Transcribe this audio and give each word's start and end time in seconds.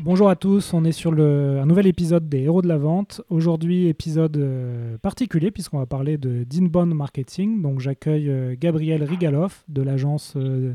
Bonjour 0.00 0.28
à 0.30 0.36
tous, 0.36 0.74
on 0.74 0.84
est 0.84 0.92
sur 0.92 1.10
le, 1.10 1.58
un 1.60 1.66
nouvel 1.66 1.88
épisode 1.88 2.28
des 2.28 2.42
Héros 2.42 2.62
de 2.62 2.68
la 2.68 2.78
Vente. 2.78 3.20
Aujourd'hui, 3.30 3.88
épisode 3.88 4.36
euh, 4.36 4.96
particulier 4.98 5.50
puisqu'on 5.50 5.78
va 5.78 5.86
parler 5.86 6.18
de 6.18 6.44
d'inbound 6.44 6.94
marketing. 6.94 7.62
Donc 7.62 7.80
j'accueille 7.80 8.30
euh, 8.30 8.54
Gabriel 8.56 9.02
Rigaloff 9.02 9.64
de 9.66 9.82
l'agence 9.82 10.36
1 10.36 10.40
euh, 10.40 10.74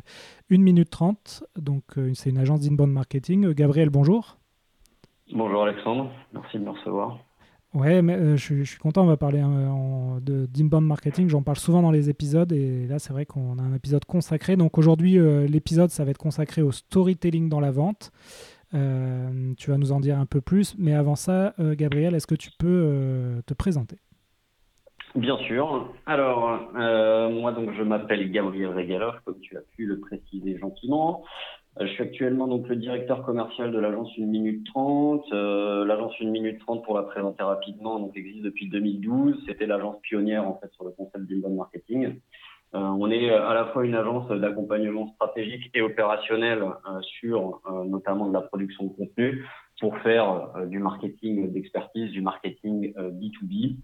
minute 0.50 0.90
30. 0.90 1.46
Donc 1.56 1.84
c'est 2.14 2.32
une 2.32 2.38
agence 2.38 2.60
d'inbound 2.60 2.92
marketing. 2.92 3.54
Gabriel, 3.54 3.90
bonjour. 3.90 4.38
Bonjour 5.34 5.64
Alexandre, 5.64 6.12
merci 6.34 6.60
de 6.60 6.66
me 6.66 6.72
recevoir. 6.72 7.18
Ouais, 7.74 8.02
mais 8.02 8.38
je, 8.38 8.64
suis 8.64 8.78
content, 8.78 9.04
on 9.04 9.08
va 9.08 9.18
parler 9.18 9.42
de 10.22 10.46
d'inbound 10.48 10.86
marketing. 10.86 11.30
J'en 11.30 11.44
parle 11.44 11.58
souvent 11.58 11.82
dans 11.82 11.92
les 11.92 12.10
épisodes 12.10 12.52
et 12.52 12.88
là 12.88 13.00
c'est 13.00 13.14
vrai 13.14 13.26
qu'on 13.26 13.58
a 13.58 13.62
un 13.62 13.74
épisode 13.74 14.04
consacré. 14.04 14.58
Donc 14.58 14.78
aujourd'hui, 14.78 15.18
l'épisode 15.48 15.92
ça 15.92 16.04
va 16.04 16.12
être 16.12 16.18
consacré 16.18 16.62
au 16.62 16.74
storytelling 16.74 17.48
dans 17.48 17.62
la 17.62 17.72
vente. 17.72 18.12
Euh, 18.74 19.54
tu 19.58 19.70
vas 19.70 19.78
nous 19.78 19.92
en 19.92 20.00
dire 20.00 20.18
un 20.18 20.26
peu 20.26 20.42
plus, 20.42 20.76
mais 20.78 20.94
avant 20.94 21.16
ça, 21.16 21.54
euh, 21.60 21.76
Gabriel, 21.76 22.16
est-ce 22.16 22.28
que 22.28 22.36
tu 22.36 22.50
peux 22.58 22.68
euh, 22.68 23.42
te 23.46 23.54
présenter? 23.54 23.98
Bien 25.16 25.38
sûr. 25.38 25.94
Alors, 26.08 26.60
moi, 26.74 27.52
donc, 27.52 27.72
je 27.78 27.84
m'appelle 27.84 28.32
Gabriel 28.32 28.70
Regaloff, 28.70 29.16
comme 29.26 29.40
tu 29.42 29.56
as 29.56 29.62
pu 29.62 29.86
le 29.86 30.00
préciser 30.00 30.58
gentiment. 30.58 31.24
je 31.80 31.86
suis 31.86 32.02
actuellement 32.02 32.48
donc 32.48 32.68
le 32.68 32.76
directeur 32.78 33.22
commercial 33.22 33.72
de 33.72 33.78
l'agence 33.78 34.10
1 34.18 34.26
minute 34.26 34.66
30. 34.74 35.30
l'agence 35.32 36.14
1 36.20 36.32
minute 36.32 36.60
30, 36.62 36.84
pour 36.84 36.96
la 36.96 37.04
présenter 37.04 37.44
rapidement, 37.44 38.00
donc 38.00 38.18
existe 38.18 38.42
depuis 38.42 38.70
2012. 38.70 39.44
C'était 39.48 39.68
l'agence 39.68 40.02
pionnière 40.02 40.48
en 40.48 40.60
fait 40.60 40.72
sur 40.74 40.84
le 40.84 40.90
concept 40.90 41.30
d'inbound 41.30 41.58
marketing. 41.58 42.16
Euh, 42.76 42.80
on 42.80 43.12
est 43.12 43.30
euh, 43.30 43.48
à 43.48 43.54
la 43.54 43.66
fois 43.68 43.86
une 43.86 43.94
agence 43.94 44.28
d'accompagnement 44.30 45.08
stratégique 45.14 45.70
et 45.76 45.82
opérationnel 45.82 46.64
euh, 46.64 47.02
sur 47.20 47.62
notamment 47.86 48.28
de 48.28 48.34
la 48.34 48.42
production 48.42 48.86
de 48.86 48.90
contenu 48.90 49.46
pour 49.80 49.98
faire 50.00 50.54
du 50.68 50.80
marketing 50.80 51.52
d'expertise, 51.52 52.12
du 52.12 52.22
marketing 52.22 52.94
B2B. 52.96 53.76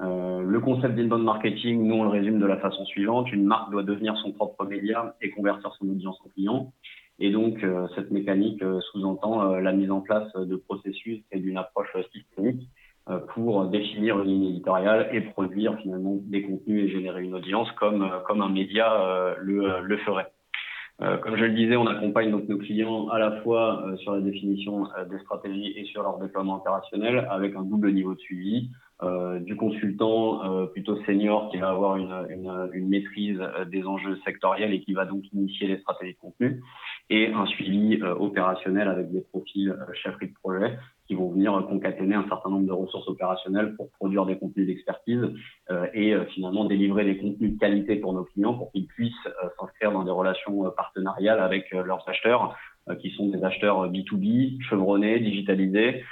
le 0.00 0.58
concept 0.58 0.96
d'inbound 0.96 1.24
marketing, 1.24 1.86
nous 1.86 1.94
on 1.94 2.02
le 2.02 2.10
résume 2.10 2.38
de 2.38 2.44
la 2.44 2.58
façon 2.58 2.84
suivante 2.84 3.32
une 3.32 3.44
marque 3.44 3.70
doit 3.70 3.82
devenir 3.82 4.16
son 4.18 4.32
propre 4.32 4.66
média 4.66 5.14
et 5.22 5.30
convertir 5.30 5.72
son 5.78 5.88
audience 5.88 6.18
en 6.26 6.28
client. 6.28 6.72
Et 7.20 7.30
donc 7.30 7.64
cette 7.94 8.10
mécanique 8.10 8.62
sous-entend 8.90 9.54
la 9.54 9.72
mise 9.72 9.90
en 9.90 10.02
place 10.02 10.30
de 10.34 10.56
processus 10.56 11.22
et 11.32 11.38
d'une 11.38 11.56
approche 11.56 11.96
systémique 12.12 12.68
pour 13.34 13.66
définir 13.66 14.18
une 14.20 14.28
ligne 14.28 14.48
éditoriale 14.50 15.08
et 15.12 15.20
produire 15.20 15.78
finalement 15.78 16.16
des 16.22 16.42
contenus 16.42 16.84
et 16.84 16.88
générer 16.88 17.22
une 17.22 17.34
audience 17.34 17.70
comme, 17.72 18.02
euh, 18.02 18.18
comme 18.26 18.42
un 18.42 18.48
média 18.48 19.00
euh, 19.00 19.34
le, 19.38 19.80
le 19.80 19.96
ferait. 19.98 20.32
comme 20.98 21.36
je 21.36 21.44
le 21.44 21.52
disais, 21.52 21.76
on 21.76 21.86
accompagne 21.86 22.30
donc 22.30 22.48
nos 22.48 22.58
clients 22.58 23.08
à 23.08 23.18
la 23.18 23.42
fois 23.42 23.84
sur 23.98 24.12
la 24.12 24.20
définition 24.20 24.88
des 25.10 25.18
stratégies 25.20 25.72
et 25.76 25.84
sur 25.84 26.02
leur 26.02 26.18
déploiement 26.18 26.56
opérationnel 26.56 27.28
avec 27.30 27.54
un 27.54 27.62
double 27.62 27.92
niveau 27.92 28.14
de 28.14 28.18
suivi. 28.18 28.70
Euh, 29.02 29.40
du 29.40 29.56
consultant 29.56 30.42
euh, 30.62 30.66
plutôt 30.68 30.96
senior 31.04 31.50
qui 31.50 31.58
va 31.58 31.68
avoir 31.68 31.96
une, 31.98 32.14
une, 32.30 32.70
une 32.72 32.88
maîtrise 32.88 33.38
des 33.70 33.84
enjeux 33.84 34.16
sectoriels 34.24 34.72
et 34.72 34.80
qui 34.80 34.94
va 34.94 35.04
donc 35.04 35.22
initier 35.34 35.68
les 35.68 35.76
stratégies 35.80 36.14
de 36.14 36.18
contenu, 36.18 36.62
et 37.10 37.26
un 37.30 37.44
suivi 37.44 38.02
opérationnel 38.02 38.88
avec 38.88 39.12
des 39.12 39.20
profils 39.20 39.76
chefferie 39.92 40.28
de 40.28 40.34
projet 40.42 40.78
qui 41.06 41.14
vont 41.14 41.30
venir 41.30 41.52
concaténer 41.68 42.14
un 42.14 42.26
certain 42.28 42.50
nombre 42.50 42.66
de 42.66 42.72
ressources 42.72 43.06
opérationnelles 43.08 43.74
pour 43.76 43.90
produire 43.92 44.26
des 44.26 44.38
contenus 44.38 44.66
d'expertise 44.66 45.22
euh, 45.70 45.86
et 45.94 46.14
euh, 46.14 46.24
finalement 46.26 46.64
délivrer 46.64 47.04
des 47.04 47.16
contenus 47.18 47.54
de 47.54 47.58
qualité 47.58 47.96
pour 47.96 48.12
nos 48.12 48.24
clients 48.24 48.54
pour 48.54 48.72
qu'ils 48.72 48.86
puissent 48.86 49.14
euh, 49.26 49.48
s'inscrire 49.58 49.92
dans 49.92 50.04
des 50.04 50.10
relations 50.10 50.70
partenariales 50.76 51.40
avec 51.40 51.70
leurs 51.72 52.08
acheteurs 52.08 52.56
qui 53.00 53.10
sont 53.10 53.28
des 53.30 53.42
acheteurs 53.42 53.90
B2B, 53.90 54.62
chevronnés, 54.62 55.18
digitalisés, 55.18 56.04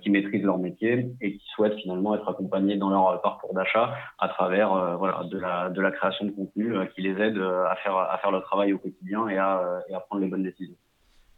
qui 0.00 0.08
maîtrisent 0.08 0.44
leur 0.44 0.56
métier 0.56 1.10
et 1.20 1.36
qui 1.36 1.44
souhaitent 1.54 1.76
finalement 1.76 2.14
être 2.14 2.26
accompagnés 2.26 2.76
dans 2.76 2.88
leur 2.88 3.20
parcours 3.20 3.52
d'achat 3.52 3.94
à 4.18 4.28
travers 4.28 4.96
voilà, 4.96 5.24
de, 5.30 5.38
la, 5.38 5.68
de 5.68 5.80
la 5.82 5.90
création 5.90 6.24
de 6.24 6.30
contenu 6.30 6.74
qui 6.94 7.02
les 7.02 7.20
aide 7.20 7.36
à 7.36 7.76
faire, 7.82 7.96
à 7.96 8.16
faire 8.16 8.30
le 8.30 8.40
travail 8.40 8.72
au 8.72 8.78
quotidien 8.78 9.28
et 9.28 9.36
à, 9.36 9.82
et 9.90 9.94
à 9.94 10.00
prendre 10.00 10.22
les 10.22 10.28
bonnes 10.28 10.42
décisions. 10.42 10.76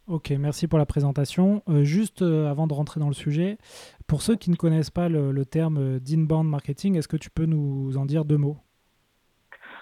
Ok, 0.06 0.32
merci 0.38 0.68
pour 0.68 0.78
la 0.78 0.84
présentation. 0.84 1.62
Euh, 1.66 1.82
juste 1.82 2.20
euh, 2.20 2.50
avant 2.50 2.66
de 2.66 2.74
rentrer 2.74 3.00
dans 3.00 3.08
le 3.08 3.14
sujet, 3.14 3.56
pour 4.06 4.20
ceux 4.20 4.36
qui 4.36 4.50
ne 4.50 4.56
connaissent 4.56 4.90
pas 4.90 5.08
le, 5.08 5.44
terme 5.46 5.98
d'inbound 5.98 6.46
marketing, 6.46 6.96
est-ce 6.96 7.08
que 7.08 7.16
tu 7.16 7.30
peux 7.30 7.46
nous 7.46 7.96
en 7.96 8.04
dire 8.04 8.26
deux 8.26 8.36
mots? 8.36 8.58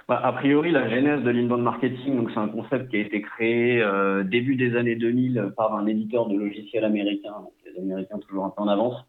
Bah, 0.08 0.20
A 0.22 0.32
priori, 0.32 0.70
la 0.70 0.88
genèse 0.88 1.24
de 1.24 1.30
l'inbound 1.30 1.62
marketing, 1.62 2.28
c'est 2.32 2.38
un 2.38 2.48
concept 2.48 2.88
qui 2.90 2.98
a 2.98 3.00
été 3.00 3.20
créé 3.20 3.82
euh, 3.82 4.22
début 4.22 4.54
des 4.54 4.76
années 4.76 4.94
2000 4.94 5.54
par 5.56 5.74
un 5.74 5.86
éditeur 5.86 6.28
de 6.28 6.38
logiciels 6.38 6.84
américain, 6.84 7.34
les 7.74 7.82
Américains 7.82 8.18
toujours 8.20 8.44
un 8.44 8.50
peu 8.50 8.62
en 8.62 8.68
avance, 8.68 9.04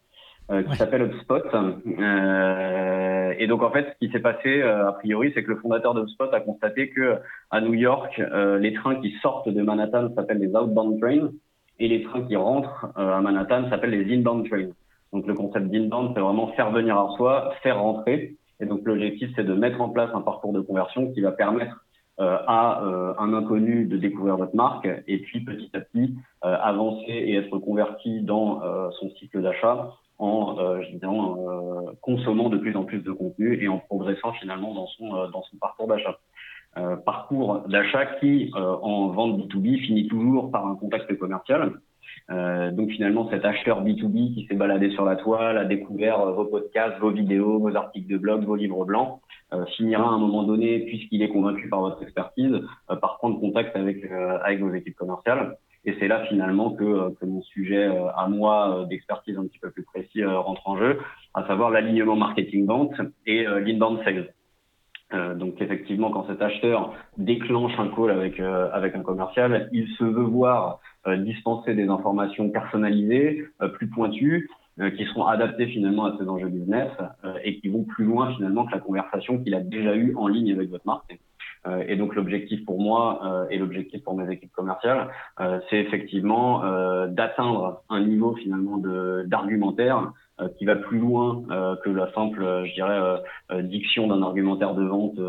euh, 0.52 0.64
qui 0.64 0.76
s'appelle 0.76 1.04
HubSpot. 1.04 1.44
Euh, 1.54 3.34
et 3.38 3.48
donc 3.48 3.64
en 3.64 3.72
fait, 3.72 3.88
ce 3.94 4.06
qui 4.06 4.12
s'est 4.12 4.20
passé 4.20 4.62
euh, 4.62 4.88
a 4.88 4.94
priori, 4.94 5.32
c'est 5.34 5.44
que 5.44 5.52
le 5.52 5.58
fondateur 5.58 5.94
d'HubSpot 5.94 6.34
a 6.34 6.40
constaté 6.40 6.90
que 6.90 7.18
à 7.52 7.62
New 7.62 7.74
York, 7.74 8.20
euh, 8.20 8.60
les 8.60 8.74
trains 8.74 8.96
qui 8.96 9.14
sortent 9.22 9.50
de 9.50 9.62
Manhattan 9.62 10.14
s'appellent 10.16 10.40
les 10.40 10.56
outbound 10.56 11.00
trains 11.00 11.32
et 11.80 11.88
les 11.88 12.04
trains 12.04 12.24
qui 12.24 12.36
rentrent 12.36 12.88
à 12.96 13.20
Manhattan 13.22 13.70
s'appellent 13.70 13.92
les 13.92 14.14
inbound 14.14 14.48
trains. 14.50 14.70
Donc 15.12 15.28
le 15.28 15.34
concept 15.34 15.68
d'inbound, 15.68 16.12
c'est 16.16 16.22
vraiment 16.22 16.48
faire 16.54 16.72
venir 16.72 16.98
à 16.98 17.16
soi, 17.18 17.54
faire 17.62 17.82
rentrer. 17.82 18.36
Et 18.60 18.66
donc 18.66 18.82
l'objectif, 18.86 19.30
c'est 19.36 19.44
de 19.44 19.54
mettre 19.54 19.82
en 19.82 19.90
place 19.90 20.10
un 20.14 20.22
parcours 20.22 20.54
de 20.54 20.62
conversion 20.62 21.12
qui 21.12 21.22
va 21.22 21.32
permettre 21.32 21.84
euh, 22.20 22.38
à 22.46 22.84
euh, 22.84 23.16
un 23.18 23.34
inconnu 23.34 23.86
de 23.86 23.98
découvrir 23.98 24.38
votre 24.38 24.56
marque 24.56 24.88
et 25.08 25.18
puis 25.18 25.44
petit 25.44 25.72
à 25.74 25.80
petit 25.80 26.14
euh, 26.46 26.56
avancer 26.62 27.10
et 27.10 27.34
être 27.38 27.58
converti 27.58 28.22
dans 28.22 28.62
son 28.92 29.10
cycle 29.18 29.42
d'achat 29.42 29.94
en 30.20 30.58
euh, 30.60 30.82
consommant 32.02 32.50
de 32.50 32.58
plus 32.58 32.76
en 32.76 32.84
plus 32.84 33.00
de 33.00 33.12
contenu 33.12 33.62
et 33.62 33.68
en 33.68 33.80
progressant 33.80 34.34
finalement 34.34 34.74
dans 34.74 34.88
son, 34.88 35.10
dans 35.30 35.44
son 35.44 35.58
parcours 35.58 35.88
d'achat. 35.88 36.18
parcours 37.06 37.64
d'achat 37.68 38.06
qui, 38.20 38.52
en 38.56 39.08
vente 39.10 39.40
B2B, 39.40 39.80
finit 39.86 40.08
toujours 40.08 40.52
par 40.52 40.68
un 40.68 40.76
contact 40.76 41.18
commercial. 41.18 41.74
Euh, 42.32 42.72
donc 42.72 42.90
finalement, 42.92 43.30
cet 43.30 43.44
acheteur 43.44 43.84
B2B 43.84 44.34
qui 44.34 44.46
s'est 44.48 44.56
baladé 44.56 44.92
sur 44.92 45.06
la 45.06 45.16
toile, 45.16 45.58
a 45.58 45.66
découvert 45.66 46.32
vos 46.32 46.46
podcasts, 46.46 46.98
vos 47.00 47.12
vidéos, 47.12 47.60
vos 47.60 47.76
articles 47.76 48.12
de 48.12 48.18
blog, 48.18 48.46
vos 48.46 48.56
livres 48.56 48.86
blancs, 48.86 49.20
euh, 49.54 49.66
finira 49.78 50.04
à 50.04 50.12
un 50.12 50.18
moment 50.18 50.44
donné, 50.44 50.80
puisqu'il 50.80 51.22
est 51.22 51.30
convaincu 51.30 51.70
par 51.70 51.82
votre 51.82 52.02
expertise, 52.02 52.62
euh, 52.90 52.96
par 52.96 53.18
prendre 53.18 53.40
contact 53.40 53.76
avec, 53.76 54.04
euh, 54.06 54.40
avec 54.44 54.62
vos 54.62 54.74
équipes 54.74 54.96
commerciales. 54.96 55.58
Et 55.86 55.96
c'est 56.00 56.08
là 56.08 56.26
finalement 56.26 56.72
que, 56.72 57.14
que 57.16 57.26
mon 57.26 57.42
sujet 57.42 57.86
à 58.16 58.28
moi 58.28 58.86
d'expertise 58.90 59.38
un 59.38 59.46
petit 59.48 59.60
peu 59.60 59.70
plus 59.70 59.84
précis 59.84 60.24
rentre 60.24 60.68
en 60.68 60.78
jeu, 60.78 61.00
à 61.34 61.46
savoir 61.46 61.72
l'alignement 61.72 62.16
marketing-vente 62.16 62.94
et 63.26 63.44
l'inbound 63.44 64.02
sales. 64.04 64.34
Euh, 65.14 65.36
donc 65.36 65.62
effectivement, 65.62 66.10
quand 66.10 66.26
cet 66.28 66.42
acheteur 66.42 66.94
déclenche 67.18 67.78
un 67.78 67.90
call 67.90 68.12
avec 68.12 68.40
avec 68.40 68.96
un 68.96 69.02
commercial, 69.02 69.70
il 69.74 69.88
se 69.98 70.06
veut 70.06 70.24
voir 70.24 70.80
dispenser 71.18 71.76
des 71.76 71.90
informations 71.90 72.50
personnalisées, 72.50 73.46
plus 73.74 73.90
pointues, 73.90 74.50
euh, 74.80 74.90
qui 74.90 75.06
seront 75.06 75.28
adaptés 75.28 75.68
finalement 75.68 76.06
à 76.06 76.18
ces 76.18 76.28
enjeux 76.28 76.48
business 76.48 76.90
euh, 77.24 77.38
et 77.44 77.60
qui 77.60 77.68
vont 77.68 77.84
plus 77.84 78.06
loin 78.06 78.34
finalement 78.34 78.66
que 78.66 78.72
la 78.72 78.80
conversation 78.80 79.38
qu'il 79.38 79.54
a 79.54 79.60
déjà 79.60 79.96
eue 79.96 80.16
en 80.16 80.28
ligne 80.28 80.52
avec 80.52 80.72
votre 80.72 80.88
marque. 80.88 81.16
Euh, 81.66 81.84
et 81.88 81.96
donc 81.96 82.16
l'objectif 82.16 82.66
pour 82.66 82.82
moi 82.82 83.48
et 83.50 83.58
l'objectif 83.58 84.04
pour 84.04 84.16
mes 84.16 84.32
équipes 84.32 84.52
commerciales, 84.52 85.10
c'est 85.70 85.78
effectivement 85.78 86.62
d'atteindre 87.08 87.84
un 87.90 88.02
niveau 88.02 88.36
finalement 88.36 88.78
d'argumentaire 89.26 90.12
qui 90.58 90.66
va 90.66 90.76
plus 90.76 91.00
loin 91.00 91.44
que 91.84 91.90
la 91.90 92.12
simple, 92.14 92.64
je 92.66 92.74
dirais, 92.74 93.64
diction 93.64 94.08
d'un 94.08 94.22
argumentaire 94.22 94.74
de 94.74 94.84
vente 94.84 95.20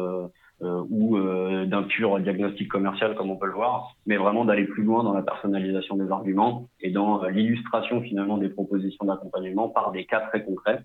euh, 0.63 0.85
ou 0.89 1.17
euh, 1.17 1.67
d'un 1.67 1.83
pur 1.83 2.21
diagnostic 2.21 2.69
commercial 2.69 3.17
comme 3.17 3.29
on 3.29 3.37
peut 3.37 3.47
le 3.47 3.53
voir, 3.55 3.97
mais 4.07 4.17
vraiment 4.17 4.45
d'aller 4.45 4.65
plus 4.65 4.85
loin 4.85 5.03
dans 5.03 5.13
la 5.13 5.23
personnalisation 5.23 5.97
des 5.97 6.09
arguments 6.13 6.69
et 6.81 6.91
dans 6.91 7.25
euh, 7.25 7.31
l'illustration 7.31 8.01
finalement 8.01 8.39
des 8.39 8.49
propositions 8.49 9.05
d'accompagnement 9.05 9.69
par 9.69 9.91
des 9.91 10.05
cas 10.07 10.21
très 10.29 10.45
concrets. 10.45 10.81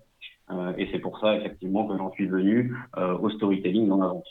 et 0.76 0.88
c'est 0.90 0.98
pour 0.98 1.20
ça 1.20 1.36
effectivement 1.36 1.86
que 1.86 1.96
j'en 1.96 2.10
suis 2.10 2.26
venu 2.26 2.74
au 2.96 3.30
storytelling 3.30 3.86
dans 3.88 3.98
la 3.98 4.08
vente. 4.08 4.26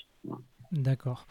D'accord. 0.72 1.28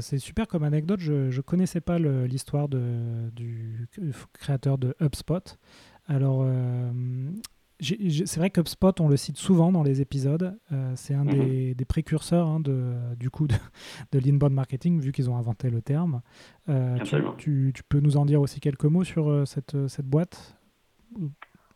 c'est 0.00 0.18
super 0.18 0.48
comme 0.48 0.62
anecdote. 0.62 1.00
Je 1.00 1.34
ne 1.34 1.40
connaissais 1.42 1.80
pas 1.80 1.98
l'histoire 1.98 2.68
du 2.68 3.88
créateur 4.32 4.78
de 4.78 4.94
HubSpot. 5.00 5.58
Alors, 6.06 6.46
c'est 7.82 8.36
vrai 8.36 8.50
qu'UpSpot, 8.50 9.00
on 9.00 9.08
le 9.08 9.16
cite 9.16 9.36
souvent 9.36 9.72
dans 9.72 9.82
les 9.82 10.00
épisodes. 10.00 10.56
Euh, 10.70 10.92
c'est 10.94 11.14
un 11.14 11.24
mhm. 11.24 11.74
des, 11.74 11.84
précurseurs 11.84 12.46
hein, 12.46 12.60
de, 12.60 12.94
du 13.18 13.30
coup 13.30 13.48
de, 13.48 13.54
de 14.12 14.18
l'inbound 14.18 14.52
marketing, 14.52 15.00
vu 15.00 15.12
qu'ils 15.12 15.28
ont 15.28 15.36
inventé 15.36 15.68
le 15.68 15.82
terme. 15.82 16.22
Euh, 16.68 16.98
tu, 17.38 17.72
peux 17.88 18.00
nous 18.00 18.16
en 18.16 18.24
dire 18.24 18.40
aussi 18.40 18.60
quelques 18.60 18.84
mots 18.84 19.04
sur 19.04 19.28
euh, 19.28 19.44
cette, 19.44 19.88
cette 19.88 20.06
boîte? 20.06 20.56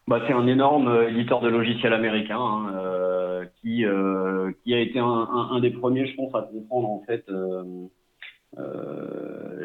Bah, 0.06 0.22
C'est 0.26 0.32
un 0.32 0.46
énorme 0.46 1.06
éditeur 1.08 1.40
de 1.40 1.48
logiciels 1.48 1.92
américain 1.92 2.38
hein, 2.40 3.42
qui, 3.60 3.84
qui 4.62 4.74
a 4.74 4.78
été 4.80 4.98
un, 4.98 5.60
des 5.60 5.70
premiers, 5.70 6.06
je 6.06 6.16
pense, 6.16 6.34
à 6.34 6.42
comprendre 6.42 6.88
en 6.88 7.02
fait 7.06 7.24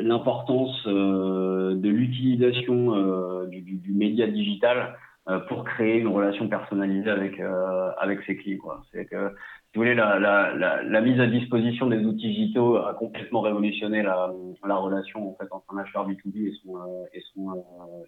l'importance 0.02 0.86
de 0.86 1.90
l'utilisation 1.90 3.46
du, 3.48 3.62
du, 3.62 3.94
média 3.94 4.28
digital 4.28 4.96
euh, 5.30 5.40
pour 5.42 5.64
créer 5.64 6.00
une 6.00 6.08
relation 6.08 6.48
personnalisée 6.48 7.12
avec 7.12 7.40
euh, 7.40 7.92
avec 8.00 8.24
ses 8.24 8.36
clients. 8.38 8.64
C'est 8.92 9.06
que 9.06 9.30
si 9.30 9.76
vous 9.76 9.82
voulez 9.82 9.94
la, 9.94 10.18
la, 10.18 10.52
la, 10.56 10.82
la, 10.82 11.02
mise 11.02 11.20
à 11.20 11.28
disposition 11.28 11.86
des 11.86 12.04
outils 12.04 12.28
digitaux 12.28 12.78
a 12.78 12.96
complètement 12.96 13.42
révolutionné 13.42 14.02
la, 14.02 14.32
la 14.68 14.76
relation 14.78 15.30
en 15.30 15.36
fait 15.36 15.48
entre 15.52 15.76
un 15.76 15.78
acheteur 15.78 16.10
B2B 16.10 16.48
et 16.48 16.54
son 16.64 16.76
euh, 16.76 17.06
et 17.14 17.22
son 17.36 17.64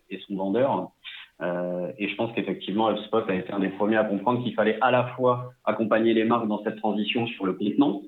et 0.09 0.19
son 0.27 0.35
vendeur. 0.35 0.89
Euh, 1.43 1.91
et 1.97 2.07
je 2.07 2.15
pense 2.15 2.33
qu'effectivement, 2.33 2.89
HubSpot 2.89 3.23
a 3.27 3.35
été 3.35 3.51
un 3.51 3.59
des 3.59 3.69
premiers 3.69 3.97
à 3.97 4.03
comprendre 4.03 4.43
qu'il 4.43 4.53
fallait 4.53 4.77
à 4.81 4.91
la 4.91 5.07
fois 5.15 5.53
accompagner 5.65 6.13
les 6.13 6.23
marques 6.23 6.47
dans 6.47 6.63
cette 6.63 6.77
transition 6.77 7.27
sur 7.27 7.45
le 7.45 7.53
contenant, 7.53 8.01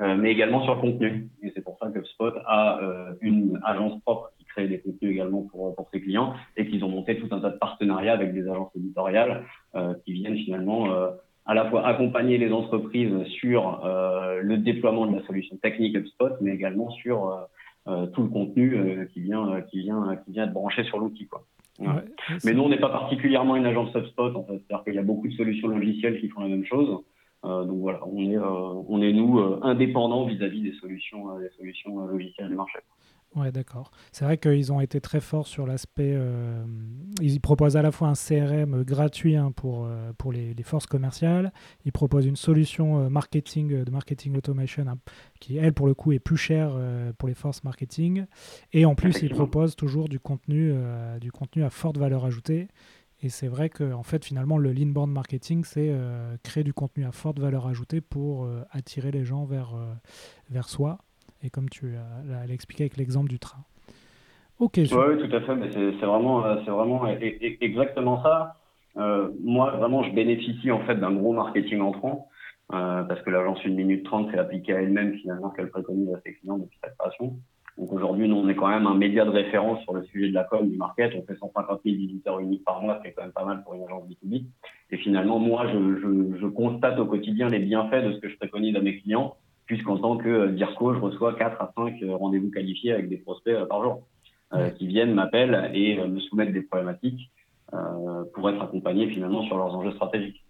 euh, 0.00 0.14
mais 0.16 0.30
également 0.30 0.62
sur 0.64 0.74
le 0.74 0.80
contenu. 0.80 1.28
Et 1.42 1.52
c'est 1.54 1.62
pour 1.62 1.78
ça 1.78 1.90
que 1.90 1.98
HubSpot 1.98 2.32
a 2.46 2.80
euh, 2.82 3.14
une 3.20 3.60
agence 3.64 4.00
propre 4.02 4.32
créer 4.48 4.68
des 4.68 4.80
contenus 4.80 5.12
également 5.12 5.44
pour, 5.44 5.74
pour 5.74 5.88
ses 5.94 6.02
clients 6.02 6.34
et 6.58 6.66
qu'ils 6.66 6.84
ont 6.84 6.90
monté 6.90 7.16
tout 7.16 7.34
un 7.34 7.40
tas 7.40 7.48
de 7.48 7.56
partenariats 7.56 8.12
avec 8.12 8.34
des 8.34 8.46
agences 8.46 8.70
éditoriales 8.76 9.44
qui 10.04 10.12
viennent 10.12 10.36
finalement 10.36 10.88
à 11.46 11.54
la 11.54 11.70
fois 11.70 11.86
accompagner 11.86 12.36
les 12.36 12.52
entreprises 12.52 13.24
sur 13.40 13.80
le 13.82 14.56
déploiement 14.58 15.06
de 15.06 15.16
la 15.16 15.24
solution 15.24 15.56
technique 15.56 15.96
HubSpot, 15.96 16.32
mais 16.42 16.50
également 16.50 16.90
sur 16.90 17.48
tout 17.86 18.22
le 18.22 18.28
contenu 18.28 19.08
qui 19.14 19.22
vient 19.22 19.62
qui 19.70 19.80
vient 19.80 20.18
qui 20.22 20.32
vient 20.32 20.44
être 20.44 20.52
branché 20.52 20.84
sur 20.84 20.98
l'outil 20.98 21.26
quoi. 21.28 21.46
Mais 22.44 22.52
nous 22.52 22.62
on 22.62 22.68
n'est 22.68 22.80
pas 22.80 22.88
particulièrement 22.88 23.56
une 23.56 23.66
agence 23.66 23.94
HubSpot 23.94 24.34
en 24.34 24.44
fait, 24.44 24.62
c'est-à-dire 24.66 24.84
qu'il 24.84 24.94
y 24.94 24.98
a 24.98 25.02
beaucoup 25.02 25.28
de 25.28 25.34
solutions 25.34 25.68
logicielles 25.68 26.20
qui 26.20 26.28
font 26.28 26.40
la 26.40 26.48
même 26.48 26.64
chose. 26.64 26.98
donc 27.44 27.78
voilà, 27.80 28.00
on 28.06 28.20
est 28.20 28.38
on 28.38 29.02
est 29.02 29.12
nous 29.12 29.40
indépendants 29.62 30.26
vis-à-vis 30.26 30.62
des 30.62 30.72
solutions 30.74 31.38
des 31.38 31.50
solutions 31.58 32.06
logicielles 32.06 32.48
du 32.48 32.54
marché. 32.54 32.78
Ouais, 33.34 33.50
d'accord. 33.50 33.90
C'est 34.12 34.26
vrai 34.26 34.36
qu'ils 34.36 34.72
ont 34.72 34.80
été 34.80 35.00
très 35.00 35.20
forts 35.20 35.46
sur 35.46 35.66
l'aspect. 35.66 36.12
Euh, 36.14 36.64
ils 37.20 37.40
proposent 37.40 37.78
à 37.78 37.82
la 37.82 37.90
fois 37.90 38.08
un 38.08 38.12
CRM 38.12 38.84
gratuit 38.84 39.36
hein, 39.36 39.52
pour, 39.52 39.86
euh, 39.86 40.12
pour 40.18 40.32
les, 40.32 40.52
les, 40.52 40.62
forces 40.62 40.86
commerciales. 40.86 41.50
Ils 41.86 41.92
proposent 41.92 42.26
une 42.26 42.36
solution 42.36 42.98
euh, 42.98 43.08
marketing 43.08 43.84
de 43.84 43.90
marketing 43.90 44.36
automation 44.36 44.86
hein, 44.86 44.98
qui, 45.40 45.56
elle, 45.56 45.72
pour 45.72 45.86
le 45.86 45.94
coup, 45.94 46.12
est 46.12 46.18
plus 46.18 46.36
chère 46.36 46.78
pour 47.16 47.28
les 47.28 47.34
forces 47.34 47.64
marketing. 47.64 48.26
Et 48.72 48.84
en 48.84 48.94
plus, 48.94 49.22
ils 49.22 49.30
proposent 49.30 49.76
toujours 49.76 50.08
du 50.08 50.20
contenu, 50.20 50.74
du 51.20 51.32
contenu 51.32 51.64
à 51.64 51.70
forte 51.70 51.96
valeur 51.96 52.24
ajoutée. 52.24 52.68
Et 53.22 53.28
c'est 53.28 53.48
vrai 53.48 53.70
que, 53.70 53.92
en 53.92 54.02
fait, 54.02 54.24
finalement, 54.24 54.58
le 54.58 54.72
lean 54.72 55.06
marketing, 55.06 55.64
c'est 55.64 55.92
créer 56.42 56.64
du 56.64 56.72
contenu 56.72 57.04
à 57.06 57.12
forte 57.12 57.38
valeur 57.38 57.66
ajoutée 57.66 58.00
pour 58.00 58.48
attirer 58.70 59.10
les 59.10 59.24
gens 59.24 59.44
vers, 59.44 59.74
vers 60.50 60.68
soi 60.68 60.98
et 61.42 61.50
comme 61.50 61.68
tu 61.68 61.94
l'as 62.28 62.52
expliqué 62.52 62.84
avec 62.84 62.96
l'exemple 62.96 63.28
du 63.28 63.38
train. 63.38 63.64
Ok. 64.58 64.74
Oui, 64.76 64.86
tout 64.88 65.36
à 65.36 65.40
fait. 65.40 65.54
Mais 65.56 65.70
c'est 65.72 66.06
vraiment, 66.06 66.44
c'est 66.64 66.70
vraiment 66.70 67.04
e, 67.06 67.14
e, 67.14 67.56
exactement 67.60 68.22
ça. 68.22 68.56
Euh, 68.96 69.30
moi, 69.42 69.70
vraiment, 69.76 70.02
je 70.02 70.12
bénéficie 70.12 70.70
en 70.70 70.80
fait 70.80 70.96
d'un 70.96 71.12
gros 71.12 71.32
marketing 71.32 71.80
entrant 71.80 72.28
euh, 72.72 73.02
parce 73.02 73.20
que 73.22 73.30
l'agence 73.30 73.58
1 73.64 73.70
minute 73.70 74.04
30 74.04 74.28
c'est 74.30 74.38
appliqué 74.38 74.74
à 74.74 74.82
elle-même 74.82 75.14
finalement 75.14 75.50
qu'elle 75.50 75.70
préconise 75.70 76.12
à 76.14 76.20
ses 76.24 76.34
clients 76.34 76.58
depuis 76.58 76.78
sa 76.82 76.90
création. 76.90 77.36
Donc 77.78 77.90
aujourd'hui, 77.90 78.28
nous, 78.28 78.36
on 78.36 78.48
est 78.48 78.54
quand 78.54 78.68
même 78.68 78.86
un 78.86 78.94
média 78.94 79.24
de 79.24 79.30
référence 79.30 79.82
sur 79.82 79.94
le 79.94 80.04
sujet 80.04 80.28
de 80.28 80.34
la 80.34 80.44
com, 80.44 80.68
du 80.68 80.76
market. 80.76 81.14
On 81.16 81.22
fait 81.22 81.38
150 81.38 81.80
000 81.84 81.96
visiteurs 81.96 82.38
uniques 82.38 82.64
par 82.64 82.82
mois, 82.82 83.00
c'est 83.02 83.12
quand 83.12 83.22
même 83.22 83.32
pas 83.32 83.46
mal 83.46 83.62
pour 83.64 83.74
une 83.74 83.82
agence 83.84 84.04
B2B. 84.04 84.44
Et 84.90 84.98
finalement, 84.98 85.38
moi, 85.38 85.66
je, 85.72 85.78
je, 85.96 86.38
je 86.38 86.46
constate 86.46 86.98
au 86.98 87.06
quotidien 87.06 87.48
les 87.48 87.60
bienfaits 87.60 88.04
de 88.04 88.12
ce 88.12 88.18
que 88.18 88.28
je 88.28 88.36
préconise 88.36 88.76
à 88.76 88.80
mes 88.80 89.00
clients 89.00 89.36
puisqu'en 89.72 89.96
tant 89.96 90.18
que 90.18 90.28
euh, 90.28 90.48
DIRCO, 90.48 90.92
je 90.92 90.98
reçois 90.98 91.32
4 91.32 91.62
à 91.62 91.72
5 91.74 92.02
euh, 92.02 92.14
rendez-vous 92.14 92.50
qualifiés 92.50 92.92
avec 92.92 93.08
des 93.08 93.16
prospects 93.16 93.54
euh, 93.54 93.64
par 93.64 93.82
jour 93.82 94.02
qui 94.76 94.86
viennent, 94.86 95.14
m'appellent 95.14 95.70
et 95.72 95.96
me 95.96 96.20
soumettent 96.20 96.52
des 96.52 96.60
problématiques 96.60 97.30
pour 98.34 98.50
être 98.50 98.60
accompagnés 98.60 99.08
finalement 99.08 99.42
sur 99.44 99.56
leurs 99.56 99.74
enjeux 99.74 99.92
stratégiques. 99.92 100.44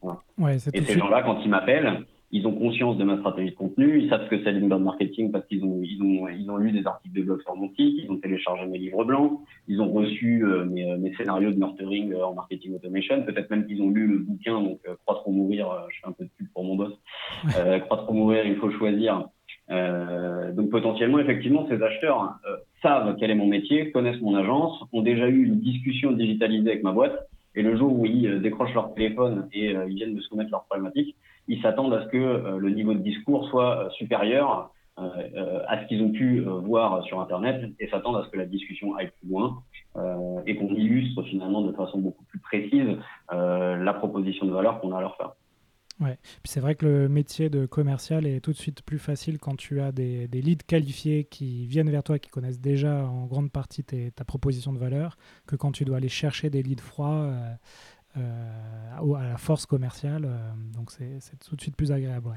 et 0.48 0.80
ces 0.82 0.98
gens-là, 0.98 1.22
quand 1.22 1.38
ils 1.44 1.48
m'appellent, 1.48 2.04
ils 2.32 2.46
ont 2.46 2.52
conscience 2.52 2.96
de 2.96 3.05
ma 3.05 3.19
stratégie 3.19 3.50
de 3.50 3.56
contenu, 3.56 4.00
ils 4.00 4.08
savent 4.08 4.25
ce 4.25 4.31
que 4.31 4.43
c'est 4.43 4.52
l'inbound 4.52 4.82
marketing 4.82 5.31
parce 5.31 5.46
qu'ils 5.46 5.62
ont, 5.64 5.81
ils 5.82 6.02
ont, 6.02 6.29
ils 6.29 6.50
ont 6.50 6.56
lu 6.56 6.73
des 6.73 6.87
articles 6.87 7.14
de 7.14 7.23
blog 7.23 7.43
sur 7.43 7.55
mon 7.55 7.69
site, 7.69 8.00
ils 8.02 8.11
ont 8.11 8.17
téléchargé 8.17 8.64
mes 8.67 8.79
livres 8.79 9.05
blancs, 9.05 9.40
ils 9.69 9.82
ont 9.82 9.93
reçu 9.93 10.43
euh, 10.43 10.64
mes, 10.64 10.90
euh, 10.90 10.96
mes, 10.96 11.14
scénarios 11.14 11.50
de 11.50 11.58
nurturing 11.58 12.14
euh, 12.14 12.25
en 12.25 12.34
marketing 12.34 12.75
automation, 12.75 13.23
peut-être 13.23 13.50
même 13.50 13.67
qu'ils 13.67 13.82
ont 13.82 13.90
lu 13.90 14.06
le 14.06 14.19
bouquin, 14.19 14.62
donc 14.62 14.81
Croître 15.05 15.20
trop 15.20 15.31
mourir, 15.31 15.69
je 15.90 16.00
fais 16.00 16.08
un 16.08 16.12
peu 16.12 16.25
de 16.25 16.31
pub 16.38 16.46
pour 16.55 16.64
mon 16.64 16.76
boss, 16.76 16.94
Croître 17.49 18.05
trop 18.05 18.14
mourir, 18.14 18.46
il 18.46 18.56
faut 18.56 18.70
choisir. 18.70 19.29
donc 19.69 20.70
potentiellement, 20.70 21.19
effectivement, 21.19 21.67
ces 21.69 21.82
acheteurs 21.82 22.38
savent 22.81 23.14
quel 23.20 23.31
est 23.31 23.34
mon 23.34 23.46
métier, 23.46 23.90
connaissent 23.90 24.23
mon 24.23 24.37
agence, 24.37 24.82
ont 24.94 25.02
déjà 25.02 25.29
eu 25.29 25.44
une 25.44 25.61
discussion 25.61 26.12
digitalisée 26.12 26.70
avec 26.70 26.82
ma 26.82 26.93
boîte, 26.93 27.29
et 27.55 27.61
le 27.61 27.76
jour 27.76 27.93
où 27.93 28.06
ils 28.06 28.40
décrochent 28.40 28.73
leur 28.73 28.94
téléphone 28.94 29.49
et 29.52 29.73
ils 29.73 29.94
viennent 29.94 30.14
me 30.14 30.23
soumettre 30.23 30.50
leurs 30.50 30.64
problématiques, 30.64 31.14
ils 31.49 31.61
s'attendent 31.62 31.94
à 31.94 32.05
ce 32.05 32.09
que 32.09 32.17
euh, 32.17 32.59
le 32.59 32.71
niveau 32.71 32.94
de 32.94 33.00
discours 33.00 33.49
soit 33.49 33.79
euh, 33.87 33.91
supérieur 33.91 34.71
euh, 34.99 35.61
à 35.69 35.83
ce 35.83 35.89
qu'ils 35.89 36.03
ont 36.03 36.12
pu 36.12 36.41
voir 36.41 37.03
sur 37.05 37.21
Internet 37.21 37.73
et 37.81 37.89
s'attendent 37.89 38.17
à 38.17 38.25
ce 38.25 38.29
que 38.29 38.37
la 38.37 38.44
discussion 38.44 38.94
aille 38.94 39.11
plus 39.19 39.31
loin 39.31 39.62
et 40.47 40.55
qu'on 40.55 40.75
illustre 40.75 41.23
finalement 41.23 41.62
de 41.62 41.73
façon 41.73 41.99
beaucoup 41.99 42.25
plus 42.25 42.39
précise 42.39 42.99
la 43.31 43.94
proposition 43.94 44.44
de 44.44 44.53
valeur 44.53 44.81
qu'on 44.81 44.93
a 44.93 44.99
à 44.99 45.00
leur 45.00 45.17
faire. 45.17 45.33
Ouais. 45.99 46.19
Puis 46.43 46.53
c'est 46.53 46.61
vrai 46.61 46.75
que 46.75 46.85
le 46.85 47.09
métier 47.09 47.49
de 47.49 47.65
commercial 47.65 48.27
est 48.27 48.41
tout 48.41 48.53
de 48.53 48.56
suite 48.56 48.83
plus 48.83 48.99
facile 48.99 49.39
quand 49.39 49.56
tu 49.56 49.81
as 49.81 49.93
des, 49.93 50.29
leads 50.31 50.65
qualifiés 50.67 51.25
qui 51.25 51.67
viennent 51.67 51.91
vers 51.91 52.03
toi, 52.03 52.19
qui 52.19 52.29
connaissent 52.29 52.61
déjà 52.61 53.06
en 53.06 53.25
grande 53.27 53.50
partie 53.50 53.85
ta 53.85 54.25
proposition 54.25 54.75
de 54.75 54.79
valeur, 54.79 55.17
que 55.47 55.56
quand 55.56 55.73
tu 55.73 55.87
dois 55.87 55.97
aller 55.97 56.11
chercher 56.11 56.50
des 56.50 56.62
leads 56.62 56.83
froids. 56.83 57.33
À 58.16 59.28
la 59.28 59.36
force 59.36 59.66
commerciale. 59.66 60.24
Euh, 60.24 60.76
donc 60.76 60.90
c'est 60.90 61.38
tout 61.48 61.56
de 61.56 61.60
suite 61.60 61.76
plus 61.76 61.92
agréable. 61.92 62.31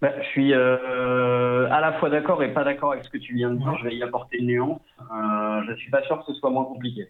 Bah, 0.00 0.10
je 0.20 0.26
suis 0.28 0.52
euh, 0.52 1.68
à 1.70 1.80
la 1.80 1.94
fois 1.94 2.10
d'accord 2.10 2.42
et 2.42 2.52
pas 2.52 2.64
d'accord 2.64 2.92
avec 2.92 3.04
ce 3.04 3.10
que 3.10 3.18
tu 3.18 3.34
viens 3.34 3.50
de 3.50 3.58
dire. 3.58 3.76
Je 3.78 3.84
vais 3.84 3.96
y 3.96 4.02
apporter 4.02 4.38
une 4.38 4.46
nuance. 4.46 4.80
je 4.98 5.70
ne 5.70 5.76
suis 5.76 5.90
pas 5.90 6.02
sûr 6.02 6.18
que 6.18 6.32
ce 6.32 6.34
soit 6.34 6.50
moins 6.50 6.64
compliqué. 6.64 7.08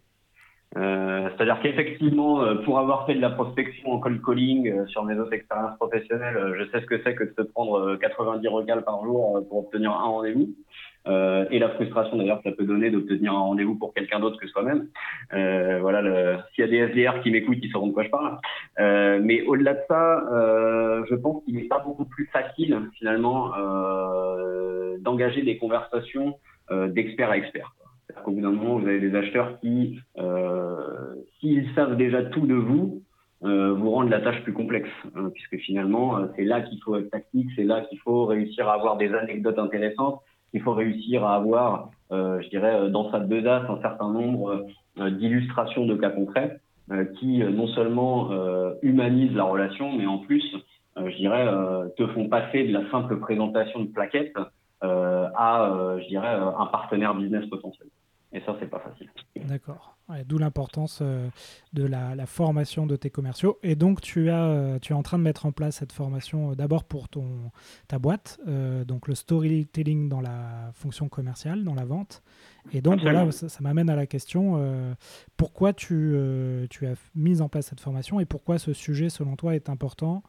C'est-à-dire 0.74 1.60
qu'effectivement, 1.62 2.44
pour 2.64 2.80
avoir 2.80 3.06
fait 3.06 3.14
de 3.14 3.20
la 3.20 3.30
prospection 3.30 3.92
en 3.92 4.00
cold 4.00 4.20
calling 4.24 4.86
sur 4.88 5.04
mes 5.04 5.16
autres 5.16 5.32
expériences 5.32 5.76
professionnelles, 5.76 6.56
je 6.58 6.64
sais 6.70 6.80
ce 6.80 6.86
que 6.86 7.00
c'est 7.04 7.14
que 7.14 7.22
de 7.22 7.32
se 7.36 7.42
prendre 7.42 7.94
90 7.94 8.48
regals 8.48 8.82
par 8.82 9.04
jour 9.04 9.40
pour 9.48 9.58
obtenir 9.58 9.92
un 9.92 10.02
rendez-vous. 10.02 10.48
Euh, 11.06 11.44
et 11.50 11.58
la 11.58 11.68
frustration 11.70 12.16
d'ailleurs 12.16 12.42
que 12.42 12.48
ça 12.50 12.56
peut 12.56 12.64
donner 12.64 12.90
d'obtenir 12.90 13.32
un 13.32 13.40
rendez-vous 13.40 13.76
pour 13.76 13.92
quelqu'un 13.92 14.20
d'autre 14.20 14.38
que 14.38 14.46
soi-même. 14.48 14.88
Euh, 15.34 15.78
voilà, 15.80 16.42
s'il 16.54 16.64
y 16.64 16.66
a 16.66 16.70
des 16.70 16.92
SDR 16.92 17.20
qui 17.22 17.30
m'écoutent, 17.30 17.58
ils 17.62 17.70
sauront 17.70 17.88
de 17.88 17.92
quoi 17.92 18.04
je 18.04 18.10
parle. 18.10 18.38
Euh, 18.80 19.20
mais 19.22 19.42
au-delà 19.42 19.74
de 19.74 19.80
ça, 19.88 20.24
euh, 20.32 21.04
je 21.08 21.14
pense 21.14 21.44
qu'il 21.44 21.56
n'est 21.56 21.68
pas 21.68 21.80
beaucoup 21.80 22.06
plus 22.06 22.26
facile 22.26 22.78
finalement 22.98 23.52
euh, 23.56 24.96
d'engager 25.00 25.42
des 25.42 25.58
conversations 25.58 26.38
euh, 26.70 26.88
d'expert 26.88 27.30
à 27.30 27.36
expert. 27.36 27.74
C'est-à-dire 28.06 28.24
qu'au 28.24 28.32
bout 28.32 28.40
d'un 28.40 28.52
moment, 28.52 28.78
vous 28.78 28.86
avez 28.86 29.00
des 29.00 29.14
acheteurs 29.14 29.58
qui, 29.60 29.98
s'ils 31.40 31.74
savent 31.74 31.96
déjà 31.96 32.22
tout 32.22 32.46
de 32.46 32.54
vous, 32.54 33.02
vous 33.40 33.90
rendent 33.90 34.10
la 34.10 34.20
tâche 34.20 34.42
plus 34.42 34.54
complexe, 34.54 34.88
hein, 35.14 35.30
puisque 35.34 35.56
finalement, 35.64 36.18
c'est 36.36 36.44
là 36.44 36.62
qu'il 36.62 36.80
faut 36.82 36.96
être 36.96 37.10
tactique, 37.10 37.48
c'est 37.56 37.64
là 37.64 37.82
qu'il 37.82 37.98
faut 37.98 38.24
réussir 38.24 38.68
à 38.68 38.74
avoir 38.74 38.96
des 38.96 39.12
anecdotes 39.12 39.58
intéressantes, 39.58 40.20
il 40.54 40.62
faut 40.62 40.72
réussir 40.72 41.24
à 41.24 41.34
avoir, 41.34 41.90
euh, 42.12 42.40
je 42.40 42.48
dirais, 42.48 42.74
euh, 42.74 42.88
dans 42.88 43.10
sa 43.10 43.18
besace 43.18 43.68
un 43.68 43.80
certain 43.82 44.10
nombre 44.10 44.64
euh, 44.98 45.10
d'illustrations 45.10 45.84
de 45.84 45.96
cas 45.96 46.10
concrets 46.10 46.60
qui 47.18 47.38
non 47.38 47.66
seulement 47.68 48.28
humanisent 48.82 49.34
la 49.34 49.44
relation, 49.44 49.96
mais 49.96 50.04
en 50.04 50.18
plus, 50.18 50.44
je 50.98 51.16
dirais, 51.16 51.48
te 51.96 52.06
font 52.08 52.28
passer 52.28 52.64
de 52.64 52.74
la 52.74 52.90
simple 52.90 53.20
présentation 53.20 53.80
de 53.80 53.86
plaquettes 53.86 54.36
à, 54.82 55.96
je 55.98 56.06
dirais, 56.08 56.28
un 56.28 56.66
partenaire 56.66 57.14
business 57.14 57.46
potentiel. 57.46 57.88
Et 58.34 58.40
ça, 58.40 58.56
c'est 58.58 58.66
pas 58.66 58.80
facile. 58.80 59.08
D'accord. 59.46 59.96
D'où 60.26 60.38
l'importance 60.38 60.98
euh, 61.00 61.28
de 61.72 61.84
la, 61.84 62.26
formation 62.26 62.86
de 62.86 62.96
tes 62.96 63.08
commerciaux. 63.08 63.58
Et 63.62 63.76
donc, 63.76 64.00
tu, 64.00 64.28
as, 64.28 64.44
euh, 64.44 64.78
tu 64.80 64.92
es 64.92 64.96
en 64.96 65.02
train 65.02 65.18
de 65.18 65.22
mettre 65.22 65.46
en 65.46 65.52
place 65.52 65.76
cette 65.76 65.92
formation 65.92 66.50
euh, 66.50 66.54
d'abord 66.54 66.84
pour 66.84 67.08
ton, 67.08 67.52
ta 67.88 67.98
boîte, 67.98 68.38
donc 68.86 69.08
le 69.08 69.14
storytelling 69.14 70.08
dans 70.08 70.20
la 70.20 70.72
fonction 70.74 71.08
commerciale, 71.08 71.64
dans 71.64 71.74
la 71.74 71.84
vente. 71.84 72.22
Et 72.72 72.82
donc, 72.82 73.00
voilà, 73.00 73.30
ça, 73.30 73.62
m'amène 73.62 73.88
à 73.88 73.96
la 73.96 74.06
question 74.06 74.96
pourquoi 75.36 75.72
tu, 75.72 76.16
tu 76.70 76.86
as 76.86 76.94
mis 77.14 77.40
en 77.40 77.48
place 77.48 77.66
cette 77.66 77.80
formation 77.80 78.20
et 78.20 78.24
pourquoi 78.24 78.58
ce 78.58 78.72
sujet, 78.72 79.08
selon 79.10 79.36
toi, 79.36 79.54
est 79.54 79.68
important 79.68 80.22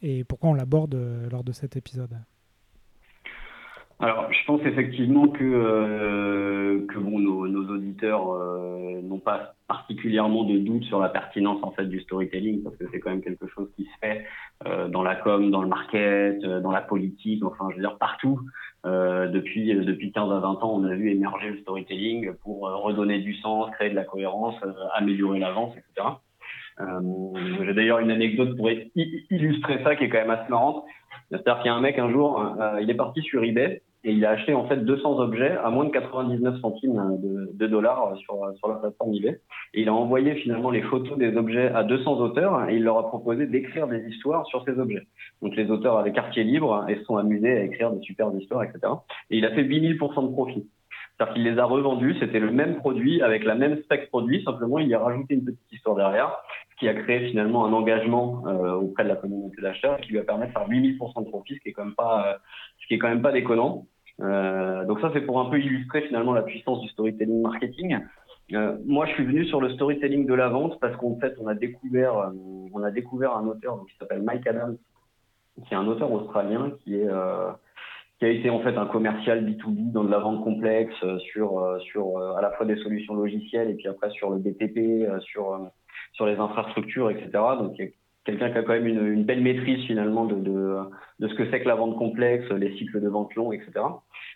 et 0.00 0.24
pourquoi 0.24 0.50
on 0.50 0.54
l'aborde 0.54 0.94
lors 1.30 1.44
de 1.44 1.52
cet 1.52 1.76
épisode? 1.76 2.18
Alors, 4.02 4.32
je 4.32 4.44
pense 4.46 4.60
effectivement 4.66 5.28
que, 5.28 5.44
euh, 5.44 6.84
que 6.88 6.98
bon, 6.98 7.20
nos, 7.20 7.46
nos 7.46 7.72
auditeurs 7.72 8.32
euh, 8.32 9.00
n'ont 9.00 9.20
pas 9.20 9.54
particulièrement 9.68 10.42
de 10.42 10.58
doute 10.58 10.82
sur 10.82 10.98
la 10.98 11.08
pertinence 11.08 11.62
en 11.62 11.70
fait 11.70 11.84
du 11.84 12.00
storytelling 12.00 12.64
parce 12.64 12.76
que 12.76 12.84
c'est 12.90 12.98
quand 12.98 13.10
même 13.10 13.22
quelque 13.22 13.46
chose 13.46 13.70
qui 13.76 13.84
se 13.84 13.98
fait 14.00 14.26
euh, 14.66 14.88
dans 14.88 15.04
la 15.04 15.14
com, 15.14 15.52
dans 15.52 15.62
le 15.62 15.68
market, 15.68 16.42
euh, 16.42 16.60
dans 16.60 16.72
la 16.72 16.80
politique, 16.80 17.44
enfin, 17.44 17.68
je 17.70 17.76
veux 17.76 17.80
dire 17.80 17.96
partout. 17.96 18.40
Euh, 18.84 19.28
depuis 19.28 19.72
depuis 19.72 20.10
15 20.10 20.32
à 20.32 20.40
20 20.40 20.48
ans, 20.64 20.74
on 20.74 20.84
a 20.84 20.94
vu 20.96 21.12
émerger 21.12 21.50
le 21.50 21.58
storytelling 21.58 22.32
pour 22.42 22.62
redonner 22.62 23.20
du 23.20 23.36
sens, 23.36 23.70
créer 23.70 23.90
de 23.90 23.94
la 23.94 24.02
cohérence, 24.02 24.56
améliorer 24.94 25.38
l'avance, 25.38 25.76
etc. 25.76 26.08
J'ai 27.64 27.74
d'ailleurs 27.74 28.00
une 28.00 28.10
anecdote 28.10 28.56
pour 28.56 28.68
illustrer 29.30 29.84
ça 29.84 29.94
qui 29.94 30.04
est 30.04 30.08
quand 30.08 30.18
même 30.18 30.30
assez 30.30 30.50
marrante. 30.50 30.84
C'est-à-dire 31.30 31.58
qu'il 31.58 31.66
y 31.66 31.68
a 31.68 31.74
un 31.74 31.80
mec 31.80 32.00
un 32.00 32.10
jour, 32.10 32.44
il 32.80 32.90
est 32.90 32.94
parti 32.94 33.22
sur 33.22 33.44
eBay 33.44 33.80
et 34.04 34.12
il 34.12 34.24
a 34.24 34.30
acheté 34.30 34.52
en 34.54 34.66
fait 34.66 34.78
200 34.78 35.18
objets 35.18 35.56
à 35.62 35.70
moins 35.70 35.84
de 35.84 35.90
99 35.90 36.60
centimes 36.60 37.18
de, 37.22 37.50
de 37.54 37.66
dollars 37.66 38.16
sur, 38.18 38.36
sur 38.56 38.68
la 38.68 38.74
plateforme 38.76 39.14
eBay. 39.14 39.40
Et 39.74 39.82
il 39.82 39.88
a 39.88 39.94
envoyé 39.94 40.34
finalement 40.34 40.70
les 40.70 40.82
photos 40.82 41.16
des 41.18 41.36
objets 41.36 41.68
à 41.68 41.84
200 41.84 42.18
auteurs 42.18 42.68
et 42.68 42.76
il 42.76 42.82
leur 42.82 42.98
a 42.98 43.08
proposé 43.08 43.46
d'écrire 43.46 43.86
des 43.86 44.00
histoires 44.08 44.46
sur 44.46 44.64
ces 44.64 44.78
objets. 44.78 45.06
Donc 45.40 45.54
les 45.54 45.70
auteurs 45.70 45.98
avaient 45.98 46.12
quartier 46.12 46.42
libre 46.42 46.84
et 46.88 46.96
se 46.96 47.04
sont 47.04 47.16
amusés 47.16 47.56
à 47.56 47.62
écrire 47.62 47.92
des 47.92 48.00
super 48.02 48.30
histoires, 48.36 48.64
etc. 48.64 48.80
Et 49.30 49.38
il 49.38 49.46
a 49.46 49.50
fait 49.50 49.62
8000% 49.62 50.28
de 50.28 50.32
profit. 50.32 50.66
C'est-à-dire 51.16 51.34
qu'il 51.34 51.44
les 51.44 51.58
a 51.58 51.64
revendus, 51.64 52.16
c'était 52.18 52.40
le 52.40 52.50
même 52.50 52.76
produit 52.76 53.22
avec 53.22 53.44
la 53.44 53.54
même 53.54 53.80
spec 53.82 54.08
produit, 54.08 54.42
simplement 54.44 54.78
il 54.78 54.88
y 54.88 54.94
a 54.94 54.98
rajouté 54.98 55.34
une 55.34 55.44
petite 55.44 55.72
histoire 55.72 55.94
derrière, 55.94 56.36
ce 56.70 56.76
qui 56.76 56.88
a 56.88 56.94
créé 56.94 57.28
finalement 57.28 57.66
un 57.66 57.72
engagement 57.72 58.42
euh, 58.46 58.72
auprès 58.72 59.04
de 59.04 59.08
la 59.08 59.16
communauté 59.16 59.60
d'acheteurs 59.60 60.00
qui 60.00 60.10
lui 60.10 60.18
a 60.18 60.24
permis 60.24 60.46
de 60.46 60.52
faire 60.52 60.66
8000% 60.68 61.24
de 61.24 61.28
profit, 61.28 61.54
ce 61.54 61.60
qui 61.60 61.68
est 61.68 61.72
quand 61.72 61.84
même 61.84 61.94
pas, 61.94 62.26
euh, 62.26 62.38
ce 62.80 62.86
qui 62.86 62.94
est 62.94 62.98
quand 62.98 63.08
même 63.08 63.22
pas 63.22 63.32
déconnant. 63.32 63.86
Euh, 64.20 64.84
donc 64.84 65.00
ça, 65.00 65.10
c'est 65.12 65.22
pour 65.22 65.40
un 65.40 65.50
peu 65.50 65.58
illustrer 65.58 66.02
finalement 66.02 66.32
la 66.32 66.42
puissance 66.42 66.80
du 66.80 66.88
storytelling 66.88 67.42
marketing. 67.42 67.98
Euh, 68.52 68.76
moi, 68.84 69.06
je 69.06 69.12
suis 69.12 69.24
venu 69.24 69.44
sur 69.46 69.60
le 69.60 69.70
storytelling 69.70 70.26
de 70.26 70.34
la 70.34 70.48
vente 70.48 70.78
parce 70.80 70.96
qu'en 70.96 71.18
fait, 71.18 71.34
on 71.40 71.46
a 71.46 71.54
découvert, 71.54 72.16
euh, 72.18 72.30
on 72.72 72.82
a 72.82 72.90
découvert 72.90 73.36
un 73.36 73.46
auteur 73.46 73.84
qui 73.88 73.96
s'appelle 73.98 74.22
Mike 74.22 74.46
Adams, 74.46 74.76
qui 75.66 75.74
est 75.74 75.76
un 75.76 75.86
auteur 75.86 76.10
australien 76.12 76.72
qui 76.82 76.96
est 76.96 77.08
qui 78.18 78.26
a 78.26 78.28
été 78.28 78.50
en 78.50 78.60
fait 78.60 78.76
un 78.76 78.86
commercial 78.86 79.44
B2B 79.44 79.90
dans 79.90 80.04
de 80.04 80.10
la 80.10 80.20
vente 80.20 80.44
complexe 80.44 80.94
sur 81.32 81.78
sur 81.80 82.18
à 82.36 82.40
la 82.40 82.52
fois 82.52 82.64
des 82.64 82.76
solutions 82.76 83.14
logicielles 83.14 83.68
et 83.68 83.74
puis 83.74 83.88
après 83.88 84.10
sur 84.10 84.30
le 84.30 84.38
BTP, 84.38 85.20
sur 85.20 85.70
sur 86.12 86.26
les 86.26 86.36
infrastructures, 86.36 87.10
etc. 87.10 87.30
Donc 87.58 87.76
quelqu'un 88.24 88.50
qui 88.50 88.58
a 88.58 88.62
quand 88.62 88.72
même 88.72 88.86
une, 88.86 89.24
belle 89.24 89.40
maîtrise 89.40 89.84
finalement 89.86 90.24
de 90.26 90.38
ce 91.20 91.34
que 91.34 91.50
c'est 91.50 91.60
que 91.60 91.68
la 91.68 91.74
vente 91.74 91.96
complexe, 91.96 92.48
les 92.50 92.76
cycles 92.78 93.00
de 93.00 93.08
vente 93.08 93.34
longs, 93.34 93.52
etc. 93.52 93.72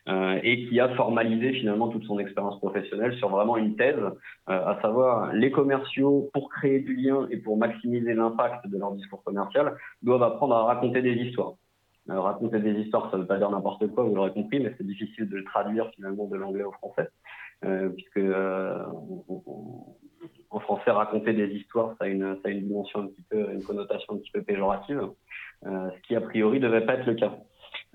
Euh, 0.08 0.38
et 0.44 0.68
qui 0.68 0.78
a 0.78 0.88
formalisé 0.90 1.52
finalement 1.54 1.88
toute 1.88 2.04
son 2.04 2.20
expérience 2.20 2.58
professionnelle 2.60 3.16
sur 3.16 3.28
vraiment 3.28 3.56
une 3.56 3.74
thèse, 3.74 3.98
euh, 3.98 4.12
à 4.46 4.78
savoir 4.80 5.32
les 5.32 5.50
commerciaux 5.50 6.30
pour 6.32 6.48
créer 6.48 6.78
du 6.78 6.94
lien 6.94 7.26
et 7.32 7.38
pour 7.38 7.56
maximiser 7.56 8.14
l'impact 8.14 8.68
de 8.68 8.78
leur 8.78 8.92
discours 8.92 9.24
commercial 9.24 9.76
doivent 10.02 10.22
apprendre 10.22 10.54
à 10.54 10.62
raconter 10.62 11.02
des 11.02 11.14
histoires. 11.14 11.54
Euh, 12.08 12.20
raconter 12.20 12.60
des 12.60 12.74
histoires, 12.74 13.10
ça 13.10 13.16
ne 13.16 13.22
veut 13.22 13.26
pas 13.26 13.38
dire 13.38 13.50
n'importe 13.50 13.88
quoi, 13.88 14.04
vous 14.04 14.14
l'aurez 14.14 14.30
compris, 14.30 14.60
mais 14.60 14.72
c'est 14.78 14.86
difficile 14.86 15.28
de 15.28 15.38
le 15.38 15.44
traduire 15.44 15.90
finalement 15.96 16.28
de 16.28 16.36
l'anglais 16.36 16.62
au 16.62 16.70
français, 16.70 17.08
euh, 17.64 17.88
puisque 17.90 18.18
euh, 18.18 18.84
en 20.50 20.60
français, 20.60 20.90
raconter 20.90 21.32
des 21.32 21.48
histoires, 21.48 21.94
ça 21.98 22.04
a 22.04 22.08
une, 22.08 22.36
ça 22.42 22.48
a 22.48 22.50
une 22.50 22.66
dimension 22.66 23.00
un 23.00 23.06
petit 23.06 23.24
peu, 23.28 23.50
une 23.52 23.62
connotation 23.62 24.14
un 24.14 24.18
petit 24.18 24.30
peu 24.30 24.42
péjorative, 24.42 25.00
euh, 25.66 25.90
ce 25.90 26.00
qui 26.02 26.16
a 26.16 26.20
priori 26.20 26.60
devait 26.60 26.84
pas 26.84 26.94
être 26.94 27.06
le 27.06 27.14
cas. 27.14 27.38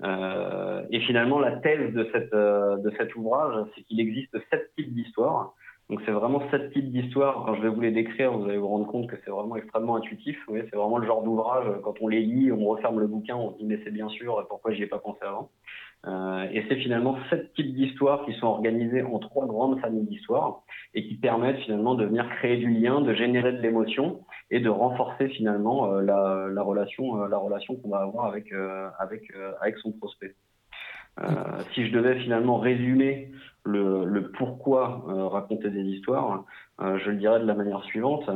Euh, 0.04 0.82
et 0.90 1.00
finalement, 1.00 1.38
la 1.38 1.56
thèse 1.56 1.92
de, 1.92 2.08
cette, 2.12 2.32
euh, 2.34 2.76
de 2.78 2.90
cet 2.98 3.14
ouvrage, 3.14 3.66
c'est 3.74 3.82
qu'il 3.82 4.00
existe 4.00 4.36
sept 4.50 4.70
types 4.76 4.92
d'histoires. 4.92 5.54
Donc 5.90 6.00
c'est 6.06 6.12
vraiment 6.12 6.42
sept 6.50 6.72
types 6.72 6.90
d'histoires. 6.90 7.44
Quand 7.44 7.54
je 7.54 7.62
vais 7.62 7.68
vous 7.68 7.80
les 7.80 7.90
décrire, 7.90 8.32
vous 8.32 8.44
allez 8.46 8.58
vous 8.58 8.68
rendre 8.68 8.86
compte 8.86 9.08
que 9.08 9.16
c'est 9.24 9.30
vraiment 9.30 9.56
extrêmement 9.56 9.96
intuitif. 9.96 10.38
Vous 10.48 10.56
c'est 10.56 10.76
vraiment 10.76 10.98
le 10.98 11.06
genre 11.06 11.22
d'ouvrage, 11.22 11.66
quand 11.82 11.94
on 12.00 12.08
les 12.08 12.22
lit, 12.22 12.50
on 12.50 12.64
referme 12.64 12.98
le 12.98 13.06
bouquin, 13.06 13.36
on 13.36 13.52
se 13.52 13.58
dit 13.58 13.64
mais 13.66 13.78
c'est 13.84 13.90
bien 13.90 14.08
sûr, 14.08 14.46
pourquoi 14.48 14.72
j'y 14.72 14.84
ai 14.84 14.86
pas 14.86 14.98
pensé 14.98 15.18
avant? 15.22 15.50
Euh, 16.06 16.48
et 16.52 16.64
c'est 16.68 16.76
finalement 16.76 17.16
sept 17.30 17.52
types 17.54 17.74
d'histoires 17.74 18.24
qui 18.24 18.32
sont 18.34 18.48
organisées 18.48 19.02
en 19.02 19.20
trois 19.20 19.46
grandes 19.46 19.80
familles 19.80 20.06
d'histoires 20.06 20.62
et 20.94 21.06
qui 21.06 21.14
permettent 21.14 21.58
finalement 21.58 21.94
de 21.94 22.04
venir 22.04 22.28
créer 22.38 22.56
du 22.56 22.68
lien, 22.68 23.00
de 23.00 23.14
générer 23.14 23.52
de 23.52 23.60
l'émotion 23.60 24.20
et 24.50 24.58
de 24.58 24.68
renforcer 24.68 25.28
finalement 25.28 25.92
euh, 25.92 26.02
la, 26.02 26.48
la, 26.52 26.62
relation, 26.62 27.22
euh, 27.22 27.28
la 27.28 27.38
relation 27.38 27.76
qu'on 27.76 27.90
va 27.90 27.98
avoir 27.98 28.26
avec 28.26 28.52
avec 28.98 29.32
avec 29.60 29.78
son 29.78 29.92
prospect. 29.92 30.34
si 31.74 31.86
je 31.86 31.92
devais 31.92 32.18
finalement 32.18 32.58
résumer 32.58 33.30
le, 33.64 34.32
pourquoi 34.36 35.04
raconter 35.30 35.70
des 35.70 35.82
histoires, 35.82 36.44
je 36.80 37.10
le 37.10 37.16
dirais 37.16 37.38
de 37.38 37.46
la 37.46 37.54
manière 37.54 37.84
suivante. 37.84 38.28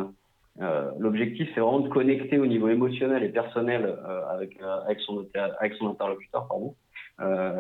L'objectif, 0.99 1.49
c'est 1.55 1.61
vraiment 1.61 1.81
de 1.81 1.89
connecter 1.89 2.39
au 2.39 2.47
niveau 2.47 2.69
émotionnel 2.69 3.25
et 3.25 3.31
personnel 3.31 3.99
avec, 4.31 4.57
avec, 4.87 5.01
son, 5.01 5.27
avec 5.59 5.75
son 5.75 5.91
interlocuteur, 5.91 6.47
pardon, 6.47 6.75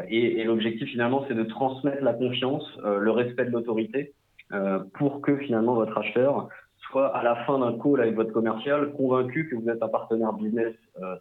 et, 0.08 0.40
et 0.40 0.44
l'objectif 0.44 0.88
finalement, 0.88 1.24
c'est 1.28 1.34
de 1.34 1.44
transmettre 1.44 2.02
la 2.02 2.12
confiance, 2.12 2.64
euh, 2.84 2.98
le 2.98 3.10
respect 3.10 3.46
de 3.46 3.50
l'autorité, 3.50 4.14
euh, 4.52 4.80
pour 4.94 5.20
que 5.22 5.36
finalement 5.38 5.74
votre 5.74 5.96
acheteur 5.96 6.48
soit 6.78 7.14
à 7.16 7.22
la 7.22 7.44
fin 7.46 7.58
d'un 7.58 7.76
call 7.78 8.00
avec 8.00 8.14
votre 8.14 8.32
commercial 8.32 8.92
convaincu 8.92 9.48
que 9.48 9.56
vous 9.56 9.68
êtes 9.68 9.82
un 9.82 9.88
partenaire 9.88 10.32
business 10.34 10.74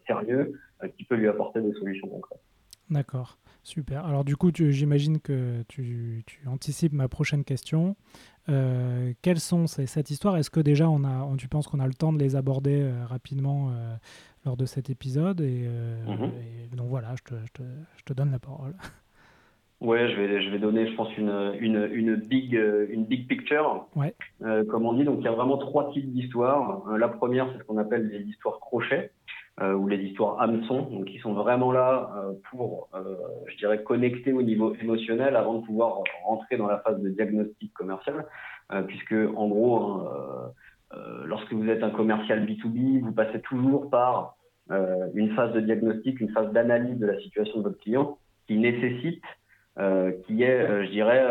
sérieux 0.05 0.59
qui 0.95 1.05
peut 1.05 1.15
lui 1.15 1.27
apporter 1.27 1.59
des 1.59 1.73
solutions 1.73 2.07
concrètes. 2.07 2.41
D'accord, 2.89 3.37
super. 3.63 4.05
Alors 4.05 4.23
du 4.23 4.35
coup, 4.35 4.51
j'imagine 4.53 5.19
que 5.19 5.63
tu, 5.67 6.23
anticipes 6.45 6.93
ma 6.93 7.07
prochaine 7.07 7.43
question. 7.43 7.95
Euh, 8.47 9.13
quelles 9.23 9.39
sont 9.39 9.65
ces, 9.65 9.87
cette 9.87 10.11
histoire? 10.11 10.37
Est-ce 10.37 10.51
que 10.51 10.59
déjà 10.59 10.87
on 10.87 11.03
a, 11.03 11.27
tu 11.37 11.47
penses 11.47 11.67
qu'on 11.67 11.79
a 11.79 11.87
le 11.87 11.95
temps 11.95 12.13
de 12.13 12.19
les 12.19 12.35
aborder 12.35 12.81
euh, 12.81 13.05
rapidement 13.05 13.71
euh, 13.71 13.95
lors 14.45 14.57
de 14.57 14.65
cet 14.65 14.89
épisode 14.89 15.41
et, 15.41 15.67
mhm. 16.07 16.31
et, 16.71 16.75
donc 16.75 16.87
voilà, 16.87 17.15
je 17.15 17.23
te, 17.23 17.35
je, 17.45 17.51
te, 17.51 17.63
je 17.97 18.03
te, 18.03 18.13
donne 18.13 18.31
la 18.31 18.39
parole. 18.39 18.73
Ouais, 19.81 20.09
je 20.09 20.15
vais, 20.15 20.41
je 20.41 20.49
vais 20.49 20.57
donner, 20.57 20.89
je 20.89 20.95
pense, 20.95 21.15
une, 21.17 21.53
une, 21.59 21.89
une, 21.91 22.15
big, 22.15 22.53
une 22.53 23.05
big 23.05 23.27
picture, 23.27 23.87
ouais. 23.97 24.15
comme 24.39 24.85
on 24.85 24.93
dit. 24.93 25.03
Donc 25.03 25.17
il 25.19 25.25
y 25.25 25.27
a 25.27 25.33
vraiment 25.33 25.57
trois 25.57 25.91
types 25.91 26.11
d'histoires. 26.13 26.87
la 26.97 27.09
première, 27.09 27.51
c'est 27.51 27.59
ce 27.59 27.63
qu'on 27.65 27.77
appelle 27.77 28.07
les 28.07 28.21
histoires 28.21 28.59
crochets 28.61 29.11
euh, 29.61 29.73
ou 29.73 29.87
les 29.87 29.97
histoires 29.97 30.41
hameçons, 30.41 30.81
donc 30.81 31.05
qui 31.05 31.17
sont 31.19 31.33
vraiment 31.33 31.71
là 31.71 32.11
euh, 32.17 32.33
pour, 32.49 32.89
euh, 32.93 33.15
je 33.47 33.55
dirais, 33.57 33.81
connecter 33.83 34.33
au 34.33 34.41
niveau 34.41 34.75
émotionnel 34.75 35.35
avant 35.35 35.59
de 35.59 35.65
pouvoir 35.65 36.01
rentrer 36.25 36.57
dans 36.57 36.67
la 36.67 36.79
phase 36.79 37.01
de 37.01 37.09
diagnostic 37.09 37.73
commercial, 37.73 38.25
euh, 38.73 38.81
puisque 38.81 39.13
en 39.13 39.47
gros, 39.47 39.77
hein, 39.77 40.51
lorsque 41.25 41.51
vous 41.51 41.69
êtes 41.69 41.83
un 41.83 41.89
commercial 41.89 42.45
B2B, 42.45 43.01
vous 43.01 43.11
passez 43.11 43.41
toujours 43.41 43.89
par 43.89 44.37
une 44.69 45.35
phase 45.35 45.53
de 45.53 45.59
diagnostic, 45.59 46.19
une 46.21 46.29
phase 46.29 46.51
d'analyse 46.51 46.97
de 46.97 47.05
la 47.05 47.19
situation 47.19 47.59
de 47.59 47.63
votre 47.63 47.79
client, 47.79 48.17
qui 48.47 48.57
nécessite, 48.57 49.23
qui 50.25 50.43
est, 50.43 50.85
je 50.85 50.89
dirais, 50.91 51.25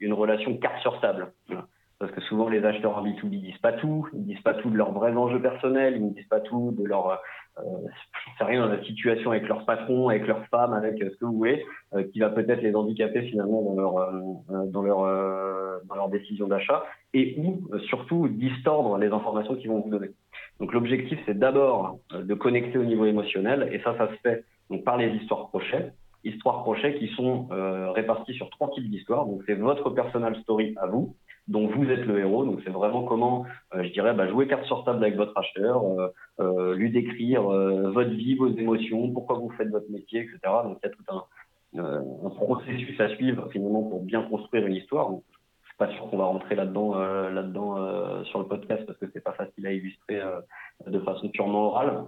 une 0.00 0.12
relation 0.12 0.56
carte 0.58 0.80
sur 0.82 1.00
table. 1.00 1.32
Parce 1.98 2.12
que 2.12 2.20
souvent, 2.22 2.48
les 2.48 2.62
acheteurs 2.64 2.98
en 2.98 3.04
B2B 3.04 3.40
disent 3.40 3.58
pas 3.58 3.72
tout, 3.72 4.06
ils 4.12 4.26
disent 4.26 4.42
pas 4.42 4.52
tout 4.54 4.68
de 4.68 4.76
leurs 4.76 4.92
vrais 4.92 5.16
enjeux 5.16 5.40
personnels, 5.40 5.96
ils 5.96 6.04
ne 6.04 6.10
disent 6.10 6.28
pas 6.28 6.40
tout 6.40 6.74
de 6.78 6.84
leur, 6.84 7.22
euh, 7.58 7.62
sais 8.36 8.44
rien, 8.44 8.66
dans 8.66 8.72
la 8.72 8.82
situation 8.84 9.30
avec 9.30 9.48
leur 9.48 9.64
patron, 9.64 10.08
avec 10.08 10.26
leur 10.26 10.44
femme, 10.48 10.74
avec 10.74 11.00
euh, 11.00 11.08
ce 11.10 11.16
que 11.16 11.24
vous 11.24 11.32
voulez, 11.32 11.64
euh, 11.94 12.04
qui 12.12 12.20
va 12.20 12.28
peut-être 12.28 12.60
les 12.60 12.74
handicaper 12.74 13.22
finalement 13.22 13.62
dans 13.62 13.74
leur, 13.74 13.96
euh, 13.96 14.66
dans 14.66 14.82
leur, 14.82 14.98
dans 15.86 15.94
leur 15.94 16.08
décision 16.10 16.48
d'achat, 16.48 16.84
et 17.16 17.34
ou 17.38 17.62
surtout 17.88 18.28
distordre 18.28 18.98
les 18.98 19.08
informations 19.08 19.56
qu'ils 19.56 19.70
vont 19.70 19.80
vous 19.80 19.90
donner. 19.90 20.10
Donc 20.60 20.72
l'objectif, 20.72 21.18
c'est 21.26 21.38
d'abord 21.38 21.98
de 22.12 22.34
connecter 22.34 22.78
au 22.78 22.84
niveau 22.84 23.04
émotionnel, 23.06 23.68
et 23.72 23.78
ça, 23.80 23.96
ça 23.98 24.08
se 24.08 24.16
fait 24.22 24.44
donc 24.70 24.84
par 24.84 24.96
les 24.96 25.08
histoires 25.16 25.48
crochets, 25.48 25.92
histoires 26.24 26.60
crochets 26.62 26.94
qui 26.98 27.08
sont 27.08 27.48
réparties 27.94 28.34
sur 28.34 28.50
trois 28.50 28.70
types 28.70 28.90
d'histoires. 28.90 29.26
Donc 29.26 29.42
c'est 29.46 29.54
votre 29.54 29.90
personal 29.90 30.36
story 30.42 30.74
à 30.80 30.86
vous, 30.86 31.14
dont 31.48 31.68
vous 31.68 31.88
êtes 31.90 32.04
le 32.04 32.18
héros. 32.18 32.44
Donc 32.44 32.60
c'est 32.64 32.70
vraiment 32.70 33.04
comment, 33.04 33.46
euh, 33.74 33.84
je 33.84 33.88
dirais, 33.90 34.14
bah, 34.14 34.28
jouer 34.28 34.46
carte 34.46 34.64
sur 34.64 34.84
table 34.84 35.04
avec 35.04 35.16
votre 35.16 35.36
acheteur, 35.36 35.82
euh, 35.84 36.08
euh, 36.40 36.74
lui 36.74 36.90
décrire 36.90 37.42
votre 37.42 38.10
vie, 38.10 38.34
vos 38.34 38.48
émotions, 38.48 39.10
pourquoi 39.12 39.38
vous 39.38 39.50
faites 39.50 39.68
votre 39.68 39.90
métier, 39.90 40.20
etc. 40.20 40.38
Donc 40.64 40.78
il 40.82 40.86
y 40.86 40.90
a 40.90 40.94
tout 40.94 41.04
un, 41.08 42.26
un 42.26 42.30
processus 42.30 43.00
à 43.00 43.08
suivre 43.10 43.48
finalement 43.50 43.82
pour 43.82 44.02
bien 44.02 44.22
construire 44.22 44.66
une 44.66 44.74
histoire 44.74 45.10
pas 45.78 45.90
sûr 45.92 46.08
qu'on 46.08 46.16
va 46.16 46.24
rentrer 46.24 46.54
là-dedans 46.54 46.92
euh, 46.96 47.30
là-dedans 47.30 47.76
euh, 47.76 48.24
sur 48.24 48.38
le 48.38 48.46
podcast 48.46 48.84
parce 48.86 48.98
que 48.98 49.06
c'est 49.12 49.22
pas 49.22 49.32
facile 49.32 49.66
à 49.66 49.72
illustrer 49.72 50.20
euh, 50.20 50.40
de 50.86 50.98
façon 51.00 51.28
purement 51.28 51.68
orale. 51.68 52.04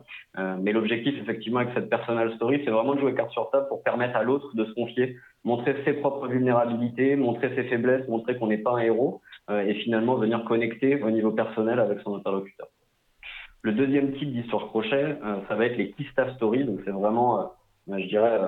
mais 0.61 0.73
l'objectif 0.73 1.15
effectivement 1.21 1.61
avec 1.61 1.75
cette 1.75 1.91
personal 1.91 2.35
story, 2.37 2.63
c'est 2.65 2.71
vraiment 2.71 2.95
de 2.95 3.01
jouer 3.01 3.15
carte 3.15 3.31
sur 3.31 3.51
table 3.51 3.69
pour 3.69 3.83
permettre 3.83 4.17
à 4.17 4.23
l'autre 4.23 4.55
de 4.55 4.65
se 4.65 4.73
confier, 4.73 5.17
montrer 5.45 5.77
ses 5.85 5.95
propres 5.95 6.29
vulnérabilités, 6.29 7.17
montrer 7.17 7.55
ses 7.55 7.65
faiblesses, 7.65 8.07
montrer 8.09 8.37
qu'on 8.37 8.49
n'est 8.49 8.59
pas 8.59 8.73
un 8.73 8.79
héros 8.79 9.21
et 9.51 9.75
finalement 9.75 10.17
venir 10.17 10.45
connecter 10.45 11.03
au 11.03 11.11
niveau 11.11 11.33
personnel 11.33 11.81
avec 11.81 12.01
son 12.01 12.15
interlocuteur. 12.15 12.69
Le 13.63 13.73
deuxième 13.73 14.13
type 14.13 14.33
d'histoire 14.33 14.67
crochet, 14.69 15.17
ça 15.49 15.55
va 15.55 15.67
être 15.67 15.77
les 15.77 15.91
key 15.93 16.05
stories. 16.37 16.65
Donc 16.65 16.81
c'est 16.85 16.91
vraiment, 16.91 17.53
je 17.89 18.07
dirais 18.07 18.39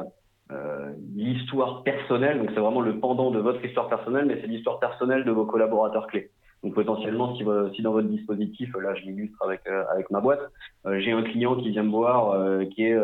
euh, 0.52 0.92
l'histoire 1.14 1.82
personnelle, 1.82 2.38
donc 2.38 2.50
c'est 2.54 2.60
vraiment 2.60 2.80
le 2.80 2.98
pendant 2.98 3.30
de 3.30 3.38
votre 3.38 3.64
histoire 3.64 3.88
personnelle, 3.88 4.26
mais 4.26 4.38
c'est 4.40 4.46
l'histoire 4.46 4.78
personnelle 4.80 5.24
de 5.24 5.30
vos 5.30 5.46
collaborateurs 5.46 6.06
clés. 6.06 6.30
Donc 6.62 6.74
potentiellement, 6.74 7.34
si, 7.36 7.44
si 7.74 7.82
dans 7.82 7.92
votre 7.92 8.08
dispositif, 8.08 8.74
là 8.76 8.94
je 8.94 9.02
l'illustre 9.02 9.38
avec 9.42 9.60
euh, 9.66 9.84
avec 9.92 10.10
ma 10.10 10.20
boîte, 10.20 10.40
euh, 10.86 11.00
j'ai 11.00 11.12
un 11.12 11.22
client 11.22 11.56
qui 11.56 11.70
vient 11.70 11.84
me 11.84 11.90
voir, 11.90 12.36
qui 12.70 12.84
est 12.84 12.98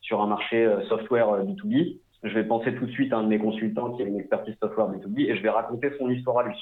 sur 0.00 0.20
un 0.20 0.26
marché 0.26 0.68
software 0.88 1.44
B2B, 1.44 1.98
je 2.22 2.34
vais 2.34 2.44
penser 2.44 2.74
tout 2.74 2.86
de 2.86 2.92
suite 2.92 3.12
à 3.12 3.18
un 3.18 3.24
de 3.24 3.28
mes 3.28 3.38
consultants 3.38 3.92
qui 3.92 4.02
a 4.02 4.06
une 4.06 4.18
expertise 4.18 4.54
software 4.60 4.88
B2B 4.88 5.30
et 5.30 5.36
je 5.36 5.42
vais 5.42 5.50
raconter 5.50 5.90
son 5.98 6.10
histoire 6.10 6.38
à 6.38 6.48
lui. 6.48 6.56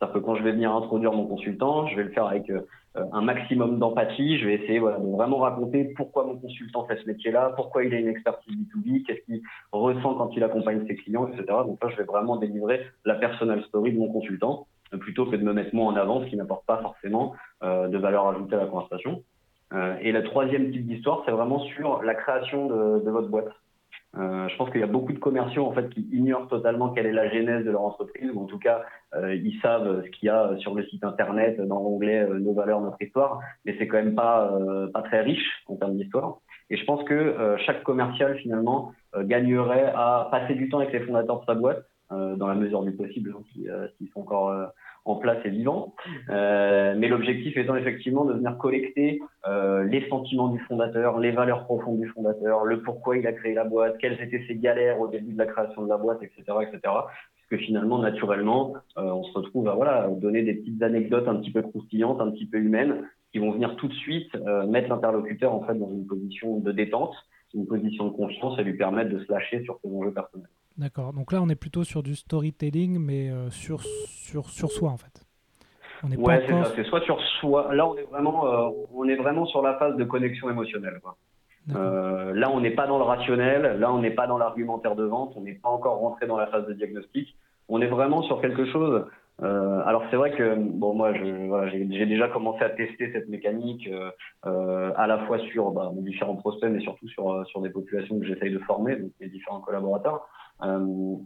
C'est-à-dire 0.00 0.20
que 0.20 0.24
quand 0.24 0.34
je 0.34 0.42
vais 0.42 0.52
venir 0.52 0.74
introduire 0.74 1.12
mon 1.12 1.26
consultant, 1.26 1.86
je 1.86 1.96
vais 1.96 2.04
le 2.04 2.10
faire 2.10 2.26
avec 2.26 2.48
euh, 2.48 2.62
un 2.94 3.20
maximum 3.20 3.78
d'empathie. 3.78 4.38
Je 4.38 4.46
vais 4.46 4.54
essayer 4.54 4.78
voilà, 4.78 4.98
de 4.98 5.06
vraiment 5.06 5.38
raconter 5.38 5.84
pourquoi 5.96 6.24
mon 6.24 6.36
consultant 6.36 6.86
fait 6.86 6.96
ce 6.96 7.06
métier-là, 7.06 7.52
pourquoi 7.54 7.84
il 7.84 7.92
a 7.92 7.98
une 7.98 8.08
expertise 8.08 8.54
B2B, 8.54 9.04
qu'est-ce 9.04 9.20
qu'il 9.26 9.42
ressent 9.72 10.14
quand 10.14 10.30
il 10.34 10.42
accompagne 10.42 10.86
ses 10.86 10.96
clients, 10.96 11.26
etc. 11.28 11.44
Donc 11.66 11.82
là, 11.84 11.90
je 11.90 11.96
vais 11.96 12.04
vraiment 12.04 12.36
délivrer 12.36 12.86
la 13.04 13.14
personal 13.14 13.62
story 13.64 13.92
de 13.92 13.98
mon 13.98 14.10
consultant 14.10 14.66
euh, 14.94 14.96
plutôt 14.96 15.26
que 15.26 15.36
de 15.36 15.42
me 15.42 15.52
mettre 15.52 15.74
moi 15.74 15.92
en 15.92 15.96
avant, 15.96 16.22
ce 16.22 16.30
qui 16.30 16.36
n'apporte 16.36 16.64
pas 16.64 16.78
forcément 16.78 17.34
euh, 17.62 17.88
de 17.88 17.98
valeur 17.98 18.26
ajoutée 18.28 18.56
à 18.56 18.60
la 18.60 18.66
conversation. 18.66 19.22
Euh, 19.72 19.96
et 20.00 20.12
la 20.12 20.22
troisième 20.22 20.72
type 20.72 20.86
d'histoire, 20.86 21.22
c'est 21.26 21.32
vraiment 21.32 21.60
sur 21.60 22.02
la 22.02 22.14
création 22.14 22.66
de, 22.66 23.04
de 23.04 23.10
votre 23.10 23.28
boîte. 23.28 23.52
Euh, 24.16 24.48
je 24.48 24.56
pense 24.56 24.70
qu'il 24.70 24.80
y 24.80 24.84
a 24.84 24.88
beaucoup 24.88 25.12
de 25.12 25.18
commerciaux 25.18 25.66
en 25.66 25.72
fait 25.72 25.88
qui 25.90 26.00
ignorent 26.12 26.48
totalement 26.48 26.90
quelle 26.90 27.06
est 27.06 27.12
la 27.12 27.28
genèse 27.30 27.64
de 27.64 27.70
leur 27.70 27.82
entreprise, 27.82 28.28
ou 28.34 28.40
en 28.40 28.46
tout 28.46 28.58
cas 28.58 28.82
euh, 29.14 29.36
ils 29.36 29.58
savent 29.60 30.02
ce 30.04 30.10
qu'il 30.10 30.26
y 30.26 30.28
a 30.28 30.56
sur 30.58 30.74
le 30.74 30.84
site 30.86 31.04
internet 31.04 31.60
dans 31.60 31.78
l'onglet 31.78 32.28
euh, 32.28 32.40
Nos 32.40 32.52
valeurs, 32.52 32.80
notre 32.80 33.00
histoire, 33.00 33.40
mais 33.64 33.76
c'est 33.78 33.86
quand 33.86 33.98
même 33.98 34.16
pas 34.16 34.52
pas 34.92 35.02
très 35.02 35.20
riche 35.20 35.62
en 35.68 35.76
termes 35.76 35.96
d'histoire. 35.96 36.38
Et 36.70 36.76
je 36.76 36.84
pense 36.84 37.02
que 37.04 37.56
chaque 37.66 37.82
commercial 37.82 38.36
finalement 38.38 38.92
gagnerait 39.16 39.92
à 39.94 40.28
passer 40.30 40.54
du 40.54 40.68
temps 40.68 40.78
avec 40.78 40.92
les 40.92 41.00
fondateurs 41.00 41.40
de 41.40 41.46
sa 41.46 41.54
boîte, 41.54 41.84
dans 42.10 42.46
la 42.46 42.54
mesure 42.54 42.82
du 42.82 42.92
possible, 42.92 43.34
hein, 43.36 43.86
s'ils 43.96 44.08
sont 44.10 44.20
encore 44.20 44.72
en 45.10 45.16
place 45.16 45.38
et 45.44 45.50
vivant. 45.50 45.94
Euh, 46.28 46.94
mais 46.96 47.08
l'objectif 47.08 47.56
étant 47.56 47.76
effectivement 47.76 48.24
de 48.24 48.34
venir 48.34 48.56
collecter 48.58 49.20
euh, 49.48 49.84
les 49.84 50.08
sentiments 50.08 50.48
du 50.48 50.58
fondateur, 50.60 51.18
les 51.18 51.30
valeurs 51.30 51.64
profondes 51.64 52.00
du 52.00 52.08
fondateur, 52.08 52.64
le 52.64 52.82
pourquoi 52.82 53.16
il 53.16 53.26
a 53.26 53.32
créé 53.32 53.54
la 53.54 53.64
boîte, 53.64 53.98
quelles 53.98 54.20
étaient 54.20 54.44
ses 54.46 54.56
galères 54.56 55.00
au 55.00 55.08
début 55.08 55.32
de 55.32 55.38
la 55.38 55.46
création 55.46 55.82
de 55.82 55.88
la 55.88 55.96
boîte, 55.96 56.22
etc., 56.22 56.42
etc. 56.62 56.94
Puisque 57.48 57.64
finalement, 57.64 57.98
naturellement, 57.98 58.74
euh, 58.98 59.02
on 59.02 59.24
se 59.24 59.32
retrouve 59.32 59.68
à 59.68 59.74
voilà 59.74 60.08
donner 60.08 60.42
des 60.42 60.54
petites 60.54 60.82
anecdotes 60.82 61.28
un 61.28 61.36
petit 61.36 61.52
peu 61.52 61.62
croustillantes, 61.62 62.20
un 62.20 62.30
petit 62.30 62.46
peu 62.46 62.58
humaines, 62.58 63.08
qui 63.32 63.38
vont 63.38 63.52
venir 63.52 63.76
tout 63.76 63.86
de 63.86 63.94
suite 63.94 64.34
mettre 64.66 64.88
l'interlocuteur 64.88 65.54
en 65.54 65.62
fait 65.62 65.74
dans 65.74 65.88
une 65.88 66.04
position 66.04 66.58
de 66.58 66.72
détente, 66.72 67.14
une 67.54 67.66
position 67.66 68.06
de 68.06 68.10
confiance 68.10 68.58
et 68.58 68.64
lui 68.64 68.76
permettre 68.76 69.10
de 69.10 69.20
se 69.20 69.30
lâcher 69.30 69.62
sur 69.62 69.78
ses 69.84 69.88
enjeux 69.88 70.12
personnels. 70.12 70.48
D'accord. 70.78 71.12
Donc 71.12 71.32
là, 71.32 71.40
on 71.42 71.48
est 71.48 71.56
plutôt 71.56 71.84
sur 71.84 72.02
du 72.02 72.14
storytelling, 72.14 72.98
mais 72.98 73.30
euh, 73.30 73.50
sur, 73.50 73.82
sur, 73.82 74.48
sur 74.48 74.70
soi, 74.70 74.90
en 74.90 74.96
fait. 74.96 75.24
On 76.02 76.10
est 76.10 76.16
ouais, 76.16 76.42
c'est 76.46 76.52
ça. 76.52 76.72
C'est 76.76 76.84
soit 76.84 77.00
sur 77.02 77.20
soi. 77.40 77.74
Là, 77.74 77.86
on 77.86 77.96
est 77.96 78.08
vraiment, 78.10 78.46
euh, 78.46 78.70
on 78.94 79.08
est 79.08 79.16
vraiment 79.16 79.46
sur 79.46 79.62
la 79.62 79.74
phase 79.74 79.96
de 79.96 80.04
connexion 80.04 80.50
émotionnelle. 80.50 81.00
Quoi. 81.02 81.16
Euh, 81.74 82.32
là, 82.34 82.50
on 82.50 82.60
n'est 82.60 82.70
pas 82.70 82.86
dans 82.86 82.98
le 82.98 83.04
rationnel. 83.04 83.78
Là, 83.78 83.92
on 83.92 83.98
n'est 83.98 84.10
pas 84.10 84.26
dans 84.26 84.38
l'argumentaire 84.38 84.96
de 84.96 85.04
vente. 85.04 85.34
On 85.36 85.42
n'est 85.42 85.54
pas 85.54 85.68
encore 85.68 85.98
rentré 85.98 86.26
dans 86.26 86.38
la 86.38 86.46
phase 86.46 86.66
de 86.66 86.72
diagnostic. 86.72 87.36
On 87.68 87.80
est 87.80 87.86
vraiment 87.86 88.22
sur 88.22 88.40
quelque 88.40 88.66
chose. 88.66 89.04
Euh, 89.42 89.80
alors 89.86 90.02
c'est 90.10 90.16
vrai 90.16 90.32
que 90.32 90.54
bon 90.54 90.92
moi 90.92 91.14
je, 91.14 91.46
voilà, 91.46 91.70
j'ai, 91.70 92.04
déjà 92.04 92.28
commencé 92.28 92.62
à 92.62 92.68
tester 92.68 93.10
cette 93.10 93.26
mécanique 93.30 93.88
à 94.42 95.06
la 95.06 95.18
fois 95.20 95.38
sur 95.38 95.70
bah, 95.70 95.90
mes 95.94 96.02
différents 96.02 96.36
prospects 96.36 96.68
mais 96.70 96.80
surtout 96.80 97.08
sur 97.08 97.46
sur 97.46 97.62
des 97.62 97.70
populations 97.70 98.18
que 98.20 98.26
j'essaye 98.26 98.50
de 98.50 98.58
former 98.58 98.96
donc 98.96 99.12
les 99.18 99.28
différents 99.28 99.60
collaborateurs. 99.60 100.28
Euh, 100.62 101.16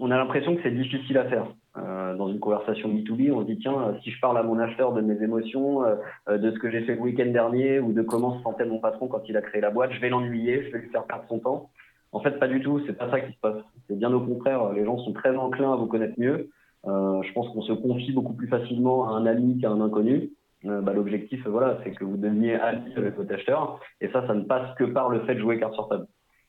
on 0.00 0.10
a 0.10 0.16
l'impression 0.16 0.56
que 0.56 0.62
c'est 0.62 0.74
difficile 0.74 1.18
à 1.18 1.24
faire. 1.24 1.46
Euh, 1.76 2.16
dans 2.16 2.28
une 2.28 2.40
conversation 2.40 2.88
B2B, 2.88 3.30
on 3.32 3.42
se 3.42 3.46
dit 3.46 3.58
tiens, 3.58 3.94
si 4.02 4.10
je 4.10 4.20
parle 4.20 4.38
à 4.38 4.42
mon 4.42 4.58
acheteur 4.58 4.92
de 4.92 5.00
mes 5.00 5.22
émotions, 5.22 5.84
euh, 5.84 6.38
de 6.38 6.50
ce 6.50 6.58
que 6.58 6.70
j'ai 6.70 6.82
fait 6.82 6.94
le 6.94 7.00
week-end 7.00 7.30
dernier 7.30 7.78
ou 7.78 7.92
de 7.92 8.02
comment 8.02 8.38
se 8.38 8.42
sentait 8.42 8.64
mon 8.64 8.80
patron 8.80 9.06
quand 9.06 9.22
il 9.28 9.36
a 9.36 9.42
créé 9.42 9.60
la 9.60 9.70
boîte, 9.70 9.92
je 9.92 10.00
vais 10.00 10.08
l'ennuyer, 10.08 10.64
je 10.64 10.72
vais 10.72 10.78
lui 10.80 10.90
faire 10.90 11.04
perdre 11.04 11.24
son 11.28 11.38
temps. 11.38 11.70
En 12.12 12.20
fait, 12.20 12.38
pas 12.38 12.48
du 12.48 12.60
tout, 12.60 12.80
c'est 12.86 12.96
pas 12.96 13.10
ça 13.10 13.20
qui 13.20 13.32
se 13.32 13.38
passe. 13.38 13.62
C'est 13.86 13.98
bien 13.98 14.12
au 14.12 14.20
contraire, 14.20 14.72
les 14.72 14.84
gens 14.84 14.98
sont 14.98 15.12
très 15.12 15.36
enclins 15.36 15.72
à 15.72 15.76
vous 15.76 15.86
connaître 15.86 16.18
mieux. 16.18 16.50
Euh, 16.86 17.22
je 17.22 17.32
pense 17.32 17.48
qu'on 17.50 17.62
se 17.62 17.72
confie 17.72 18.12
beaucoup 18.12 18.34
plus 18.34 18.48
facilement 18.48 19.08
à 19.08 19.12
un 19.12 19.26
ami 19.26 19.58
qu'à 19.60 19.70
un 19.70 19.80
inconnu. 19.80 20.30
Euh, 20.64 20.80
bah, 20.80 20.92
L'objectif, 20.92 21.46
voilà, 21.46 21.78
c'est 21.84 21.90
que 21.92 22.04
vous 22.04 22.16
deveniez 22.16 22.54
ami 22.54 22.92
avec 22.96 23.16
votre 23.16 23.32
acheteur. 23.32 23.80
Et 24.00 24.08
ça, 24.08 24.26
ça 24.26 24.34
ne 24.34 24.42
passe 24.42 24.74
que 24.76 24.84
par 24.84 25.08
le 25.08 25.20
fait 25.20 25.34
de 25.34 25.40
jouer 25.40 25.58
carte 25.58 25.74
sur 25.74 25.88
table. 25.88 26.06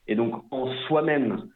Et 0.08 0.14
donc, 0.14 0.42
en 0.50 0.66
soi-même, 0.88 1.48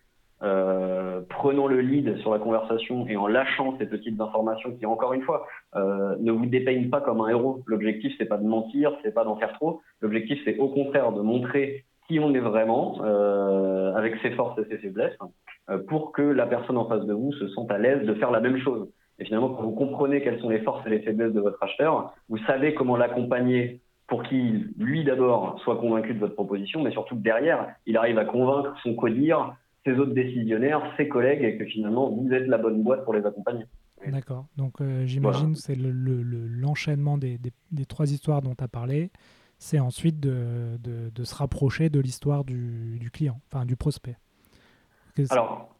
euh, 0.43 1.21
prenant 1.29 1.67
le 1.67 1.81
lead 1.81 2.19
sur 2.19 2.33
la 2.33 2.39
conversation 2.39 3.07
et 3.07 3.17
en 3.17 3.27
lâchant 3.27 3.77
ces 3.79 3.87
petites 3.87 4.21
informations 4.21 4.73
qui, 4.73 4.87
encore 4.87 5.13
une 5.13 5.23
fois, 5.23 5.47
euh, 5.77 6.17
ne 6.21 6.33
vous 6.33 6.47
dépeignent 6.47 6.91
pas 6.91 7.01
comme 7.01 7.21
un 7.21 7.29
héros. 7.29 7.63
L'objectif, 7.67 8.13
c'est 8.19 8.27
pas 8.27 8.37
de 8.37 8.47
mentir, 8.47 8.93
c'est 9.03 9.15
pas 9.15 9.25
d'en 9.25 9.37
faire 9.37 9.53
trop. 9.55 9.81
L'objectif, 10.01 10.41
c'est 10.45 10.59
au 10.59 10.69
contraire 10.69 11.13
de 11.13 11.23
montrer 11.23 11.85
qui 12.09 12.21
on 12.21 12.35
est 12.35 12.41
vraiment, 12.41 12.99
euh, 13.03 13.95
avec 13.95 14.17
ses 14.23 14.33
forces 14.33 14.59
et 14.59 14.65
ses 14.69 14.79
faiblesses, 14.79 15.17
euh, 15.71 15.79
pour 15.79 16.13
que 16.13 16.23
la 16.23 16.47
personne 16.47 16.77
en 16.77 16.87
face 16.87 17.07
de 17.07 17.15
vous 17.15 17.33
se 17.33 17.49
sente 17.49 17.71
à 17.71 17.79
l'aise 17.79 18.07
de 18.07 18.15
faire 18.15 18.31
la 18.31 18.41
même 18.41 18.59
chose. 18.59 18.89
Et 19.19 19.25
finalement, 19.25 19.51
quand 19.51 19.63
vous 19.63 19.75
comprenez 19.75 20.23
quelles 20.23 20.41
sont 20.41 20.51
les 20.51 20.61
forces 20.61 20.87
et 20.87 20.91
les 20.91 21.01
faiblesses 21.01 21.33
de 21.33 21.41
votre 21.41 21.63
acheteur, 21.63 22.13
vous 22.29 22.39
savez 22.47 22.75
comment 22.75 22.97
l'accompagner 22.97 23.81
pour 24.07 24.23
qu'il, 24.25 24.73
lui 24.77 25.05
d'abord, 25.05 25.59
soit 25.61 25.77
convaincu 25.77 26.13
de 26.13 26.19
votre 26.19 26.35
proposition, 26.35 26.83
mais 26.83 26.91
surtout 26.91 27.17
que 27.17 27.23
derrière, 27.23 27.69
il 27.87 27.97
arrive 27.97 28.19
à 28.19 28.25
convaincre 28.25 28.75
son 28.83 28.95
codir, 28.95 29.55
ses 29.85 29.93
autres 29.93 30.15
décisionnaires, 30.15 30.83
ses 30.97 31.09
collègues, 31.09 31.43
et 31.43 31.57
que 31.57 31.65
finalement, 31.65 32.11
vous 32.11 32.33
êtes 32.33 32.47
la 32.47 32.59
bonne 32.59 32.83
boîte 32.83 33.05
pour 33.05 33.15
les 33.15 33.25
accompagner. 33.25 33.65
D'accord. 34.07 34.47
Donc, 34.57 34.81
euh, 34.81 35.07
j'imagine 35.07 35.53
que 35.53 35.59
c'est 35.59 35.77
l'enchaînement 35.77 37.17
le, 37.17 37.29
le, 37.29 37.39
des, 37.39 37.53
des, 37.73 37.87
trois 37.87 38.11
histoires 38.11 38.43
dont 38.43 38.55
tu 38.55 38.65
as 38.65 38.69
parlé. 38.69 39.11
C'est 39.59 39.81
ensuite 39.81 40.21
de, 40.21 40.77
de, 40.83 41.11
de, 41.15 41.25
se 41.25 41.35
rapprocher 41.35 41.89
de 41.89 42.01
l'histoire 42.01 42.45
du, 42.45 42.99
du 42.99 43.11
client, 43.11 43.41
enfin 43.47 43.65
du 43.65 43.77
prospect. 43.77 44.17
Alors, 45.31 45.75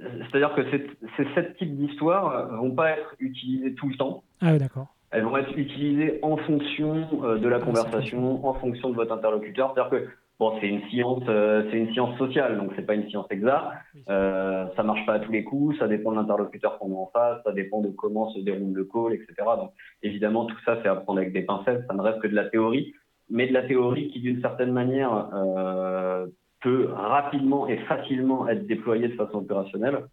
c'est-à-dire 0.00 0.54
que 0.54 0.62
ces 0.70 1.34
sept 1.34 1.56
types 1.58 1.76
d'histoires 1.76 2.48
vont 2.56 2.72
pas 2.72 2.92
être 2.92 3.14
utilisées 3.20 3.74
tout 3.74 3.88
le 3.88 3.96
temps. 3.96 4.24
Ah 4.40 4.52
oui, 4.52 4.58
d'accord. 4.58 4.88
Elles 5.10 5.24
vont 5.24 5.36
être 5.36 5.56
utilisées 5.56 6.18
en 6.22 6.36
fonction 6.36 7.24
euh, 7.24 7.38
de 7.38 7.48
la 7.48 7.56
ah, 7.56 7.60
conversation, 7.60 8.46
en 8.46 8.54
fonction 8.54 8.90
de 8.90 8.94
votre 8.94 9.12
interlocuteur. 9.12 9.72
C'est-à-dire 9.74 9.90
que 9.90 10.08
bon, 10.38 10.58
c'est 10.60 10.68
une 10.68 10.82
science, 10.88 11.22
euh, 11.28 11.68
c'est 11.70 11.78
une 11.78 11.92
science 11.92 12.16
sociale, 12.18 12.58
donc 12.58 12.72
c'est 12.76 12.86
pas 12.86 12.94
une 12.94 13.08
science 13.08 13.26
exacte. 13.30 13.68
Euh, 14.08 14.66
ça 14.76 14.82
marche 14.82 15.04
pas 15.06 15.14
à 15.14 15.18
tous 15.20 15.32
les 15.32 15.44
coups. 15.44 15.78
Ça 15.78 15.88
dépend 15.88 16.12
de 16.12 16.16
l'interlocuteur 16.16 16.78
qu'on 16.78 16.92
a 16.92 16.98
en 16.98 17.10
face. 17.12 17.42
Ça 17.44 17.52
dépend 17.52 17.80
de 17.80 17.88
comment 17.88 18.30
se 18.30 18.40
déroule 18.40 18.72
le 18.72 18.84
call, 18.84 19.12
etc. 19.14 19.34
Donc 19.56 19.72
évidemment, 20.02 20.46
tout 20.46 20.58
ça, 20.64 20.78
c'est 20.82 20.88
à 20.88 20.96
prendre 20.96 21.18
avec 21.20 21.32
des 21.32 21.42
pincettes. 21.42 21.84
Ça 21.88 21.94
ne 21.94 22.00
reste 22.00 22.20
que 22.20 22.28
de 22.28 22.34
la 22.34 22.48
théorie, 22.48 22.94
mais 23.30 23.46
de 23.46 23.52
la 23.52 23.62
théorie 23.62 24.08
qui, 24.08 24.20
d'une 24.20 24.40
certaine 24.40 24.72
manière, 24.72 25.28
euh, 25.34 26.26
peut 26.60 26.88
rapidement 26.92 27.68
et 27.68 27.78
facilement 27.78 28.48
être 28.48 28.66
déployé 28.66 29.08
de 29.08 29.14
façon 29.14 29.38
opérationnelle 29.38 30.04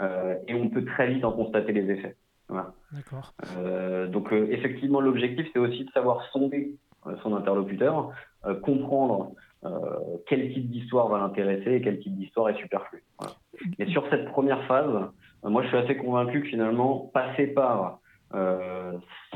euh, 0.00 0.34
et 0.48 0.54
on 0.54 0.68
peut 0.68 0.84
très 0.84 1.08
vite 1.08 1.24
en 1.24 1.32
constater 1.32 1.72
les 1.72 1.90
effets. 1.90 2.16
Voilà. 2.48 2.72
D'accord. 2.92 3.32
Euh, 3.56 4.06
donc 4.08 4.32
euh, 4.32 4.48
effectivement, 4.50 5.00
l'objectif 5.00 5.46
c'est 5.52 5.58
aussi 5.58 5.84
de 5.84 5.90
savoir 5.92 6.22
sonder 6.32 6.74
euh, 7.06 7.16
son 7.22 7.34
interlocuteur, 7.34 8.10
euh, 8.44 8.54
comprendre 8.54 9.32
quel 10.26 10.52
type 10.52 10.70
d'histoire 10.70 11.08
va 11.08 11.18
l'intéresser 11.18 11.74
et 11.74 11.80
quel 11.80 12.00
type 12.00 12.16
d'histoire 12.16 12.48
est 12.48 12.58
superflu. 12.58 13.02
Voilà. 13.18 13.34
Et 13.78 13.86
sur 13.92 14.08
cette 14.10 14.26
première 14.26 14.64
phase, 14.66 14.92
moi 15.44 15.62
je 15.62 15.68
suis 15.68 15.76
assez 15.76 15.96
convaincu 15.96 16.42
que 16.42 16.48
finalement 16.48 17.10
passer 17.14 17.46
par 17.46 18.00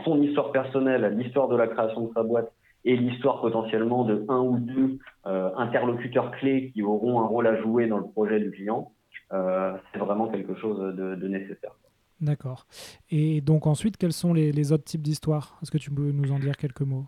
son 0.04 0.22
histoire 0.22 0.52
personnelle, 0.52 1.16
l'histoire 1.16 1.48
de 1.48 1.56
la 1.56 1.66
création 1.68 2.08
de 2.08 2.12
sa 2.14 2.22
boîte 2.22 2.50
et 2.86 2.96
l'histoire 2.96 3.40
potentiellement 3.40 4.04
de 4.04 4.24
un 4.28 4.40
ou 4.40 4.58
deux 4.58 4.98
euh, 5.26 5.50
interlocuteurs 5.56 6.30
clés 6.30 6.70
qui 6.72 6.82
auront 6.82 7.20
un 7.20 7.26
rôle 7.26 7.46
à 7.48 7.60
jouer 7.60 7.88
dans 7.88 7.98
le 7.98 8.06
projet 8.06 8.38
du 8.38 8.52
client, 8.52 8.92
euh, 9.32 9.76
c'est 9.92 9.98
vraiment 9.98 10.28
quelque 10.28 10.54
chose 10.54 10.78
de, 10.94 11.16
de 11.16 11.28
nécessaire. 11.28 11.72
D'accord. 12.20 12.66
Et 13.10 13.40
donc 13.40 13.66
ensuite, 13.66 13.96
quels 13.96 14.12
sont 14.12 14.32
les, 14.32 14.52
les 14.52 14.72
autres 14.72 14.84
types 14.84 15.02
d'histoires? 15.02 15.58
Est-ce 15.62 15.70
que 15.70 15.78
tu 15.78 15.90
peux 15.90 16.12
nous 16.12 16.32
en 16.32 16.38
dire 16.38 16.56
quelques 16.56 16.82
mots? 16.82 17.06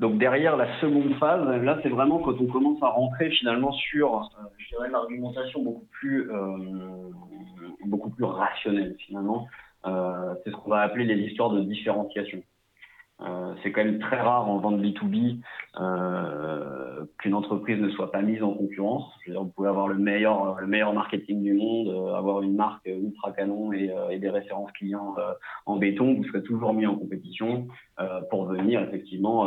Donc 0.00 0.16
derrière 0.16 0.56
la 0.56 0.80
seconde 0.80 1.14
phase, 1.16 1.46
là 1.62 1.78
c'est 1.82 1.90
vraiment 1.90 2.20
quand 2.20 2.40
on 2.40 2.46
commence 2.46 2.82
à 2.82 2.88
rentrer 2.88 3.28
finalement 3.30 3.70
sur, 3.72 4.16
euh, 4.16 4.44
je 4.56 4.68
dirais, 4.70 4.88
l'argumentation 4.90 5.62
beaucoup 5.62 5.86
plus, 5.92 6.30
euh, 6.30 7.10
beaucoup 7.84 8.08
plus 8.08 8.24
rationnelle 8.24 8.96
finalement. 9.06 9.46
Euh, 9.86 10.34
c'est 10.42 10.52
ce 10.52 10.56
qu'on 10.56 10.70
va 10.70 10.80
appeler 10.80 11.04
les 11.04 11.26
histoires 11.26 11.50
de 11.50 11.60
différenciation. 11.60 12.42
Euh, 13.22 13.54
c'est 13.62 13.72
quand 13.72 13.84
même 13.84 13.98
très 13.98 14.18
rare 14.18 14.48
en 14.48 14.58
vente 14.58 14.80
B2B 14.80 15.40
euh, 15.78 17.04
qu'une 17.18 17.34
entreprise 17.34 17.78
ne 17.78 17.90
soit 17.90 18.10
pas 18.10 18.22
mise 18.22 18.42
en 18.42 18.52
concurrence. 18.52 19.12
Je 19.20 19.30
veux 19.30 19.34
dire, 19.34 19.42
vous 19.42 19.50
pouvez 19.50 19.68
avoir 19.68 19.88
le 19.88 19.96
meilleur, 19.96 20.58
le 20.58 20.66
meilleur 20.66 20.94
marketing 20.94 21.42
du 21.42 21.52
monde, 21.52 21.88
euh, 21.88 22.14
avoir 22.14 22.42
une 22.42 22.54
marque 22.54 22.86
ultra 22.86 23.32
canon 23.32 23.72
et, 23.72 23.90
et 24.10 24.18
des 24.18 24.30
références 24.30 24.72
clients 24.72 25.14
en 25.66 25.76
béton, 25.76 26.14
vous 26.14 26.24
serez 26.24 26.42
toujours 26.42 26.72
mis 26.72 26.86
en 26.86 26.96
compétition 26.96 27.68
pour 28.30 28.46
venir 28.46 28.82
effectivement 28.82 29.46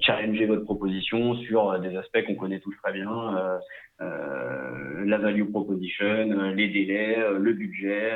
challenger 0.00 0.46
votre 0.46 0.64
proposition 0.64 1.34
sur 1.36 1.78
des 1.80 1.96
aspects 1.96 2.24
qu'on 2.26 2.34
connaît 2.34 2.60
tous 2.60 2.74
très 2.82 2.92
bien, 2.92 3.58
la 3.98 5.18
value 5.18 5.50
proposition, 5.50 6.50
les 6.54 6.68
délais, 6.68 7.16
le 7.38 7.52
budget, 7.52 8.12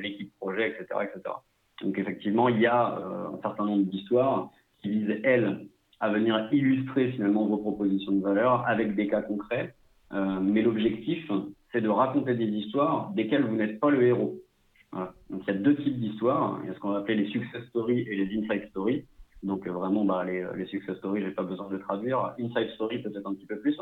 l'équipe 0.00 0.32
projet, 0.38 0.68
etc., 0.70 1.00
etc. 1.02 1.34
Donc 1.82 1.98
effectivement, 1.98 2.48
il 2.48 2.60
y 2.60 2.66
a 2.66 2.98
euh, 2.98 3.36
un 3.36 3.40
certain 3.42 3.66
nombre 3.66 3.84
d'histoires 3.84 4.50
qui 4.80 4.90
visent, 4.90 5.20
elles, 5.24 5.66
à 6.00 6.10
venir 6.10 6.48
illustrer 6.52 7.12
finalement 7.12 7.46
vos 7.46 7.58
propositions 7.58 8.12
de 8.12 8.22
valeur 8.22 8.66
avec 8.66 8.94
des 8.94 9.08
cas 9.08 9.22
concrets. 9.22 9.74
Euh, 10.12 10.40
mais 10.40 10.62
l'objectif, 10.62 11.30
c'est 11.72 11.80
de 11.80 11.88
raconter 11.88 12.34
des 12.34 12.46
histoires 12.46 13.10
desquelles 13.14 13.44
vous 13.44 13.56
n'êtes 13.56 13.80
pas 13.80 13.90
le 13.90 14.02
héros. 14.02 14.38
Donc 15.30 15.42
il 15.48 15.54
y 15.54 15.56
a 15.56 15.60
deux 15.60 15.76
types 15.76 15.98
d'histoires. 15.98 16.60
Il 16.62 16.68
y 16.68 16.70
a 16.70 16.74
ce 16.74 16.80
qu'on 16.80 16.90
va 16.90 16.98
appeler 16.98 17.16
les 17.16 17.30
success 17.30 17.64
stories 17.68 18.00
et 18.00 18.16
les 18.16 18.38
inside 18.38 18.68
stories. 18.70 19.04
Donc 19.42 19.66
euh, 19.66 19.72
vraiment, 19.72 20.04
bah, 20.04 20.24
les, 20.24 20.66
success 20.66 20.96
stories, 20.98 21.22
j'ai 21.22 21.30
pas 21.30 21.42
besoin 21.44 21.68
de 21.68 21.78
traduire. 21.78 22.34
Inside 22.38 22.70
story 22.74 22.98
peut-être 23.02 23.26
un 23.26 23.34
petit 23.34 23.46
peu 23.46 23.58
plus. 23.58 23.76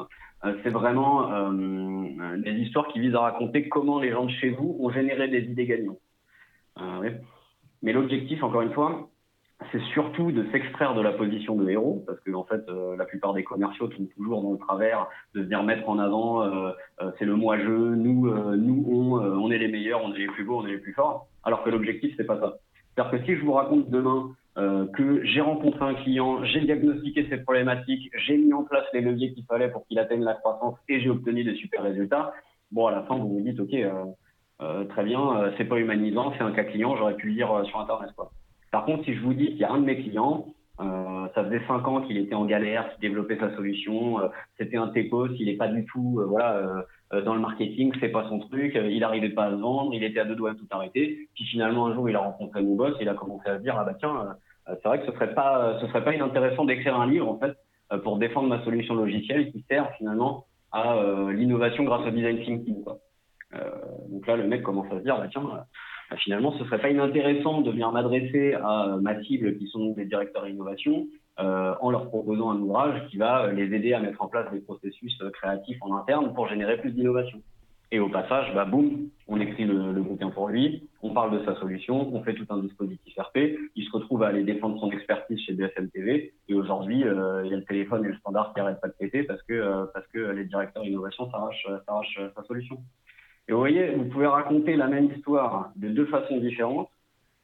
C'est 0.63 0.71
vraiment 0.71 1.53
des 1.53 2.53
histoires 2.53 2.89
qui 2.89 3.01
visent 3.01 3.15
à 3.15 3.21
raconter 3.21 3.69
comment 3.69 3.99
les 3.99 4.11
gens 4.11 4.27
de 4.27 4.31
chez 4.31 4.51
vous 4.51 4.77
ont 4.79 4.91
généré 4.91 5.29
des 5.29 5.43
idées 5.51 5.67
gagnantes. 5.67 6.01
Ouais. 6.79 7.21
Mais 7.83 7.93
l'objectif, 7.93 8.43
encore 8.43 8.63
une 8.63 8.73
fois, 8.73 9.09
c'est 9.73 9.83
surtout 9.93 10.33
de 10.33 10.45
s'extraire 10.51 10.95
de 10.95 11.01
la 11.01 11.13
position 11.13 11.55
de 11.55 11.69
héros, 11.69 12.03
parce 12.07 12.19
que 12.21 12.33
en 12.33 12.45
fait, 12.45 12.63
euh, 12.69 12.97
la 12.97 13.05
plupart 13.05 13.35
des 13.35 13.45
commerciaux 13.45 13.91
sont 13.91 14.07
toujours 14.17 14.43
dans 14.43 14.53
le 14.53 14.59
travers 14.59 15.07
de 15.35 15.43
venir 15.43 15.63
mettre 15.63 15.89
en 15.89 15.99
avant, 15.99 16.43
euh, 16.43 16.73
euh, 17.03 17.11
c'est 17.19 17.25
le 17.25 17.37
moi-je, 17.37 17.69
nous, 17.69 18.29
euh, 18.29 18.57
nous, 18.57 18.85
on, 18.89 19.21
euh, 19.21 19.35
on 19.37 19.51
est 19.51 19.59
les 19.59 19.69
meilleurs, 19.69 20.03
on 20.03 20.15
est 20.15 20.19
les 20.19 20.27
plus 20.29 20.45
beaux, 20.45 20.61
on 20.61 20.67
est 20.67 20.73
les 20.73 20.79
plus 20.79 20.95
forts. 20.95 21.29
Alors 21.45 21.63
que 21.63 21.71
l'objectif, 21.71 22.15
c'est 22.17 22.25
pas 22.25 22.41
ça. 22.41 22.57
C'est-à-dire 22.95 23.19
que 23.19 23.27
si 23.27 23.37
je 23.37 23.45
vous 23.45 23.53
raconte 23.53 23.91
demain 23.91 24.35
que 24.93 25.25
j'ai 25.25 25.41
rencontré 25.41 25.87
un 25.87 25.95
client, 25.95 26.45
j'ai 26.45 26.61
diagnostiqué 26.61 27.27
ses 27.31 27.39
problématiques, 27.39 28.11
j'ai 28.27 28.37
mis 28.37 28.53
en 28.53 28.63
place 28.63 28.85
les 28.93 29.01
leviers 29.01 29.33
qu'il 29.33 29.45
fallait 29.47 29.71
pour 29.71 29.87
qu'il 29.87 29.99
atteigne 29.99 30.23
la 30.23 30.35
croissance 30.35 30.75
et 30.87 31.01
j'ai 31.01 31.09
obtenu 31.09 31.45
des 31.45 31.55
super 31.55 31.83
résultats, 31.83 32.35
bon, 32.71 32.87
à 32.87 32.91
la 32.91 33.03
fin, 33.05 33.17
vous 33.17 33.39
vous 33.39 33.41
dites, 33.41 33.59
ok. 33.59 33.75
Euh, 34.63 34.85
très 34.85 35.05
bien, 35.05 35.37
euh, 35.37 35.51
c'est 35.57 35.65
pas 35.65 35.79
humanisant, 35.79 36.33
c'est 36.37 36.45
un 36.45 36.53
cas 36.53 36.65
client, 36.65 36.95
j'aurais 36.97 37.15
pu 37.15 37.31
lire 37.31 37.51
euh, 37.53 37.65
sur 37.65 37.81
Internet. 37.81 38.11
Quoi. 38.15 38.31
Par 38.71 38.85
contre, 38.85 39.05
si 39.05 39.15
je 39.15 39.21
vous 39.21 39.33
dis 39.33 39.49
qu'il 39.49 39.59
y 39.59 39.65
a 39.65 39.73
un 39.73 39.79
de 39.79 39.87
mes 39.87 39.97
clients, 39.97 40.47
euh, 40.81 41.27
ça 41.35 41.45
faisait 41.45 41.63
cinq 41.67 41.87
ans 41.89 42.03
qu'il 42.03 42.19
était 42.19 42.35
en 42.35 42.45
galère, 42.45 42.91
qu'il 42.91 43.01
développait 43.01 43.39
sa 43.39 43.55
solution, 43.57 44.19
c'était 44.59 44.77
un 44.77 44.89
techos, 44.89 45.29
il 45.39 45.49
est 45.49 45.57
pas 45.57 45.69
du 45.69 45.85
tout 45.87 46.23
voilà 46.27 46.87
dans 47.13 47.35
le 47.35 47.41
marketing, 47.41 47.93
c'est 48.01 48.09
pas 48.09 48.27
son 48.29 48.39
truc, 48.39 48.75
il 48.75 49.05
arrivait 49.05 49.31
pas 49.31 49.47
à 49.47 49.51
se 49.51 49.57
vendre, 49.57 49.93
il 49.93 50.03
était 50.03 50.21
à 50.21 50.25
deux 50.25 50.37
doigts 50.37 50.55
de 50.55 50.59
tout 50.59 50.67
arrêter. 50.71 51.29
Puis 51.35 51.45
finalement 51.45 51.87
un 51.89 51.95
jour, 51.95 52.09
il 52.09 52.17
a 52.17 52.21
rencontré 52.21 52.63
mon 52.63 52.77
boss, 52.77 52.97
il 52.99 53.11
a 53.11 53.15
commencé 53.15 53.47
à 53.51 53.59
se 53.59 53.63
dire 53.63 53.77
ah 53.79 53.85
bah 53.85 53.93
tiens, 53.99 54.37
c'est 54.67 54.89
vrai 54.89 55.01
que 55.01 55.07
ce 55.07 55.13
serait 55.13 55.35
pas 55.35 55.79
ce 55.81 55.87
serait 55.89 56.05
pas 56.05 56.15
inintéressant 56.15 56.65
d'écrire 56.65 56.99
un 56.99 57.07
livre 57.07 57.29
en 57.29 57.39
fait 57.39 57.55
pour 58.03 58.17
défendre 58.17 58.49
ma 58.49 58.65
solution 58.65 58.95
logicielle 58.95 59.53
qui 59.53 59.63
sert 59.69 59.91
finalement 59.99 60.47
à 60.73 60.97
l'innovation 61.31 61.85
grâce 61.85 62.07
au 62.07 62.11
design 62.11 62.43
thinking. 62.43 62.83
Quoi. 62.85 63.01
Euh, 63.55 63.71
donc 64.09 64.27
là, 64.27 64.37
le 64.37 64.47
mec 64.47 64.63
commence 64.63 64.91
à 64.93 64.99
se 64.99 65.03
dire, 65.03 65.19
bah, 65.19 65.29
tiens, 65.31 65.43
bah, 65.43 66.17
finalement, 66.19 66.53
ce 66.59 66.65
serait 66.65 66.81
pas 66.81 66.91
inintéressant 66.91 67.61
de 67.61 67.71
venir 67.71 67.91
m'adresser 67.93 68.55
à 68.55 68.97
ma 69.01 69.23
cible 69.23 69.57
qui 69.59 69.67
sont 69.69 69.91
des 69.93 70.05
directeurs 70.05 70.49
innovation 70.49 71.07
euh, 71.39 71.75
en 71.81 71.91
leur 71.91 72.09
proposant 72.09 72.51
un 72.51 72.59
ouvrage 72.59 73.09
qui 73.09 73.17
va 73.17 73.51
les 73.53 73.75
aider 73.75 73.95
à 73.95 74.01
mettre 74.01 74.21
en 74.23 74.29
place 74.29 74.51
des 74.53 74.61
processus 74.61 75.17
créatifs 75.33 75.79
en 75.81 75.97
interne 75.97 76.35
pour 76.35 76.49
générer 76.49 76.79
plus 76.79 76.93
d'innovation. 76.93 77.41
Et 77.93 77.99
au 77.99 78.09
passage, 78.09 78.55
bah 78.55 78.65
boum, 78.65 79.09
on 79.27 79.41
écrit 79.41 79.65
le, 79.65 79.93
le, 79.93 80.01
bouquin 80.01 80.31
pour 80.31 80.49
lui, 80.49 80.89
on 81.03 81.13
parle 81.13 81.37
de 81.37 81.45
sa 81.45 81.57
solution, 81.57 82.15
on 82.15 82.23
fait 82.23 82.35
tout 82.35 82.47
un 82.51 82.59
dispositif 82.59 83.19
RP, 83.19 83.59
il 83.75 83.85
se 83.85 83.91
retrouve 83.91 84.23
à 84.23 84.29
aller 84.29 84.45
défendre 84.45 84.79
son 84.79 84.93
expertise 84.93 85.41
chez 85.41 85.55
BFM 85.55 85.91
TV, 85.91 86.33
et 86.49 86.55
aujourd'hui, 86.55 87.03
euh, 87.03 87.43
il 87.45 87.51
y 87.51 87.55
a 87.55 87.57
le 87.57 87.65
téléphone 87.65 88.05
et 88.05 88.09
le 88.09 88.17
standard 88.19 88.53
qui 88.55 88.61
arrêtent 88.61 88.81
pas 88.81 88.87
de 88.87 88.95
péter 88.97 89.25
parce 89.25 89.43
que 89.43 89.55
euh, 89.55 89.87
parce 89.93 90.07
que 90.09 90.19
les 90.21 90.45
directeurs 90.45 90.85
innovation 90.85 91.29
s'arrachent 91.33 91.67
s'arrachent 91.85 92.21
sa 92.37 92.45
solution. 92.45 92.79
Et 93.49 93.53
vous 93.53 93.59
voyez, 93.59 93.91
vous 93.91 94.05
pouvez 94.05 94.27
raconter 94.27 94.77
la 94.77 94.87
même 94.87 95.11
histoire 95.17 95.73
de 95.77 95.89
deux 95.89 96.07
façons 96.07 96.39
différentes 96.39 96.89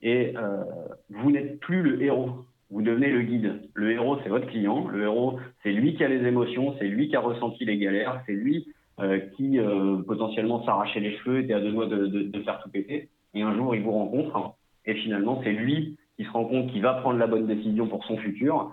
et 0.02 0.34
euh, 0.36 0.62
vous 1.10 1.30
n'êtes 1.30 1.58
plus 1.60 1.82
le 1.82 2.02
héros. 2.02 2.44
Vous 2.70 2.82
devenez 2.82 3.10
le 3.10 3.22
guide. 3.22 3.62
Le 3.74 3.92
héros, 3.92 4.18
c'est 4.22 4.28
votre 4.28 4.46
client. 4.46 4.88
Le 4.88 5.02
héros, 5.02 5.38
c'est 5.62 5.72
lui 5.72 5.94
qui 5.94 6.04
a 6.04 6.08
les 6.08 6.26
émotions, 6.26 6.74
c'est 6.78 6.88
lui 6.88 7.08
qui 7.08 7.16
a 7.16 7.20
ressenti 7.20 7.64
les 7.64 7.78
galères, 7.78 8.22
c'est 8.26 8.32
lui 8.32 8.66
euh, 9.00 9.18
qui 9.36 9.58
euh, 9.58 9.96
potentiellement 10.06 10.64
s'arrachait 10.64 11.00
les 11.00 11.16
cheveux, 11.18 11.40
était 11.40 11.54
à 11.54 11.60
deux 11.60 11.72
doigts 11.72 11.86
de, 11.86 12.06
de, 12.06 12.22
de, 12.22 12.42
faire 12.42 12.60
tout 12.62 12.70
péter. 12.70 13.08
Et 13.34 13.42
un 13.42 13.54
jour, 13.54 13.74
il 13.74 13.82
vous 13.82 13.92
rencontre 13.92 14.56
et 14.86 14.94
finalement, 14.94 15.40
c'est 15.42 15.52
lui 15.52 15.96
qui 16.16 16.24
se 16.24 16.30
rend 16.30 16.44
compte 16.44 16.70
qu'il 16.70 16.82
va 16.82 16.94
prendre 16.94 17.18
la 17.18 17.26
bonne 17.26 17.46
décision 17.46 17.86
pour 17.86 18.04
son 18.04 18.16
futur 18.16 18.72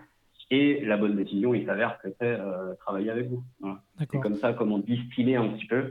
et 0.58 0.86
la 0.86 0.98
bonne 0.98 1.16
décision, 1.16 1.50
il 1.54 1.66
s'avère 1.66 2.00
que 2.02 2.10
c'est 2.20 2.36
euh, 2.40 2.76
travailler 2.84 3.12
avec 3.16 3.26
vous. 3.32 3.44
Voilà. 3.60 3.78
C'est 3.98 4.20
comme 4.26 4.36
ça, 4.44 4.54
comment 4.54 4.80
distiller 4.94 5.36
un 5.44 5.48
petit 5.54 5.68
peu 5.74 5.82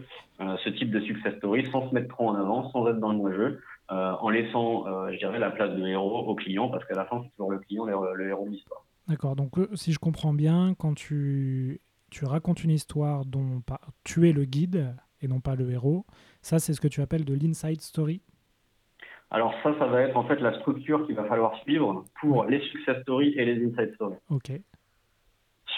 euh, 0.40 0.56
ce 0.64 0.70
type 0.76 0.90
de 0.96 1.00
success 1.08 1.34
story 1.38 1.62
sans 1.72 1.88
se 1.88 1.94
mettre 1.94 2.10
trop 2.14 2.28
en 2.28 2.36
avant, 2.44 2.70
sans 2.70 2.86
être 2.90 3.00
dans 3.04 3.12
le 3.12 3.18
moi-jeu, 3.18 3.48
euh, 3.90 4.12
en 4.26 4.30
laissant, 4.30 4.86
euh, 4.86 5.12
je 5.12 5.18
dirais, 5.18 5.38
la 5.38 5.50
place 5.50 5.72
de 5.78 5.84
héros 5.94 6.20
au 6.30 6.34
client, 6.34 6.68
parce 6.68 6.84
qu'à 6.86 6.94
la 6.94 7.06
fin, 7.06 7.22
c'est 7.22 7.30
toujours 7.30 7.50
le 7.50 7.58
client 7.58 7.84
le, 7.84 7.94
le 8.14 8.28
héros 8.28 8.46
de 8.46 8.52
l'histoire. 8.52 8.82
D'accord. 9.08 9.34
Donc, 9.34 9.52
si 9.74 9.92
je 9.92 9.98
comprends 9.98 10.34
bien, 10.44 10.74
quand 10.78 10.94
tu, 10.94 11.80
tu 12.10 12.24
racontes 12.24 12.62
une 12.62 12.70
histoire 12.70 13.24
dont 13.24 13.62
tu 14.04 14.28
es 14.28 14.32
le 14.32 14.44
guide 14.44 14.94
et 15.20 15.28
non 15.28 15.40
pas 15.40 15.56
le 15.56 15.70
héros, 15.70 16.06
ça, 16.40 16.58
c'est 16.58 16.72
ce 16.72 16.80
que 16.80 16.88
tu 16.88 17.00
appelles 17.00 17.24
de 17.24 17.34
l'inside 17.34 17.80
story? 17.80 18.22
Alors 19.32 19.54
ça, 19.62 19.74
ça 19.78 19.86
va 19.86 20.02
être 20.02 20.16
en 20.16 20.24
fait 20.24 20.40
la 20.40 20.52
structure 20.60 21.06
qu'il 21.06 21.16
va 21.16 21.24
falloir 21.24 21.56
suivre 21.62 22.04
pour 22.20 22.44
les 22.44 22.60
success 22.60 23.00
stories 23.02 23.34
et 23.36 23.44
les 23.46 23.64
inside 23.64 23.94
stories. 23.94 24.18
Ok. 24.30 24.52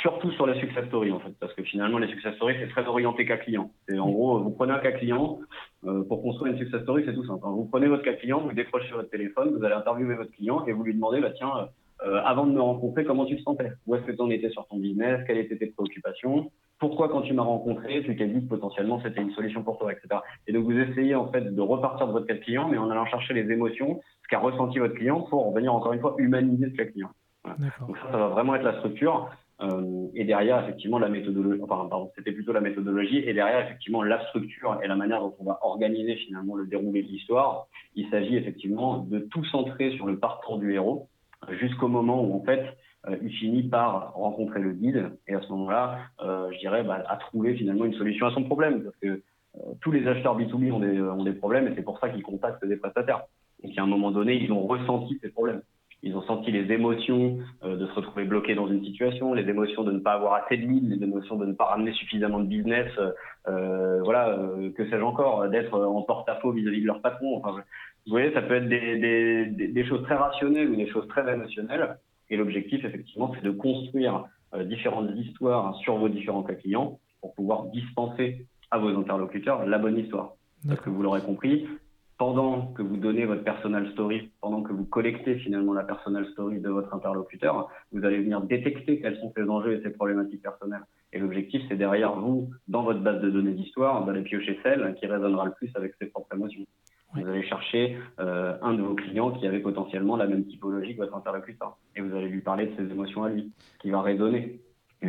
Surtout 0.02 0.32
sur 0.32 0.46
les 0.46 0.58
success 0.60 0.86
stories 0.88 1.12
en 1.12 1.20
fait, 1.20 1.32
parce 1.38 1.54
que 1.54 1.62
finalement 1.62 1.98
les 1.98 2.08
success 2.08 2.34
stories 2.34 2.56
c'est 2.58 2.68
très 2.68 2.84
orienté 2.84 3.24
cas 3.24 3.36
client. 3.36 3.70
Et 3.88 3.98
en 3.98 4.10
gros, 4.10 4.40
vous 4.40 4.50
prenez 4.50 4.72
un 4.72 4.80
cas 4.80 4.92
client 4.92 5.38
euh, 5.86 6.02
pour 6.04 6.20
construire 6.22 6.52
une 6.52 6.58
success 6.58 6.82
story, 6.82 7.04
c'est 7.06 7.14
tout 7.14 7.24
simple. 7.24 7.44
Vous 7.44 7.66
prenez 7.66 7.86
votre 7.86 8.02
cas 8.02 8.14
client, 8.14 8.40
vous 8.40 8.52
décrochez 8.52 8.92
votre 8.92 9.08
téléphone, 9.08 9.56
vous 9.56 9.64
allez 9.64 9.74
interviewer 9.74 10.16
votre 10.16 10.32
client 10.32 10.66
et 10.66 10.72
vous 10.72 10.82
lui 10.82 10.94
demandez, 10.94 11.20
bah 11.20 11.30
tiens, 11.30 11.68
euh, 12.04 12.20
avant 12.24 12.46
de 12.46 12.52
me 12.52 12.60
rencontrer, 12.60 13.04
comment 13.04 13.24
tu 13.24 13.36
te 13.36 13.42
sentais? 13.42 13.70
Où 13.86 13.94
est-ce 13.94 14.04
que 14.04 14.12
tu 14.12 14.20
en 14.20 14.30
étais 14.30 14.50
sur 14.50 14.66
ton 14.66 14.78
business? 14.78 15.20
Quelles 15.26 15.38
étaient 15.38 15.56
tes 15.56 15.68
préoccupations? 15.68 16.50
Pourquoi 16.84 17.08
quand 17.08 17.22
tu 17.22 17.32
m'as 17.32 17.42
rencontré, 17.42 18.02
tu 18.02 18.14
t'es 18.14 18.26
dit 18.26 18.42
que 18.42 18.48
potentiellement 18.50 19.00
c'était 19.02 19.22
une 19.22 19.30
solution 19.30 19.62
pour 19.62 19.78
toi, 19.78 19.90
etc. 19.90 20.20
Et 20.46 20.52
donc 20.52 20.64
vous 20.64 20.78
essayez 20.78 21.14
en 21.14 21.32
fait 21.32 21.54
de 21.54 21.60
repartir 21.62 22.06
de 22.06 22.12
votre 22.12 22.26
cas 22.26 22.34
client, 22.34 22.68
mais 22.68 22.76
en 22.76 22.90
allant 22.90 23.06
chercher 23.06 23.32
les 23.32 23.50
émotions, 23.50 24.02
ce 24.22 24.28
qu'a 24.28 24.38
ressenti 24.38 24.78
votre 24.78 24.92
client, 24.92 25.22
pour 25.22 25.54
venir 25.54 25.74
encore 25.74 25.94
une 25.94 26.00
fois 26.00 26.14
humaniser 26.18 26.68
ce 26.68 26.76
cas 26.76 26.84
client. 26.84 27.08
Voilà. 27.42 27.56
Donc 27.88 27.96
ça, 27.96 28.12
ça 28.12 28.18
va 28.18 28.28
vraiment 28.28 28.54
être 28.54 28.64
la 28.64 28.76
structure. 28.80 29.30
Euh, 29.62 30.08
et 30.14 30.24
derrière, 30.24 30.62
effectivement, 30.62 30.98
la 30.98 31.08
méthodologie, 31.08 31.58
enfin, 31.62 31.88
pardon, 31.88 32.10
c'était 32.16 32.32
plutôt 32.32 32.52
la 32.52 32.60
méthodologie, 32.60 33.18
et 33.18 33.32
derrière, 33.32 33.64
effectivement, 33.64 34.02
la 34.02 34.22
structure 34.28 34.78
et 34.82 34.86
la 34.86 34.96
manière 34.96 35.20
dont 35.20 35.34
on 35.38 35.44
va 35.44 35.60
organiser 35.62 36.16
finalement 36.16 36.54
le 36.54 36.66
déroulé 36.66 37.02
de 37.02 37.08
l'histoire. 37.08 37.66
Il 37.94 38.10
s'agit 38.10 38.36
effectivement 38.36 38.98
de 38.98 39.20
tout 39.20 39.44
centrer 39.46 39.92
sur 39.92 40.06
le 40.06 40.18
parcours 40.18 40.58
du 40.58 40.74
héros, 40.74 41.08
jusqu'au 41.48 41.88
moment 41.88 42.22
où, 42.22 42.36
en 42.36 42.44
fait, 42.44 42.76
euh, 43.08 43.16
il 43.22 43.30
finit 43.30 43.64
par 43.64 44.14
rencontrer 44.14 44.60
le 44.60 44.72
guide, 44.72 45.10
et 45.28 45.34
à 45.34 45.40
ce 45.40 45.48
moment-là, 45.50 45.98
euh, 46.22 46.50
je 46.52 46.58
dirais, 46.58 46.82
bah, 46.82 47.02
à 47.08 47.16
trouver 47.16 47.54
finalement 47.54 47.84
une 47.84 47.94
solution 47.94 48.26
à 48.26 48.32
son 48.32 48.44
problème, 48.44 48.82
parce 48.82 48.96
que 48.96 49.06
euh, 49.06 49.60
tous 49.80 49.92
les 49.92 50.06
acheteurs 50.06 50.38
B2B 50.38 50.72
ont 50.72 50.80
des, 50.80 51.00
ont 51.00 51.24
des 51.24 51.32
problèmes, 51.32 51.68
et 51.68 51.74
c'est 51.74 51.82
pour 51.82 51.98
ça 51.98 52.08
qu'ils 52.08 52.22
contactent 52.22 52.64
des 52.64 52.76
prestataires. 52.76 53.22
Donc, 53.62 53.72
à 53.76 53.82
un 53.82 53.86
moment 53.86 54.10
donné, 54.10 54.34
ils 54.34 54.52
ont 54.52 54.66
ressenti 54.66 55.18
ces 55.22 55.30
problèmes 55.30 55.62
ils 56.04 56.14
ont 56.14 56.22
senti 56.22 56.52
les 56.52 56.70
émotions 56.70 57.38
euh, 57.64 57.76
de 57.76 57.86
se 57.86 57.92
retrouver 57.94 58.24
bloqués 58.24 58.54
dans 58.54 58.68
une 58.68 58.84
situation, 58.84 59.32
les 59.32 59.48
émotions 59.48 59.84
de 59.84 59.92
ne 59.92 60.00
pas 60.00 60.12
avoir 60.12 60.34
assez 60.34 60.58
de 60.58 60.66
leads, 60.66 60.94
les 60.94 61.02
émotions 61.02 61.36
de 61.36 61.46
ne 61.46 61.54
pas 61.54 61.64
ramener 61.64 61.92
suffisamment 61.92 62.40
de 62.40 62.46
business, 62.46 62.92
euh, 63.48 64.02
voilà, 64.02 64.38
que 64.76 64.84
sais-je 64.90 65.02
encore, 65.02 65.48
d'être 65.48 65.80
en 65.80 66.02
porte-à-faux 66.02 66.52
vis-à-vis 66.52 66.82
de 66.82 66.86
leur 66.86 67.00
patron. 67.00 67.38
Enfin, 67.38 67.52
vous 68.06 68.10
voyez, 68.10 68.34
ça 68.34 68.42
peut 68.42 68.54
être 68.54 68.68
des, 68.68 68.98
des, 68.98 69.68
des, 69.68 69.84
choses 69.86 70.02
très 70.02 70.14
rationnelles 70.14 70.68
ou 70.68 70.76
des 70.76 70.88
choses 70.88 71.08
très 71.08 71.22
émotionnelles. 71.32 71.96
Et 72.30 72.36
l'objectif, 72.36 72.84
effectivement, 72.84 73.32
c'est 73.34 73.44
de 73.44 73.50
construire 73.50 74.24
euh, 74.54 74.64
différentes 74.64 75.10
histoires 75.16 75.76
sur 75.76 75.96
vos 75.96 76.08
différents 76.08 76.42
cas 76.42 76.54
clients 76.54 76.98
pour 77.20 77.34
pouvoir 77.34 77.66
dispenser 77.66 78.46
à 78.70 78.78
vos 78.78 78.88
interlocuteurs 78.88 79.66
la 79.66 79.78
bonne 79.78 79.98
histoire. 79.98 80.34
Parce 80.66 80.80
que 80.80 80.90
vous 80.90 81.02
l'aurez 81.02 81.20
compris, 81.20 81.66
pendant 82.16 82.68
que 82.68 82.82
vous 82.82 82.96
donnez 82.96 83.24
votre 83.26 83.42
personal 83.42 83.90
story, 83.92 84.30
pendant 84.40 84.62
que 84.62 84.72
vous 84.72 84.84
collectez 84.84 85.36
finalement 85.38 85.72
la 85.72 85.82
personal 85.82 86.26
story 86.30 86.60
de 86.60 86.68
votre 86.68 86.94
interlocuteur, 86.94 87.68
vous 87.92 88.04
allez 88.04 88.18
venir 88.22 88.40
détecter 88.40 89.00
quels 89.00 89.18
sont 89.18 89.32
ses 89.36 89.42
enjeux 89.48 89.78
et 89.78 89.82
ses 89.82 89.90
problématiques 89.90 90.42
personnelles. 90.42 90.84
Et 91.12 91.18
l'objectif, 91.18 91.62
c'est 91.68 91.76
derrière 91.76 92.14
vous, 92.14 92.50
dans 92.68 92.82
votre 92.82 93.00
base 93.00 93.20
de 93.20 93.30
données 93.30 93.52
d'histoire, 93.52 94.04
d'aller 94.04 94.22
piocher 94.22 94.58
celle 94.62 94.94
qui 94.94 95.06
résonnera 95.06 95.46
le 95.46 95.52
plus 95.52 95.70
avec 95.74 95.94
ses 96.00 96.06
propres 96.06 96.34
émotions. 96.34 96.64
Vous 97.14 97.28
allez 97.28 97.44
chercher 97.44 97.96
euh, 98.20 98.56
un 98.62 98.74
de 98.74 98.82
vos 98.82 98.94
clients 98.94 99.30
qui 99.30 99.46
avait 99.46 99.60
potentiellement 99.60 100.16
la 100.16 100.26
même 100.26 100.44
typologie 100.46 100.94
que 100.94 101.00
votre 101.00 101.14
interlocuteur. 101.14 101.76
Et 101.96 102.00
vous 102.00 102.14
allez 102.14 102.28
lui 102.28 102.40
parler 102.40 102.66
de 102.66 102.76
ses 102.76 102.92
émotions 102.92 103.24
à 103.24 103.28
lui, 103.28 103.52
qui 103.80 103.90
va 103.90 104.02
résonner. 104.02 104.60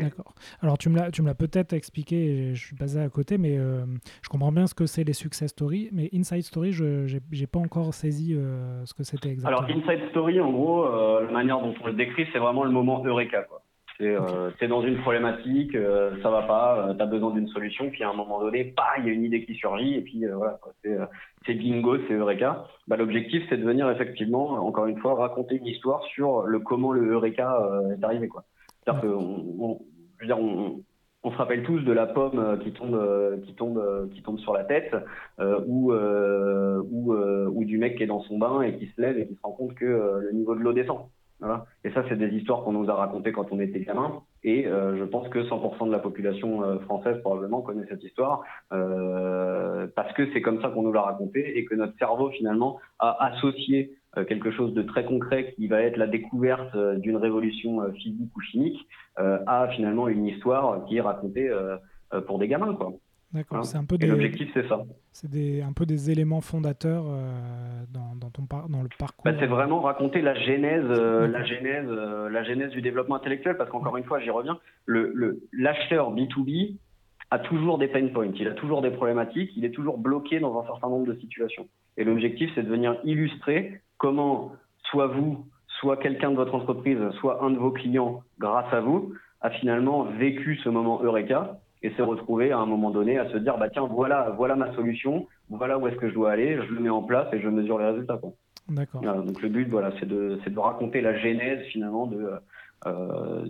D'accord. 0.01 0.33
Alors 0.61 0.77
tu 0.77 0.89
me 0.89 0.97
l'as, 0.97 1.11
tu 1.11 1.21
me 1.21 1.27
l'as 1.27 1.35
peut-être 1.35 1.73
expliqué, 1.73 2.53
je 2.53 2.65
suis 2.65 2.75
passé 2.75 2.97
à 2.97 3.09
côté, 3.09 3.37
mais 3.37 3.57
euh, 3.57 3.85
je 4.21 4.29
comprends 4.29 4.51
bien 4.51 4.67
ce 4.67 4.75
que 4.75 4.85
c'est 4.85 5.03
les 5.03 5.13
success 5.13 5.51
stories, 5.51 5.89
mais 5.91 6.09
inside 6.13 6.43
story, 6.43 6.71
je 6.71 7.05
j'ai 7.31 7.47
pas 7.47 7.59
encore 7.59 7.93
saisi 7.93 8.33
euh, 8.33 8.85
ce 8.85 8.93
que 8.93 9.03
c'était 9.03 9.29
exactement. 9.29 9.65
Alors 9.65 9.77
inside 9.77 10.09
story, 10.09 10.39
en 10.39 10.51
gros, 10.51 10.85
euh, 10.85 11.25
la 11.25 11.31
manière 11.31 11.59
dont 11.59 11.73
on 11.81 11.87
le 11.87 11.93
décrit, 11.93 12.27
c'est 12.33 12.39
vraiment 12.39 12.63
le 12.63 12.71
moment 12.71 13.03
eureka, 13.05 13.43
quoi. 13.43 13.61
C'est 13.97 14.17
okay. 14.17 14.67
dans 14.67 14.81
une 14.81 14.97
problématique, 14.97 15.77
ça 16.21 16.29
va 16.29 16.41
pas, 16.41 16.93
tu 16.97 17.01
as 17.01 17.05
besoin 17.05 17.31
d'une 17.31 17.47
solution, 17.47 17.89
puis 17.89 18.03
à 18.03 18.09
un 18.09 18.13
moment 18.13 18.41
donné, 18.41 18.73
bah, 18.75 18.89
il 18.97 19.05
y 19.05 19.09
a 19.09 19.13
une 19.13 19.23
idée 19.23 19.45
qui 19.45 19.55
surgit, 19.55 19.95
et 19.95 20.01
puis 20.01 20.25
voilà, 20.25 20.59
c'est 21.45 21.53
bingo, 21.53 21.97
c'est 22.07 22.13
eureka. 22.13 22.65
Bah, 22.87 22.97
l'objectif, 22.97 23.43
c'est 23.47 23.55
de 23.55 23.63
venir 23.63 23.89
effectivement, 23.89 24.49
encore 24.65 24.87
une 24.87 24.99
fois, 24.99 25.15
raconter 25.15 25.55
une 25.55 25.67
histoire 25.67 26.03
sur 26.13 26.41
le 26.41 26.59
comment 26.59 26.91
le 26.91 27.05
eureka 27.05 27.57
est 27.97 28.03
arrivé, 28.03 28.27
quoi. 28.27 28.43
C'est-à-dire 28.83 29.01
qu'on 29.01 29.79
je 30.17 30.23
veux 30.23 30.27
dire, 30.27 30.39
on, 30.39 30.81
on, 31.23 31.31
se 31.31 31.37
rappelle 31.37 31.63
tous 31.63 31.79
de 31.81 31.91
la 31.91 32.05
pomme 32.05 32.39
euh, 32.39 32.57
qui 32.57 32.71
tombe, 32.71 32.95
euh, 32.95 33.37
qui 33.45 33.53
tombe, 33.53 33.77
euh, 33.77 34.07
qui 34.13 34.21
tombe 34.21 34.39
sur 34.39 34.53
la 34.53 34.63
tête, 34.63 34.95
euh, 35.39 35.59
ou, 35.67 35.91
euh, 35.91 36.81
ou, 36.91 37.13
ou 37.13 37.65
du 37.65 37.77
mec 37.77 37.97
qui 37.97 38.03
est 38.03 38.07
dans 38.07 38.21
son 38.21 38.37
bain 38.37 38.61
et 38.61 38.77
qui 38.77 38.87
se 38.87 39.01
lève 39.01 39.17
et 39.17 39.27
qui 39.27 39.35
se 39.35 39.41
rend 39.43 39.51
compte 39.51 39.75
que 39.75 39.85
le 39.85 40.31
niveau 40.33 40.55
de 40.55 40.61
l'eau 40.61 40.73
descend. 40.73 41.07
Voilà. 41.39 41.65
Et 41.83 41.91
ça, 41.91 42.03
c'est 42.07 42.17
des 42.17 42.29
histoires 42.29 42.63
qu'on 42.63 42.71
nous 42.71 42.89
a 42.89 42.93
racontées 42.93 43.31
quand 43.31 43.51
on 43.51 43.59
était 43.59 43.81
gamin. 43.81 44.21
Et 44.43 44.67
euh, 44.67 44.97
je 44.97 45.03
pense 45.03 45.27
que 45.29 45.39
100% 45.39 45.87
de 45.87 45.91
la 45.91 45.99
population 45.99 46.63
euh, 46.63 46.79
française 46.79 47.19
probablement 47.21 47.61
connaît 47.61 47.85
cette 47.89 48.03
histoire 48.03 48.43
euh, 48.71 49.87
parce 49.95 50.13
que 50.13 50.31
c'est 50.31 50.41
comme 50.41 50.61
ça 50.61 50.69
qu'on 50.69 50.83
nous 50.83 50.93
l'a 50.93 51.01
raconté 51.01 51.57
et 51.57 51.65
que 51.65 51.75
notre 51.75 51.97
cerveau 51.97 52.29
finalement 52.29 52.79
a 52.99 53.25
associé 53.25 53.97
quelque 54.29 54.49
chose 54.49 54.73
de 54.73 54.81
très 54.81 55.03
concret 55.03 55.53
qui 55.55 55.67
va 55.67 55.81
être 55.81 55.97
la 55.97 56.07
découverte 56.07 56.77
d'une 56.77 57.17
révolution 57.17 57.81
physique 57.95 58.31
ou 58.33 58.39
chimique 58.39 58.87
à 59.17 59.67
finalement 59.75 60.07
une 60.07 60.25
histoire 60.25 60.85
qui 60.85 60.95
est 60.95 61.01
racontée 61.01 61.51
pour 62.25 62.39
des 62.39 62.47
gamins, 62.47 62.73
quoi. 62.75 62.93
D'accord, 63.35 63.57
hein 63.57 63.63
c'est 63.63 63.77
un 63.77 63.83
peu 63.83 63.97
des. 63.97 64.07
L'objectif, 64.07 64.49
c'est 64.53 64.65
ça. 64.69 64.81
C'est 65.11 65.29
des, 65.29 65.61
un 65.61 65.73
peu 65.73 65.85
des 65.85 66.09
éléments 66.09 66.39
fondateurs 66.39 67.03
euh, 67.09 67.83
dans, 67.93 68.15
dans, 68.15 68.29
ton 68.29 68.45
par, 68.45 68.69
dans 68.69 68.81
le 68.81 68.87
parcours. 68.97 69.25
Bah, 69.25 69.37
c'est 69.37 69.45
vraiment 69.45 69.81
raconter 69.81 70.21
la 70.21 70.35
genèse, 70.35 70.85
euh, 70.87 71.27
la 71.27 71.43
genèse, 71.43 71.85
euh, 71.89 72.29
la 72.29 72.43
genèse 72.43 72.71
du 72.71 72.81
développement 72.81 73.15
intellectuel, 73.15 73.57
parce 73.57 73.69
qu'encore 73.69 73.97
une 73.97 74.05
fois, 74.05 74.21
j'y 74.21 74.29
reviens. 74.29 74.57
Le, 74.85 75.11
le 75.13 75.41
l'acheteur 75.51 76.15
B2B 76.15 76.77
a 77.29 77.39
toujours 77.39 77.77
des 77.77 77.89
pain 77.89 78.07
points, 78.07 78.31
il 78.39 78.47
a 78.47 78.53
toujours 78.53 78.81
des 78.81 78.91
problématiques, 78.91 79.51
il 79.57 79.65
est 79.65 79.71
toujours 79.71 79.97
bloqué 79.97 80.39
dans 80.39 80.57
un 80.57 80.65
certain 80.65 80.87
nombre 80.87 81.07
de 81.07 81.19
situations. 81.19 81.67
Et 81.97 82.05
l'objectif, 82.05 82.49
c'est 82.55 82.63
de 82.63 82.69
venir 82.69 82.95
illustrer 83.03 83.81
comment 83.97 84.53
soit 84.83 85.07
vous, 85.07 85.45
soit 85.81 85.97
quelqu'un 85.97 86.31
de 86.31 86.37
votre 86.37 86.55
entreprise, 86.55 86.99
soit 87.19 87.43
un 87.43 87.51
de 87.51 87.57
vos 87.57 87.71
clients, 87.71 88.23
grâce 88.39 88.71
à 88.73 88.79
vous, 88.79 89.13
a 89.41 89.49
finalement 89.49 90.03
vécu 90.03 90.57
ce 90.63 90.69
moment 90.69 91.03
eureka 91.03 91.59
et 91.83 91.91
se 91.91 92.01
retrouver 92.01 92.51
à 92.51 92.57
un 92.57 92.65
moment 92.65 92.89
donné 92.89 93.17
à 93.17 93.29
se 93.29 93.37
dire 93.37 93.57
bah 93.57 93.69
tiens 93.69 93.85
voilà 93.85 94.33
voilà 94.37 94.55
ma 94.55 94.73
solution 94.73 95.27
voilà 95.49 95.77
où 95.77 95.87
est-ce 95.87 95.97
que 95.97 96.09
je 96.09 96.13
dois 96.13 96.31
aller 96.31 96.57
je 96.67 96.73
le 96.73 96.79
mets 96.79 96.89
en 96.89 97.03
place 97.03 97.27
et 97.33 97.39
je 97.39 97.49
mesure 97.49 97.77
les 97.79 97.85
résultats. 97.85 98.19
D'accord. 98.69 99.01
donc 99.01 99.41
le 99.41 99.49
but 99.49 99.69
voilà 99.69 99.91
c'est 99.99 100.07
de 100.07 100.39
c'est 100.43 100.53
de 100.53 100.59
raconter 100.59 101.01
la 101.01 101.17
genèse 101.17 101.63
finalement 101.67 102.07
de 102.07 102.29
euh, 102.87 103.45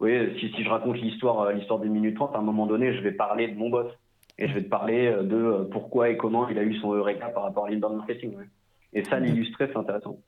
oui 0.00 0.38
si, 0.40 0.50
si 0.52 0.64
je 0.64 0.68
raconte 0.70 0.96
l'histoire 0.96 1.52
l'histoire 1.52 1.80
des 1.80 1.88
minutes 1.88 2.16
30 2.16 2.34
à 2.34 2.38
un 2.38 2.42
moment 2.42 2.66
donné 2.66 2.94
je 2.94 3.02
vais 3.02 3.12
parler 3.12 3.48
de 3.48 3.56
mon 3.56 3.68
boss 3.68 3.92
et 4.38 4.48
je 4.48 4.54
vais 4.54 4.62
te 4.62 4.68
parler 4.68 5.14
de 5.22 5.68
pourquoi 5.70 6.08
et 6.08 6.16
comment 6.16 6.48
il 6.48 6.58
a 6.58 6.62
eu 6.62 6.76
son 6.76 6.94
eureka 6.94 7.28
par 7.28 7.42
rapport 7.42 7.66
à 7.66 7.70
l'inbound 7.70 7.96
marketing 7.96 8.34
et 8.92 9.04
ça 9.04 9.18
l'illustrer 9.20 9.68
c'est 9.70 9.78
intéressant. 9.78 10.18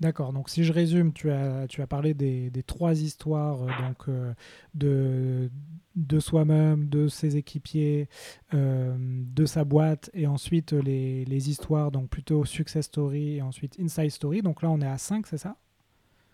D'accord, 0.00 0.32
donc 0.32 0.48
si 0.48 0.64
je 0.64 0.72
résume, 0.72 1.12
tu 1.12 1.30
as, 1.30 1.66
tu 1.68 1.82
as 1.82 1.86
parlé 1.86 2.14
des, 2.14 2.48
des 2.48 2.62
trois 2.62 3.02
histoires 3.02 3.58
donc, 3.58 4.08
euh, 4.08 4.32
de, 4.74 5.50
de 5.94 6.18
soi-même, 6.20 6.88
de 6.88 7.06
ses 7.08 7.36
équipiers, 7.36 8.08
euh, 8.54 8.96
de 8.98 9.44
sa 9.44 9.64
boîte, 9.64 10.10
et 10.14 10.26
ensuite 10.26 10.72
les, 10.72 11.26
les, 11.26 11.50
histoires, 11.50 11.90
donc 11.90 12.08
plutôt 12.08 12.46
success 12.46 12.86
story 12.86 13.36
et 13.36 13.42
ensuite 13.42 13.78
inside 13.78 14.10
story. 14.10 14.40
Donc 14.40 14.62
là, 14.62 14.70
on 14.70 14.80
est 14.80 14.86
à 14.86 14.96
5, 14.96 15.26
c'est 15.26 15.36
ça? 15.36 15.56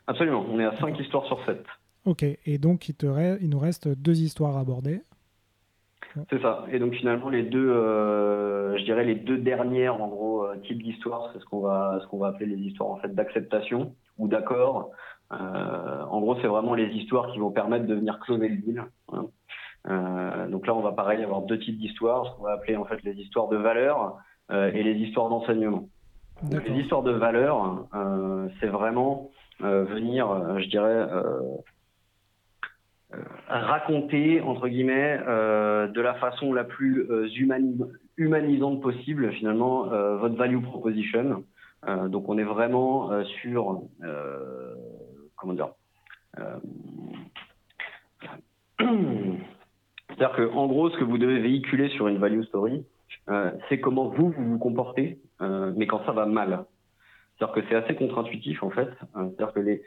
Absolument, 0.06 0.46
on 0.48 0.60
est 0.60 0.64
à 0.64 0.78
5 0.78 0.96
histoires 1.00 1.26
sur 1.26 1.44
7. 1.44 1.64
Ok, 2.04 2.22
et 2.22 2.58
donc 2.58 2.88
il, 2.88 2.94
te 2.94 3.38
il 3.42 3.48
nous 3.48 3.58
reste 3.58 3.88
deux 3.88 4.20
histoires 4.20 4.56
à 4.56 4.60
aborder. 4.60 5.02
C'est 6.30 6.40
ça. 6.40 6.64
Et 6.70 6.78
donc 6.78 6.94
finalement 6.94 7.28
les 7.28 7.42
deux, 7.42 7.70
euh, 7.70 8.76
je 8.78 8.84
dirais 8.84 9.04
les 9.04 9.14
deux 9.14 9.38
dernières 9.38 10.00
en 10.00 10.08
gros 10.08 10.44
euh, 10.44 10.56
types 10.56 10.82
d'histoires, 10.82 11.30
c'est 11.32 11.40
ce 11.40 11.44
qu'on 11.44 11.60
va 11.60 11.98
ce 12.02 12.06
qu'on 12.06 12.18
va 12.18 12.28
appeler 12.28 12.46
les 12.46 12.62
histoires 12.62 12.90
en 12.90 12.96
fait 12.96 13.14
d'acceptation 13.14 13.94
ou 14.18 14.28
d'accord. 14.28 14.90
Euh, 15.32 16.02
en 16.08 16.20
gros, 16.20 16.36
c'est 16.40 16.46
vraiment 16.46 16.74
les 16.74 16.88
histoires 16.94 17.32
qui 17.32 17.38
vont 17.38 17.50
permettre 17.50 17.86
de 17.86 17.94
venir 17.94 18.18
closer 18.20 18.48
le 18.48 18.56
deal. 18.56 18.84
Hein. 19.12 19.26
Euh, 19.88 20.48
donc 20.48 20.66
là, 20.66 20.74
on 20.74 20.80
va 20.80 20.92
pareil 20.92 21.22
avoir 21.22 21.42
deux 21.42 21.58
types 21.58 21.78
d'histoires, 21.78 22.26
ce 22.26 22.36
qu'on 22.36 22.44
va 22.44 22.52
appeler 22.52 22.76
en 22.76 22.84
fait 22.84 23.02
les 23.02 23.14
histoires 23.14 23.48
de 23.48 23.56
valeur 23.56 24.18
euh, 24.50 24.70
et 24.72 24.82
les 24.82 24.94
histoires 24.94 25.28
d'enseignement. 25.28 25.88
Les 26.50 26.80
histoires 26.80 27.02
de 27.02 27.12
valeur, 27.12 27.86
euh, 27.94 28.48
c'est 28.60 28.66
vraiment 28.66 29.30
venir, 29.58 30.58
je 30.58 30.68
dirais 30.68 31.06
raconter 33.48 34.40
entre 34.40 34.68
guillemets 34.68 35.20
euh, 35.26 35.86
de 35.88 36.00
la 36.00 36.14
façon 36.14 36.52
la 36.52 36.64
plus 36.64 37.08
euh, 37.10 37.28
humanisante 38.16 38.82
possible 38.82 39.32
finalement 39.32 39.92
euh, 39.92 40.16
votre 40.16 40.34
value 40.34 40.60
proposition. 40.60 41.44
donc 42.08 42.28
on 42.28 42.36
est 42.38 42.44
vraiment 42.44 43.10
sur 43.42 43.82
comment 45.36 45.52
dire 45.52 45.68
c'est-à-dire 48.78 50.32
que 50.36 50.52
en 50.52 50.66
gros 50.66 50.90
ce 50.90 50.98
que 50.98 51.04
vous 51.04 51.18
devez 51.18 51.38
véhiculer 51.38 51.88
sur 51.90 52.08
une 52.08 52.18
value 52.18 52.42
story 52.42 52.84
c'est 53.68 53.78
comment 53.80 54.08
vous 54.08 54.30
vous 54.30 54.44
vous 54.44 54.58
comportez 54.58 55.20
mais 55.40 55.86
quand 55.86 56.04
ça 56.06 56.12
va 56.12 56.26
mal. 56.26 56.64
C'est-à-dire 57.38 57.54
que 57.54 57.68
c'est 57.68 57.76
assez 57.76 57.94
contre-intuitif 57.94 58.62
en 58.62 58.70
fait. 58.70 58.88
C'est-à-dire 59.14 59.52
que 59.52 59.60
les 59.60 59.82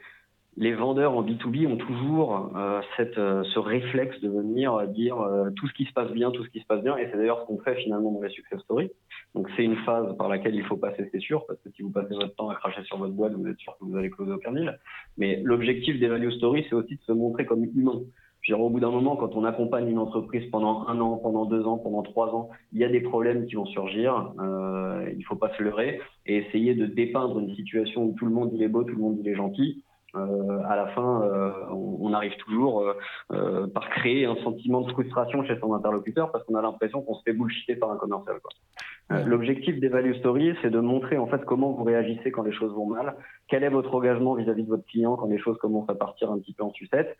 les 0.56 0.74
vendeurs 0.74 1.12
en 1.16 1.22
B2B 1.22 1.66
ont 1.66 1.76
toujours 1.76 2.50
euh, 2.56 2.80
cette, 2.96 3.18
euh, 3.18 3.42
ce 3.54 3.58
réflexe 3.58 4.20
de 4.20 4.28
venir 4.28 4.86
dire 4.88 5.20
euh, 5.20 5.50
tout 5.50 5.68
ce 5.68 5.72
qui 5.74 5.84
se 5.84 5.92
passe 5.92 6.10
bien, 6.10 6.30
tout 6.30 6.44
ce 6.44 6.50
qui 6.50 6.60
se 6.60 6.66
passe 6.66 6.82
bien, 6.82 6.96
et 6.96 7.08
c'est 7.10 7.16
d'ailleurs 7.16 7.40
ce 7.42 7.46
qu'on 7.46 7.58
fait 7.58 7.76
finalement 7.76 8.12
dans 8.12 8.22
les 8.22 8.30
success 8.30 8.60
stories. 8.60 8.90
Donc 9.34 9.48
c'est 9.56 9.64
une 9.64 9.76
phase 9.76 10.16
par 10.16 10.28
laquelle 10.28 10.54
il 10.54 10.64
faut 10.64 10.76
passer, 10.76 11.08
c'est 11.12 11.20
sûr, 11.20 11.46
parce 11.46 11.60
que 11.60 11.70
si 11.70 11.82
vous 11.82 11.90
passez 11.90 12.14
votre 12.14 12.34
temps 12.34 12.50
à 12.50 12.56
cracher 12.56 12.82
sur 12.84 12.98
votre 12.98 13.12
boîte, 13.12 13.32
vous 13.34 13.46
êtes 13.46 13.58
sûr 13.58 13.76
que 13.78 13.84
vous 13.84 13.96
allez 13.96 14.10
closer 14.10 14.32
aucun 14.32 14.52
deal. 14.52 14.78
Mais 15.18 15.40
l'objectif 15.44 16.00
des 16.00 16.08
value 16.08 16.30
stories, 16.30 16.66
c'est 16.68 16.74
aussi 16.74 16.96
de 16.96 17.02
se 17.02 17.12
montrer 17.12 17.46
comme 17.46 17.64
humain. 17.64 18.00
Je 18.42 18.54
au 18.54 18.70
bout 18.70 18.80
d'un 18.80 18.90
moment, 18.90 19.16
quand 19.16 19.36
on 19.36 19.44
accompagne 19.44 19.88
une 19.88 19.98
entreprise 19.98 20.50
pendant 20.50 20.86
un 20.88 20.98
an, 21.00 21.18
pendant 21.18 21.44
deux 21.44 21.66
ans, 21.66 21.76
pendant 21.76 22.02
trois 22.02 22.34
ans, 22.34 22.48
il 22.72 22.80
y 22.80 22.84
a 22.84 22.88
des 22.88 23.00
problèmes 23.00 23.46
qui 23.46 23.54
vont 23.54 23.66
surgir. 23.66 24.32
Euh, 24.40 25.10
il 25.16 25.22
faut 25.24 25.36
pas 25.36 25.52
se 25.56 25.62
leurrer 25.62 26.00
et 26.26 26.38
essayer 26.38 26.74
de 26.74 26.86
dépeindre 26.86 27.38
une 27.38 27.54
situation 27.54 28.04
où 28.04 28.14
tout 28.18 28.24
le 28.24 28.32
monde 28.32 28.50
il 28.54 28.62
est 28.62 28.68
beau, 28.68 28.82
tout 28.82 28.96
le 28.96 29.02
monde 29.02 29.18
il 29.20 29.28
est 29.28 29.34
gentil 29.34 29.84
euh, 30.16 30.62
à 30.68 30.76
la 30.76 30.88
fin, 30.88 31.22
euh, 31.22 31.52
on, 31.70 32.12
arrive 32.12 32.36
toujours 32.38 32.80
euh, 32.80 32.94
euh, 33.32 33.66
par 33.68 33.88
créer 33.90 34.24
un 34.24 34.36
sentiment 34.36 34.80
de 34.80 34.90
frustration 34.90 35.44
chez 35.44 35.56
son 35.60 35.72
interlocuteur 35.74 36.32
parce 36.32 36.44
qu'on 36.44 36.56
a 36.56 36.62
l'impression 36.62 37.02
qu'on 37.02 37.14
se 37.14 37.22
fait 37.22 37.32
bullshiter 37.32 37.76
par 37.76 37.92
un 37.92 37.96
commercial. 37.96 38.38
Quoi. 38.40 39.18
L'objectif 39.26 39.80
des 39.80 39.88
value 39.88 40.14
stories, 40.14 40.54
c'est 40.62 40.70
de 40.70 40.78
montrer 40.78 41.18
en 41.18 41.26
fait 41.26 41.44
comment 41.44 41.72
vous 41.72 41.82
réagissez 41.82 42.30
quand 42.30 42.42
les 42.42 42.52
choses 42.52 42.72
vont 42.72 42.86
mal, 42.86 43.16
quel 43.48 43.64
est 43.64 43.68
votre 43.68 43.92
engagement 43.94 44.34
vis-à-vis 44.34 44.62
de 44.62 44.68
votre 44.68 44.86
client 44.86 45.16
quand 45.16 45.26
les 45.26 45.38
choses 45.38 45.58
commencent 45.58 45.90
à 45.90 45.96
partir 45.96 46.30
un 46.30 46.38
petit 46.38 46.52
peu 46.52 46.62
en 46.62 46.72
sucette, 46.72 47.16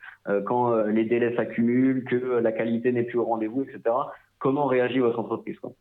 quand 0.46 0.72
les 0.84 1.04
délais 1.04 1.34
s'accumulent, 1.34 2.04
que 2.04 2.14
la 2.16 2.52
qualité 2.52 2.92
n'est 2.92 3.02
plus 3.02 3.18
au 3.18 3.24
rendez-vous, 3.24 3.62
etc. 3.62 3.82
Comment 4.38 4.66
réagit 4.66 5.00
votre 5.00 5.18
entreprise 5.18 5.58
quoi. 5.58 5.72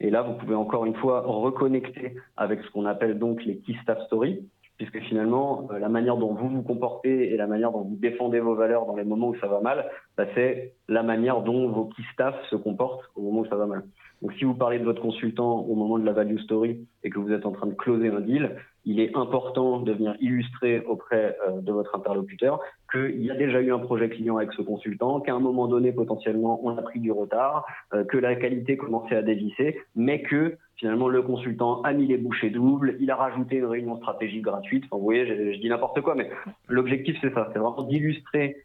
Et 0.00 0.10
là, 0.10 0.22
vous 0.22 0.34
pouvez 0.34 0.54
encore 0.54 0.86
une 0.86 0.94
fois 0.94 1.20
reconnecter 1.20 2.14
avec 2.36 2.62
ce 2.62 2.70
qu'on 2.70 2.86
appelle 2.86 3.18
donc 3.18 3.44
les 3.44 3.58
key 3.58 3.74
staff 3.82 4.00
stories 4.06 4.48
puisque 4.78 5.00
finalement, 5.00 5.68
euh, 5.72 5.78
la 5.78 5.88
manière 5.88 6.16
dont 6.16 6.34
vous 6.34 6.48
vous 6.48 6.62
comportez 6.62 7.32
et 7.32 7.36
la 7.36 7.46
manière 7.46 7.72
dont 7.72 7.82
vous 7.82 7.96
défendez 7.96 8.40
vos 8.40 8.54
valeurs 8.54 8.86
dans 8.86 8.96
les 8.96 9.04
moments 9.04 9.28
où 9.28 9.36
ça 9.38 9.48
va 9.48 9.60
mal, 9.60 9.90
bah, 10.16 10.24
c'est 10.34 10.72
la 10.88 11.02
manière 11.02 11.42
dont 11.42 11.68
vos 11.68 11.86
key 11.86 12.02
staff 12.12 12.34
se 12.48 12.56
comportent 12.56 13.02
au 13.16 13.22
moment 13.22 13.40
où 13.40 13.46
ça 13.46 13.56
va 13.56 13.66
mal. 13.66 13.82
Donc 14.22 14.32
si 14.34 14.44
vous 14.44 14.54
parlez 14.54 14.78
de 14.78 14.84
votre 14.84 15.00
consultant 15.00 15.60
au 15.60 15.74
moment 15.74 15.98
de 15.98 16.04
la 16.04 16.12
value 16.12 16.38
story 16.38 16.86
et 17.04 17.10
que 17.10 17.18
vous 17.18 17.32
êtes 17.32 17.46
en 17.46 17.52
train 17.52 17.66
de 17.66 17.74
closer 17.74 18.08
un 18.08 18.20
deal, 18.20 18.56
il 18.84 19.00
est 19.00 19.14
important 19.16 19.80
de 19.80 19.92
venir 19.92 20.16
illustrer 20.20 20.80
auprès 20.80 21.36
euh, 21.46 21.60
de 21.60 21.72
votre 21.72 21.94
interlocuteur 21.94 22.60
qu'il 22.90 23.22
y 23.22 23.30
a 23.30 23.34
déjà 23.34 23.60
eu 23.60 23.72
un 23.72 23.78
projet 23.78 24.08
client 24.08 24.38
avec 24.38 24.52
ce 24.54 24.62
consultant, 24.62 25.20
qu'à 25.20 25.34
un 25.34 25.40
moment 25.40 25.68
donné, 25.68 25.92
potentiellement, 25.92 26.58
on 26.64 26.76
a 26.76 26.82
pris 26.82 26.98
du 26.98 27.12
retard, 27.12 27.66
euh, 27.92 28.04
que 28.04 28.16
la 28.16 28.34
qualité 28.34 28.76
commençait 28.76 29.14
à 29.14 29.22
dévisser, 29.22 29.78
mais 29.94 30.22
que 30.22 30.56
finalement, 30.76 31.08
le 31.08 31.22
consultant 31.22 31.82
a 31.82 31.92
mis 31.92 32.06
les 32.06 32.16
bouchées 32.16 32.50
doubles, 32.50 32.96
il 32.98 33.10
a 33.10 33.16
rajouté 33.16 33.56
une 33.56 33.66
réunion 33.66 33.98
stratégique 33.98 34.42
gratuite. 34.42 34.84
Enfin, 34.86 34.96
vous 34.96 35.04
voyez, 35.04 35.26
je, 35.26 35.52
je 35.52 35.58
dis 35.58 35.68
n'importe 35.68 36.00
quoi, 36.00 36.14
mais 36.14 36.30
l'objectif, 36.68 37.16
c'est 37.20 37.34
ça, 37.34 37.50
c'est 37.52 37.58
vraiment 37.58 37.82
d'illustrer 37.82 38.64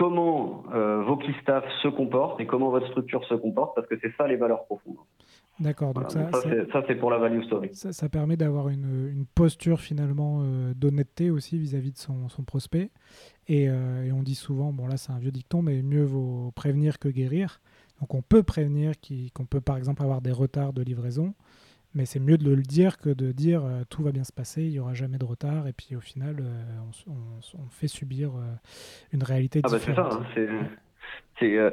comment 0.00 0.64
euh, 0.74 1.02
vos 1.04 1.16
key 1.18 1.34
staff 1.42 1.64
se 1.82 1.88
comportent 1.88 2.40
et 2.40 2.46
comment 2.46 2.70
votre 2.70 2.86
structure 2.88 3.22
se 3.26 3.34
comporte, 3.34 3.74
parce 3.76 3.86
que 3.86 3.96
c'est 4.00 4.12
ça 4.16 4.26
les 4.26 4.36
valeurs 4.36 4.64
profondes. 4.64 4.96
D'accord, 5.58 5.92
donc 5.92 6.10
Voilà, 6.10 6.30
ça, 6.32 6.40
ça, 6.40 6.48
ça, 6.72 6.82
c'est- 6.88 6.94
pour 6.94 7.10
la 7.10 7.18
value 7.18 7.42
story. 7.42 7.68
ça- 7.74 7.92
ça 7.92 8.08
permet 8.08 8.38
d'avoir 8.38 8.70
une, 8.70 9.08
une 9.12 9.26
posture 9.26 9.80
finalement 9.80 10.40
euh, 10.42 10.72
d'honnêteté 10.74 11.30
aussi 11.30 11.58
vis-à-vis 11.58 11.92
de 11.92 11.98
son, 11.98 12.30
son 12.30 12.44
prospect. 12.44 12.90
Et, 13.46 13.68
euh, 13.68 14.04
et 14.06 14.12
on 14.12 14.22
dit 14.22 14.34
souvent, 14.36 14.72
bon 14.72 14.86
là 14.86 14.96
c'est 14.96 15.12
un 15.12 15.18
vieux 15.18 15.32
dicton, 15.32 15.60
mais 15.60 15.82
mieux 15.82 16.04
vaut 16.04 16.50
prévenir 16.54 16.98
que 16.98 17.08
guérir. 17.10 17.60
Donc 18.00 18.14
on 18.14 18.22
peut 18.22 18.42
prévenir 18.42 18.92
qu'on 19.34 19.44
peut 19.44 19.60
par 19.60 19.76
exemple 19.76 20.02
avoir 20.02 20.22
des 20.22 20.32
retards 20.32 20.72
de 20.72 20.80
livraison, 20.82 21.34
mais 21.94 22.04
c'est 22.06 22.20
mieux 22.20 22.38
de 22.38 22.50
le 22.50 22.62
dire 22.62 22.98
que 22.98 23.10
de 23.10 23.32
dire 23.32 23.62
euh, 23.64 23.82
tout 23.88 24.02
va 24.02 24.12
bien 24.12 24.24
se 24.24 24.32
passer, 24.32 24.62
il 24.62 24.70
n'y 24.70 24.78
aura 24.78 24.94
jamais 24.94 25.18
de 25.18 25.24
retard, 25.24 25.66
et 25.66 25.72
puis 25.72 25.96
au 25.96 26.00
final 26.00 26.36
euh, 26.40 26.62
on, 27.08 27.12
on 27.12 27.62
on 27.64 27.68
fait 27.70 27.88
subir 27.88 28.30
euh, 28.36 28.40
une 29.12 29.22
réalité 29.22 29.60
Ah 29.64 29.68
bah 29.70 29.78
c'est 29.78 29.94
ça, 29.94 30.02
différente. 30.08 30.22
hein, 30.36 30.68
c'est, 31.38 31.56
euh, 31.58 31.70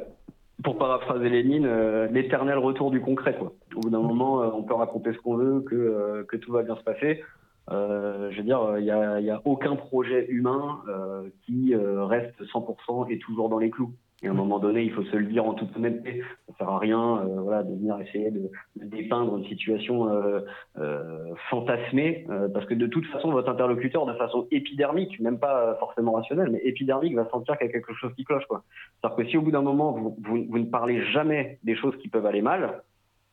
pour 0.64 0.76
paraphraser 0.78 1.28
Lénine, 1.28 1.66
euh, 1.66 2.08
l'éternel 2.08 2.58
retour 2.58 2.90
du 2.90 3.00
concret. 3.00 3.36
Quoi. 3.38 3.52
Au 3.76 3.80
bout 3.80 3.90
d'un 3.90 4.00
moment, 4.00 4.42
euh, 4.42 4.50
on 4.52 4.62
peut 4.64 4.74
raconter 4.74 5.12
ce 5.12 5.18
qu'on 5.18 5.36
veut, 5.36 5.60
que, 5.60 6.24
que 6.28 6.36
tout 6.36 6.50
va 6.52 6.62
bien 6.64 6.74
se 6.76 6.82
passer. 6.82 7.22
Je 7.70 8.36
veux 8.36 8.42
dire, 8.42 8.78
il 8.78 8.84
n'y 8.84 8.90
a, 8.90 9.36
a 9.36 9.42
aucun 9.44 9.76
projet 9.76 10.26
humain 10.30 10.80
qui 11.44 11.74
reste 11.76 12.42
100% 12.42 13.12
et 13.12 13.18
toujours 13.18 13.48
dans 13.50 13.58
les 13.58 13.68
clous. 13.70 13.92
Et 14.22 14.26
à 14.26 14.30
un 14.32 14.34
moment 14.34 14.58
donné, 14.58 14.82
il 14.82 14.92
faut 14.92 15.04
se 15.04 15.16
le 15.16 15.26
dire 15.26 15.46
en 15.46 15.54
toute 15.54 15.76
honnêteté. 15.76 16.22
Ça 16.48 16.54
sert 16.58 16.68
à 16.68 16.78
rien, 16.78 17.18
euh, 17.18 17.40
voilà, 17.40 17.62
de 17.62 17.72
venir 17.72 18.00
essayer 18.00 18.32
de, 18.32 18.50
de 18.76 18.84
dépeindre 18.84 19.36
une 19.36 19.44
situation 19.44 20.08
euh, 20.08 20.40
euh, 20.78 21.34
fantasmée, 21.50 22.26
euh, 22.28 22.48
parce 22.48 22.66
que 22.66 22.74
de 22.74 22.88
toute 22.88 23.06
façon, 23.06 23.30
votre 23.30 23.48
interlocuteur, 23.48 24.06
de 24.06 24.14
façon 24.14 24.48
épidermique, 24.50 25.20
même 25.20 25.38
pas 25.38 25.76
forcément 25.78 26.12
rationnelle, 26.12 26.50
mais 26.50 26.60
épidermique, 26.64 27.14
va 27.14 27.28
sentir 27.30 27.56
qu'il 27.58 27.68
y 27.68 27.70
a 27.70 27.72
quelque 27.72 27.94
chose 27.94 28.12
qui 28.16 28.24
cloche, 28.24 28.46
quoi. 28.46 28.64
C'est-à-dire 29.00 29.16
que 29.16 29.30
si 29.30 29.36
au 29.36 29.42
bout 29.42 29.52
d'un 29.52 29.62
moment, 29.62 29.92
vous, 29.92 30.16
vous, 30.20 30.46
vous 30.48 30.58
ne 30.58 30.66
parlez 30.66 31.04
jamais 31.12 31.60
des 31.62 31.76
choses 31.76 31.96
qui 31.98 32.08
peuvent 32.08 32.26
aller 32.26 32.42
mal, 32.42 32.82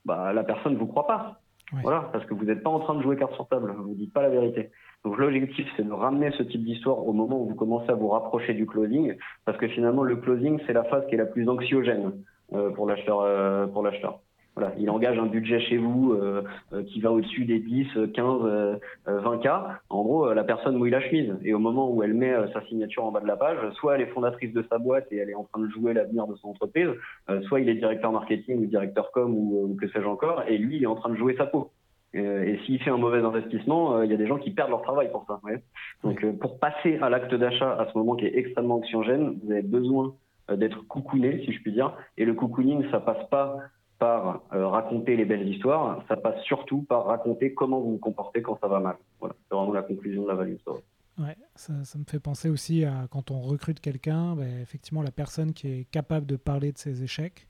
bah, 0.06 0.34
la 0.34 0.44
personne 0.44 0.74
ne 0.74 0.78
vous 0.78 0.88
croit 0.88 1.08
pas. 1.08 1.42
Voilà, 1.72 2.10
parce 2.14 2.26
que 2.26 2.34
vous 2.34 2.46
n'êtes 2.46 2.64
pas 2.64 2.70
en 2.70 2.80
train 2.80 2.96
de 2.96 3.02
jouer 3.02 3.18
carte 3.18 3.34
sur 3.34 3.48
table, 3.48 3.74
vous 3.78 3.90
ne 3.90 3.96
dites 3.96 4.14
pas 4.14 4.22
la 4.22 4.30
vérité. 4.30 4.70
Donc 5.04 5.18
l'objectif, 5.18 5.68
c'est 5.76 5.84
de 5.86 5.92
ramener 5.92 6.32
ce 6.32 6.44
type 6.44 6.64
d'histoire 6.64 7.06
au 7.06 7.14
moment 7.14 7.42
où 7.42 7.50
vous 7.50 7.56
commencez 7.56 7.90
à 7.90 7.96
vous 7.96 8.10
rapprocher 8.10 8.54
du 8.54 8.66
closing, 8.66 9.16
parce 9.46 9.58
que 9.58 9.68
finalement, 9.68 10.04
le 10.04 10.16
closing, 10.16 10.60
c'est 10.66 10.74
la 10.74 10.84
phase 10.86 11.06
qui 11.08 11.16
est 11.16 11.18
la 11.18 11.26
plus 11.26 11.48
anxiogène 11.50 12.24
euh, 12.54 12.70
pour 12.72 12.88
l'acheteur. 12.88 13.22
euh, 13.22 13.68
pour 13.68 13.84
l'acheteur. 13.84 14.20
Voilà, 14.56 14.74
il 14.80 14.90
engage 14.90 15.20
un 15.20 15.26
budget 15.26 15.60
chez 15.60 15.78
vous 15.78 16.14
euh, 16.14 16.42
euh, 16.72 16.84
qui 16.84 17.02
va 17.02 17.12
au-dessus 17.12 17.44
des 17.44 17.60
10, 17.60 17.88
15, 18.14 18.42
euh, 18.46 18.76
euh, 19.08 19.20
20 19.20 19.38
k. 19.40 19.48
En 19.90 20.04
gros, 20.04 20.28
euh, 20.28 20.34
la 20.34 20.46
personne 20.46 20.78
mouille 20.78 20.92
la 20.92 21.02
chemise. 21.02 21.34
Et 21.44 21.54
au 21.54 21.60
moment 21.60 21.92
où 21.92 22.02
elle 22.04 22.14
met 22.14 22.32
euh, 22.32 22.48
sa 22.54 22.62
signature 22.68 23.04
en 23.04 23.12
bas 23.12 23.20
de 23.20 23.28
la 23.28 23.36
page, 23.36 23.58
soit 23.74 23.96
elle 23.96 24.02
est 24.02 24.14
fondatrice 24.14 24.54
de 24.54 24.66
sa 24.70 24.78
boîte 24.78 25.12
et 25.12 25.18
elle 25.18 25.30
est 25.30 25.36
en 25.36 25.44
train 25.44 25.62
de 25.62 25.70
jouer 25.70 25.94
l'avenir 25.94 26.26
de 26.28 26.36
son 26.36 26.50
entreprise, 26.50 26.90
euh, 27.30 27.42
soit 27.44 27.60
il 27.60 27.68
est 27.68 27.76
directeur 27.76 28.14
marketing 28.14 28.64
ou 28.64 28.66
directeur 28.66 29.12
com 29.12 29.34
ou, 29.36 29.72
ou 29.72 29.76
que 29.76 29.90
sais-je 29.90 30.08
encore, 30.08 30.44
et 30.48 30.58
lui, 30.58 30.78
il 30.78 30.84
est 30.84 30.88
en 30.88 30.96
train 30.96 31.10
de 31.10 31.18
jouer 31.18 31.36
sa 31.36 31.46
peau. 31.46 31.72
Euh, 32.16 32.44
et 32.44 32.60
s'il 32.66 32.82
fait 32.82 32.90
un 32.90 32.98
mauvais 32.98 33.20
investissement, 33.20 33.98
euh, 33.98 34.06
il 34.06 34.12
y 34.12 34.14
a 34.14 34.18
des 34.18 34.28
gens 34.28 34.38
qui 34.38 34.52
perdent 34.52 34.70
leur 34.70 34.82
travail 34.82 35.12
pour 35.12 35.26
ça. 35.28 35.40
voyez. 35.42 35.60
Donc, 36.04 36.24
euh, 36.24 36.32
pour 36.32 36.60
passer 36.60 36.98
à 37.02 37.10
l'acte 37.10 37.34
d'achat 37.36 37.74
à 37.74 37.92
ce 37.92 37.98
moment 37.98 38.16
qui 38.16 38.26
est 38.26 38.38
extrêmement 38.38 38.76
anxiogène, 38.76 39.38
vous 39.44 39.52
avez 39.52 39.62
besoin 39.62 40.16
euh, 40.50 40.56
d'être 40.56 40.88
coucouné, 40.88 41.44
si 41.46 41.52
je 41.52 41.62
puis 41.62 41.74
dire. 41.74 41.94
Et 42.18 42.26
le 42.26 42.34
cocooning, 42.34 42.90
ça 42.92 43.00
passe 43.00 43.28
pas 43.30 43.58
par 44.00 44.42
euh, 44.54 44.68
raconter 44.68 45.16
les 45.16 45.26
belles 45.26 45.48
histoires, 45.48 46.04
ça 46.08 46.18
passe 46.18 46.42
surtout 46.44 46.82
par 46.84 47.06
raconter 47.06 47.54
comment 47.54 47.80
vous 47.80 47.92
vous 47.92 47.98
comportez 47.98 48.42
quand 48.42 48.58
ça 48.60 48.68
va 48.68 48.80
mal. 48.80 48.96
Voilà, 49.20 49.36
c'est 49.50 49.56
vraiment 49.56 49.72
la 49.74 49.82
conclusion 49.84 50.24
de 50.24 50.28
la 50.28 50.36
value 50.36 50.58
story. 50.58 50.82
Ouais, 51.18 51.38
ça, 51.56 51.74
ça 51.86 51.98
me 51.98 52.04
fait 52.04 52.20
penser 52.20 52.50
aussi 52.50 52.84
à 52.84 53.08
quand 53.10 53.32
on 53.32 53.40
recrute 53.40 53.80
quelqu'un, 53.80 54.36
ben, 54.36 54.60
effectivement, 54.62 55.02
la 55.02 55.12
personne 55.12 55.54
qui 55.54 55.68
est 55.72 55.84
capable 55.90 56.26
de 56.26 56.36
parler 56.36 56.74
de 56.74 56.78
ses 56.78 57.04
échecs, 57.04 57.48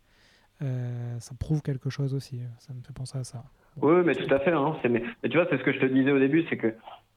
euh, 0.62 1.19
ça 1.19 1.34
prouve 1.39 1.62
quelque 1.63 1.89
chose 1.89 2.13
aussi. 2.13 2.39
Ça 2.60 2.73
me 2.73 2.81
fait 2.81 2.93
penser 2.93 3.17
à 3.17 3.23
ça. 3.23 3.43
Oui, 3.81 4.03
mais 4.05 4.13
tout 4.13 4.31
à 4.34 4.39
fait. 4.39 4.51
Hein. 4.51 4.75
C'est- 4.81 4.89
Mais, 4.89 5.01
mais 5.23 5.29
tu 5.29 5.38
vois, 5.38 5.47
c'est 5.49 5.58
ce 5.58 5.63
que 5.63 5.73
je 5.73 5.79
te 5.79 5.86
disais 5.88 6.12
au 6.12 6.19
début, 6.19 6.45
c'est 6.49 6.58
que 6.58 6.75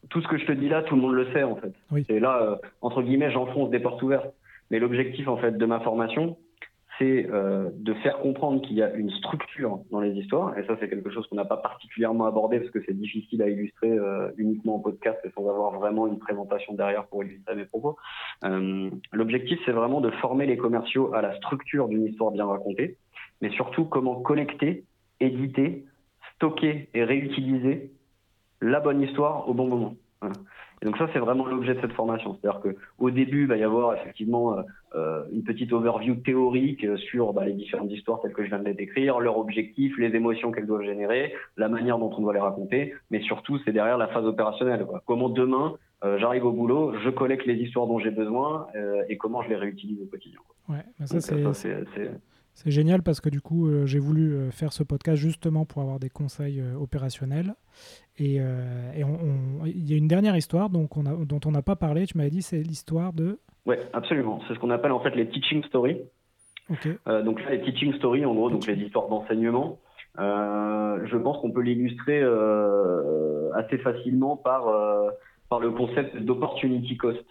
tout 0.08 0.22
ce 0.22 0.28
que 0.28 0.38
je 0.38 0.46
te 0.46 0.52
dis 0.52 0.68
là, 0.70 0.82
tout 0.82 0.96
le 0.96 1.02
monde 1.02 1.12
le 1.14 1.30
sait 1.32 1.42
en 1.42 1.56
fait. 1.56 1.72
Oui. 1.90 2.06
Et 2.08 2.18
là, 2.18 2.40
euh, 2.42 2.56
entre 2.80 3.02
guillemets, 3.02 3.30
j'enfonce 3.30 3.68
des 3.70 3.78
portes 3.80 4.02
ouvertes. 4.02 4.32
Mais 4.70 4.78
l'objectif 4.78 5.28
en 5.28 5.36
fait 5.36 5.52
de 5.52 5.66
ma 5.66 5.80
formation, 5.80 6.36
c'est 6.98 7.26
euh, 7.30 7.70
de 7.74 7.94
faire 7.94 8.18
comprendre 8.18 8.61
qu'il 8.61 8.76
y 8.76 8.82
a 8.82 8.92
une 8.92 9.11
structure 9.11 9.80
dans 9.90 10.00
les 10.00 10.12
histoires. 10.12 10.58
Et 10.58 10.66
ça, 10.66 10.76
c'est 10.80 10.88
quelque 10.88 11.11
chose 11.11 11.26
qu'on 11.28 11.37
n'a 11.37 11.44
pas 11.44 11.56
particulièrement 11.56 12.26
abordé 12.26 12.58
parce 12.58 12.70
que 12.70 12.82
c'est 12.84 12.96
difficile 12.98 13.42
à 13.42 13.48
illustrer 13.48 13.90
euh, 13.90 14.30
uniquement 14.37 14.76
en 14.76 14.78
podcast 14.80 15.18
et 15.24 15.30
sans 15.30 15.48
avoir 15.48 15.72
vraiment 15.72 16.06
une 16.06 16.18
présentation 16.18 16.74
derrière 16.74 17.06
pour 17.06 17.24
illustrer 17.24 17.54
mes 17.54 17.64
propos. 17.64 17.96
Euh, 18.44 18.90
L'objectif, 19.12 19.58
c'est 19.64 19.72
vraiment 19.72 20.00
de 20.00 20.11
former 20.11 20.46
les 20.46 20.56
commerciaux 20.56 21.14
à 21.14 21.22
la 21.22 21.37
structure 21.37 21.88
d'une 21.88 22.06
histoire 22.06 22.32
bien 22.32 22.46
racontée, 22.46 22.96
mais 23.40 23.50
surtout 23.50 23.84
comment 23.84 24.16
collecter, 24.20 24.84
éditer, 25.20 25.84
stocker 26.34 26.88
et 26.94 27.04
réutiliser 27.04 27.92
la 28.61 28.80
bonne 28.80 29.02
histoire 29.02 29.48
au 29.48 29.54
bon 29.54 29.68
moment. 29.68 29.94
Voilà. 30.20 30.34
Et 30.82 30.86
donc 30.86 30.96
ça, 30.96 31.08
c'est 31.12 31.18
vraiment 31.18 31.46
l'objet 31.46 31.74
de 31.74 31.80
cette 31.80 31.92
formation. 31.92 32.36
C'est-à-dire 32.40 32.60
que 32.60 32.76
au 32.98 33.10
début, 33.10 33.42
il 33.42 33.46
va 33.48 33.56
y 33.56 33.62
avoir 33.62 33.94
effectivement 33.94 34.58
euh, 34.58 34.62
euh, 34.94 35.24
une 35.32 35.42
petite 35.42 35.72
overview 35.72 36.14
théorique 36.16 36.84
euh, 36.84 36.96
sur 36.96 37.32
bah, 37.32 37.44
les 37.44 37.52
différentes 37.52 37.90
histoires 37.90 38.20
telles 38.20 38.32
que 38.32 38.44
je 38.44 38.48
viens 38.48 38.58
de 38.58 38.64
les 38.64 38.74
décrire, 38.74 39.20
leurs 39.20 39.38
objectifs, 39.38 39.96
les 39.98 40.14
émotions 40.14 40.52
qu'elles 40.52 40.66
doivent 40.66 40.84
générer, 40.84 41.34
la 41.56 41.68
manière 41.68 41.98
dont 41.98 42.10
on 42.16 42.22
doit 42.22 42.32
les 42.32 42.40
raconter, 42.40 42.94
mais 43.10 43.20
surtout, 43.22 43.58
c'est 43.64 43.72
derrière 43.72 43.98
la 43.98 44.08
phase 44.08 44.24
opérationnelle. 44.24 44.86
quoi. 44.86 45.02
Comment 45.04 45.28
demain, 45.28 45.74
euh, 46.04 46.18
j'arrive 46.18 46.44
au 46.46 46.52
boulot, 46.52 46.94
je 47.04 47.10
collecte 47.10 47.44
les 47.46 47.56
histoires 47.56 47.86
dont 47.86 47.98
j'ai 47.98 48.10
besoin 48.10 48.68
euh, 48.76 49.02
et 49.08 49.16
comment 49.16 49.42
je 49.42 49.48
les 49.48 49.56
réutilise 49.56 50.00
au 50.00 50.06
quotidien. 50.06 50.38
quoi. 50.46 50.76
Ouais, 50.76 50.82
mais 51.00 51.06
ça, 51.06 51.20
c'est, 51.20 52.10
c'est- 52.62 52.71
génial 52.71 53.03
parce 53.03 53.21
que 53.21 53.29
du 53.29 53.40
coup, 53.40 53.68
euh, 53.68 53.87
j'ai 53.87 53.99
voulu 53.99 54.33
euh, 54.33 54.51
faire 54.51 54.73
ce 54.73 54.83
podcast 54.83 55.16
justement 55.16 55.64
pour 55.64 55.83
avoir 55.83 55.99
des 55.99 56.11
conseils 56.11 56.61
euh, 56.61 56.75
opérationnels. 56.75 57.55
Et, 58.18 58.37
il 58.37 59.90
y 59.90 59.94
a 59.94 59.97
une 59.97 60.09
dernière 60.09 60.37
histoire 60.37 60.71
donc 60.71 60.97
on 60.97 61.07
a, 61.07 61.14
dont 61.25 61.40
on 61.47 61.53
n'a 61.53 61.62
pas 61.62 61.77
parlé. 61.77 62.07
Tu 62.07 62.16
m'avais 62.18 62.31
dit 62.31 62.42
c'est 62.42 62.62
l'histoire 62.62 63.12
de. 63.12 63.38
Ouais, 63.66 63.79
absolument. 63.92 64.40
C'est 64.49 64.55
ce 64.55 64.59
qu'on 64.59 64.71
appelle 64.71 64.92
en 64.92 65.01
fait 65.01 65.14
les 65.14 65.29
teaching 65.29 65.62
stories. 65.64 66.01
Donc 67.07 67.42
là, 67.42 67.51
les 67.53 67.62
teaching 67.62 67.94
stories, 67.94 68.27
en 68.27 68.35
gros, 68.35 68.51
donc 68.51 68.66
les 68.66 68.75
histoires 68.75 69.09
d'enseignement, 69.09 69.79
je 70.18 71.16
pense 71.16 71.38
qu'on 71.38 71.53
peut 71.53 71.62
l'illustrer 71.62 72.23
assez 73.55 73.79
facilement 73.79 74.37
par 74.37 74.64
par 75.49 75.61
le 75.61 75.71
concept 75.71 76.16
d'opportunity 76.16 76.97
cost. 76.97 77.25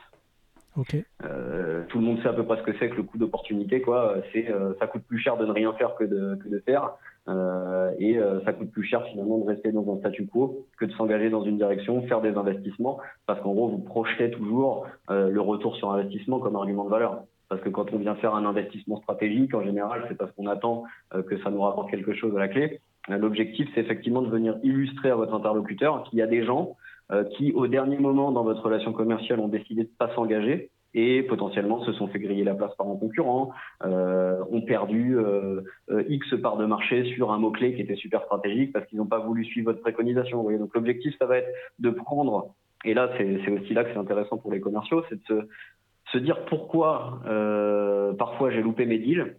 Ok. 0.77 0.95
Euh, 1.23 1.83
tout 1.89 1.97
le 1.97 2.05
monde 2.05 2.21
sait 2.21 2.27
à 2.27 2.33
peu 2.33 2.43
près 2.43 2.57
ce 2.57 2.61
que 2.61 2.77
c'est 2.77 2.89
que 2.89 2.95
le 2.95 3.03
coût 3.03 3.17
d'opportunité, 3.17 3.81
quoi. 3.81 4.15
C'est 4.31 4.49
euh, 4.51 4.73
ça 4.79 4.85
coûte 4.85 5.01
plus 5.07 5.17
cher 5.17 5.35
de 5.37 5.45
ne 5.45 5.51
rien 5.51 5.73
faire 5.73 5.95
que 5.95 6.03
de 6.03 6.35
que 6.35 6.47
de 6.47 6.59
faire, 6.59 6.91
euh, 7.27 7.91
et 7.97 8.17
euh, 8.17 8.41
ça 8.45 8.53
coûte 8.53 8.71
plus 8.71 8.83
cher 8.83 9.03
finalement 9.05 9.39
de 9.39 9.45
rester 9.45 9.71
dans 9.71 9.91
un 9.91 9.97
statu 9.97 10.27
quo 10.27 10.65
que 10.77 10.85
de 10.85 10.91
s'engager 10.91 11.29
dans 11.29 11.43
une 11.43 11.57
direction, 11.57 12.01
faire 12.03 12.21
des 12.21 12.35
investissements, 12.35 12.99
parce 13.25 13.41
qu'en 13.41 13.53
gros 13.53 13.67
vous 13.69 13.79
projetez 13.79 14.29
toujours 14.31 14.85
euh, 15.09 15.29
le 15.29 15.41
retour 15.41 15.75
sur 15.75 15.91
investissement 15.91 16.39
comme 16.39 16.55
argument 16.55 16.85
de 16.85 16.89
valeur. 16.89 17.23
Parce 17.49 17.61
que 17.61 17.69
quand 17.69 17.91
on 17.93 17.97
vient 17.97 18.15
faire 18.15 18.35
un 18.35 18.45
investissement 18.45 18.97
stratégique, 18.97 19.53
en 19.53 19.63
général, 19.63 20.05
c'est 20.09 20.17
parce 20.17 20.31
qu'on 20.33 20.47
attend 20.47 20.83
euh, 21.15 21.23
que 21.23 21.37
ça 21.39 21.49
nous 21.49 21.61
rapporte 21.61 21.89
quelque 21.89 22.13
chose 22.13 22.35
à 22.35 22.39
la 22.39 22.49
clé. 22.49 22.81
L'objectif, 23.09 23.69
c'est 23.73 23.79
effectivement 23.79 24.21
de 24.21 24.29
venir 24.29 24.57
illustrer 24.63 25.09
à 25.09 25.15
votre 25.15 25.33
interlocuteur 25.33 26.03
qu'il 26.03 26.19
y 26.19 26.21
a 26.21 26.27
des 26.27 26.43
gens 26.43 26.75
qui, 27.37 27.53
au 27.53 27.67
dernier 27.67 27.97
moment 27.97 28.31
dans 28.31 28.43
votre 28.43 28.63
relation 28.63 28.91
commerciale, 28.91 29.39
ont 29.39 29.47
décidé 29.47 29.83
de 29.83 29.89
pas 29.97 30.13
s'engager 30.13 30.71
et 30.93 31.21
potentiellement 31.23 31.83
se 31.83 31.93
sont 31.93 32.07
fait 32.07 32.19
griller 32.19 32.43
la 32.43 32.55
place 32.55 32.73
par 32.75 32.87
un 32.87 32.95
concurrent, 32.95 33.51
euh, 33.85 34.43
ont 34.51 34.61
perdu 34.61 35.17
euh, 35.17 35.61
euh, 35.91 36.03
X 36.09 36.35
parts 36.41 36.57
de 36.57 36.65
marché 36.65 37.03
sur 37.13 37.31
un 37.31 37.37
mot-clé 37.37 37.75
qui 37.75 37.81
était 37.81 37.95
super 37.95 38.23
stratégique 38.23 38.73
parce 38.73 38.85
qu'ils 38.87 38.97
n'ont 38.97 39.05
pas 39.05 39.19
voulu 39.19 39.45
suivre 39.45 39.71
votre 39.71 39.81
préconisation. 39.81 40.37
Vous 40.37 40.43
voyez 40.43 40.57
Donc 40.57 40.73
l'objectif, 40.73 41.15
ça 41.19 41.27
va 41.27 41.37
être 41.37 41.49
de 41.79 41.91
prendre, 41.91 42.55
et 42.83 42.93
là 42.95 43.11
c'est 43.17 43.39
c'est 43.45 43.51
aussi 43.51 43.73
là 43.73 43.83
que 43.83 43.91
c'est 43.91 43.99
intéressant 43.99 44.37
pour 44.37 44.51
les 44.51 44.59
commerciaux, 44.59 45.03
c'est 45.09 45.15
de 45.15 45.23
se, 45.27 45.47
se 46.13 46.17
dire 46.17 46.45
pourquoi 46.45 47.21
euh, 47.27 48.13
parfois 48.13 48.49
j'ai 48.49 48.61
loupé 48.61 48.87
mes 48.87 48.97
deals, 48.97 49.35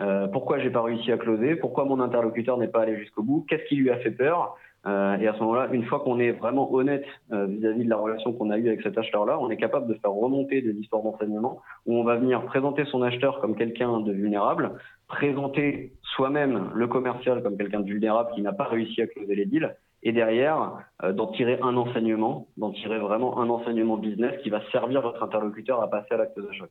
euh, 0.00 0.26
pourquoi 0.26 0.58
j'ai 0.58 0.70
pas 0.70 0.82
réussi 0.82 1.12
à 1.12 1.18
closer, 1.18 1.54
pourquoi 1.54 1.84
mon 1.84 2.00
interlocuteur 2.00 2.58
n'est 2.58 2.68
pas 2.68 2.82
allé 2.82 2.96
jusqu'au 2.98 3.22
bout, 3.22 3.46
qu'est-ce 3.48 3.64
qui 3.68 3.76
lui 3.76 3.90
a 3.90 3.98
fait 3.98 4.10
peur, 4.10 4.56
euh, 4.86 5.16
et 5.18 5.26
à 5.26 5.34
ce 5.34 5.40
moment-là, 5.40 5.68
une 5.72 5.84
fois 5.84 6.00
qu'on 6.00 6.20
est 6.20 6.32
vraiment 6.32 6.72
honnête 6.72 7.04
euh, 7.32 7.46
vis-à-vis 7.46 7.84
de 7.84 7.90
la 7.90 7.96
relation 7.96 8.32
qu'on 8.32 8.50
a 8.50 8.58
eue 8.58 8.68
avec 8.68 8.82
cet 8.82 8.96
acheteur-là, 8.96 9.38
on 9.40 9.50
est 9.50 9.56
capable 9.56 9.88
de 9.88 9.94
faire 9.94 10.12
remonter 10.12 10.62
des 10.62 10.72
histoires 10.72 11.02
d'enseignement 11.02 11.60
où 11.86 11.96
on 11.96 12.04
va 12.04 12.16
venir 12.16 12.44
présenter 12.44 12.84
son 12.84 13.02
acheteur 13.02 13.40
comme 13.40 13.56
quelqu'un 13.56 14.00
de 14.00 14.12
vulnérable, 14.12 14.72
présenter 15.08 15.92
soi-même 16.02 16.70
le 16.74 16.86
commercial 16.86 17.42
comme 17.42 17.56
quelqu'un 17.56 17.80
de 17.80 17.86
vulnérable 17.86 18.30
qui 18.34 18.42
n'a 18.42 18.52
pas 18.52 18.64
réussi 18.64 19.02
à 19.02 19.06
closer 19.06 19.34
les 19.34 19.46
deals, 19.46 19.74
et 20.02 20.12
derrière 20.12 20.84
d'en 21.14 21.26
tirer 21.28 21.58
un 21.62 21.76
enseignement, 21.76 22.46
d'en 22.56 22.70
tirer 22.70 22.98
vraiment 22.98 23.40
un 23.40 23.50
enseignement 23.50 23.96
business 23.96 24.40
qui 24.42 24.50
va 24.50 24.60
servir 24.70 25.00
votre 25.00 25.22
interlocuteur 25.22 25.82
à 25.82 25.90
passer 25.90 26.14
à 26.14 26.18
l'acte 26.18 26.38
d'achat. 26.38 26.66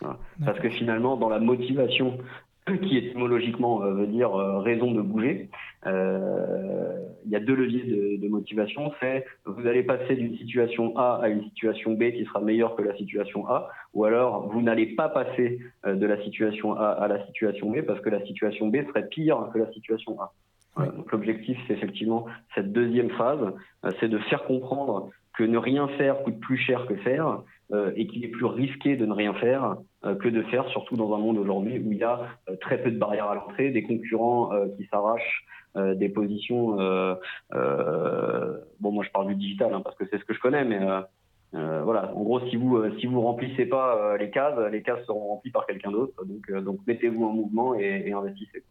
Voilà. 0.00 0.16
Parce 0.44 0.58
que 0.60 0.70
finalement, 0.70 1.16
dans 1.16 1.28
la 1.28 1.38
motivation 1.38 2.18
qui 2.82 2.96
étymologiquement 2.96 3.82
euh, 3.82 3.92
veut 3.92 4.06
dire 4.06 4.34
euh, 4.34 4.58
raison 4.58 4.90
de 4.90 5.00
bouger. 5.00 5.48
Euh, 5.86 6.98
il 7.24 7.30
y 7.30 7.36
a 7.36 7.40
deux 7.40 7.54
leviers 7.54 7.84
de, 7.84 8.20
de 8.20 8.28
motivation. 8.28 8.92
C'est 9.00 9.24
vous 9.44 9.66
allez 9.66 9.82
passer 9.82 10.16
d'une 10.16 10.36
situation 10.36 10.96
A 10.96 11.20
à 11.22 11.28
une 11.28 11.42
situation 11.44 11.92
B 11.92 12.10
qui 12.12 12.24
sera 12.24 12.40
meilleure 12.40 12.74
que 12.74 12.82
la 12.82 12.96
situation 12.96 13.48
A, 13.48 13.68
ou 13.94 14.04
alors 14.04 14.48
vous 14.48 14.62
n'allez 14.62 14.86
pas 14.86 15.08
passer 15.08 15.60
de 15.84 16.06
la 16.06 16.22
situation 16.22 16.74
A 16.74 16.88
à 16.88 17.08
la 17.08 17.24
situation 17.26 17.70
B 17.70 17.82
parce 17.82 18.00
que 18.00 18.10
la 18.10 18.24
situation 18.26 18.68
B 18.68 18.76
serait 18.88 19.08
pire 19.08 19.48
que 19.52 19.58
la 19.58 19.72
situation 19.72 20.16
A. 20.20 20.32
Donc 20.76 21.10
l'objectif, 21.10 21.58
c'est 21.66 21.72
effectivement 21.72 22.26
cette 22.54 22.72
deuxième 22.72 23.10
phase, 23.10 23.52
c'est 23.98 24.08
de 24.08 24.18
faire 24.18 24.44
comprendre 24.44 25.10
que 25.36 25.44
ne 25.44 25.58
rien 25.58 25.88
faire 25.88 26.22
coûte 26.22 26.38
plus 26.40 26.56
cher 26.56 26.86
que 26.86 26.96
faire 26.96 27.40
euh, 27.72 27.90
et 27.96 28.06
qu'il 28.06 28.24
est 28.24 28.28
plus 28.28 28.44
risqué 28.44 28.96
de 28.96 29.04
ne 29.06 29.12
rien 29.12 29.34
faire 29.34 29.76
que 30.14 30.28
de 30.28 30.42
faire, 30.44 30.68
surtout 30.68 30.96
dans 30.96 31.14
un 31.14 31.18
monde 31.18 31.38
aujourd'hui 31.38 31.78
où 31.78 31.92
il 31.92 31.98
y 31.98 32.04
a 32.04 32.20
euh, 32.48 32.56
très 32.56 32.82
peu 32.82 32.90
de 32.90 32.98
barrières 32.98 33.26
à 33.26 33.34
l'entrée, 33.34 33.70
des 33.70 33.82
concurrents 33.82 34.50
qui 34.76 34.86
s'arrachent 34.86 35.44
des 35.74 36.08
positions. 36.08 36.76
bon, 38.80 38.92
moi 38.92 39.04
je 39.04 39.10
parle 39.10 39.28
du 39.28 39.34
digital 39.34 39.74
hein, 39.74 39.82
parce 39.82 39.94
que 39.96 40.04
c'est 40.10 40.18
ce 40.18 40.24
que 40.24 40.32
je 40.32 40.40
connais, 40.40 40.64
mais 40.64 40.80
voilà. 41.52 42.14
En 42.14 42.22
gros, 42.22 42.40
si 42.48 42.56
vous 42.56 42.82
si 42.98 43.06
vous 43.06 43.20
remplissez 43.20 43.66
pas 43.66 44.16
les 44.16 44.30
cases, 44.30 44.58
les 44.72 44.82
cases 44.82 45.04
seront 45.06 45.28
remplies 45.28 45.50
par 45.50 45.66
quelqu'un 45.66 45.90
d'autre. 45.90 46.24
Donc 46.24 46.50
donc 46.64 46.78
mettez-vous 46.86 47.24
en 47.24 47.32
mouvement 47.32 47.74
et, 47.74 48.04
et 48.06 48.12
investissez. 48.12 48.64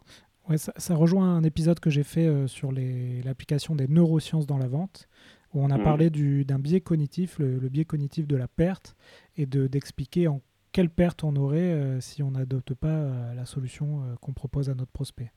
Ouais, 0.49 0.57
ça, 0.57 0.73
ça, 0.77 0.95
rejoint 0.95 1.35
un 1.37 1.43
épisode 1.43 1.79
que 1.79 1.89
j'ai 1.89 2.03
fait 2.03 2.47
sur 2.47 2.71
l'application 2.71 3.75
des 3.75 3.87
neurosciences 3.87 4.47
dans 4.47 4.57
la 4.57 4.67
vente 4.67 5.07
où 5.55 5.63
on 5.63 5.71
a 5.71 5.77
mmh. 5.77 5.83
parlé 5.83 6.09
d'un 6.09 6.59
biais 6.59 6.81
cognitif, 6.81 7.39
le, 7.39 7.57
biais 7.69 7.85
cognitif 7.85 8.27
de 8.27 8.35
la 8.35 8.47
perte, 8.47 8.95
et 9.37 9.45
d'expliquer 9.45 10.27
en 10.27 10.41
quelle 10.75 10.89
perte 10.89 11.23
on 11.23 11.37
aurait 11.37 11.71
euh, 11.71 12.01
si 12.01 12.21
on 12.21 12.31
n'adopte 12.31 12.73
pas 12.73 12.87
euh, 12.89 13.33
la 13.33 13.45
solution 13.45 13.85
euh, 13.85 14.15
qu'on 14.19 14.33
propose 14.33 14.69
à 14.69 14.73
notre 14.73 14.91
prospect. 14.91 15.31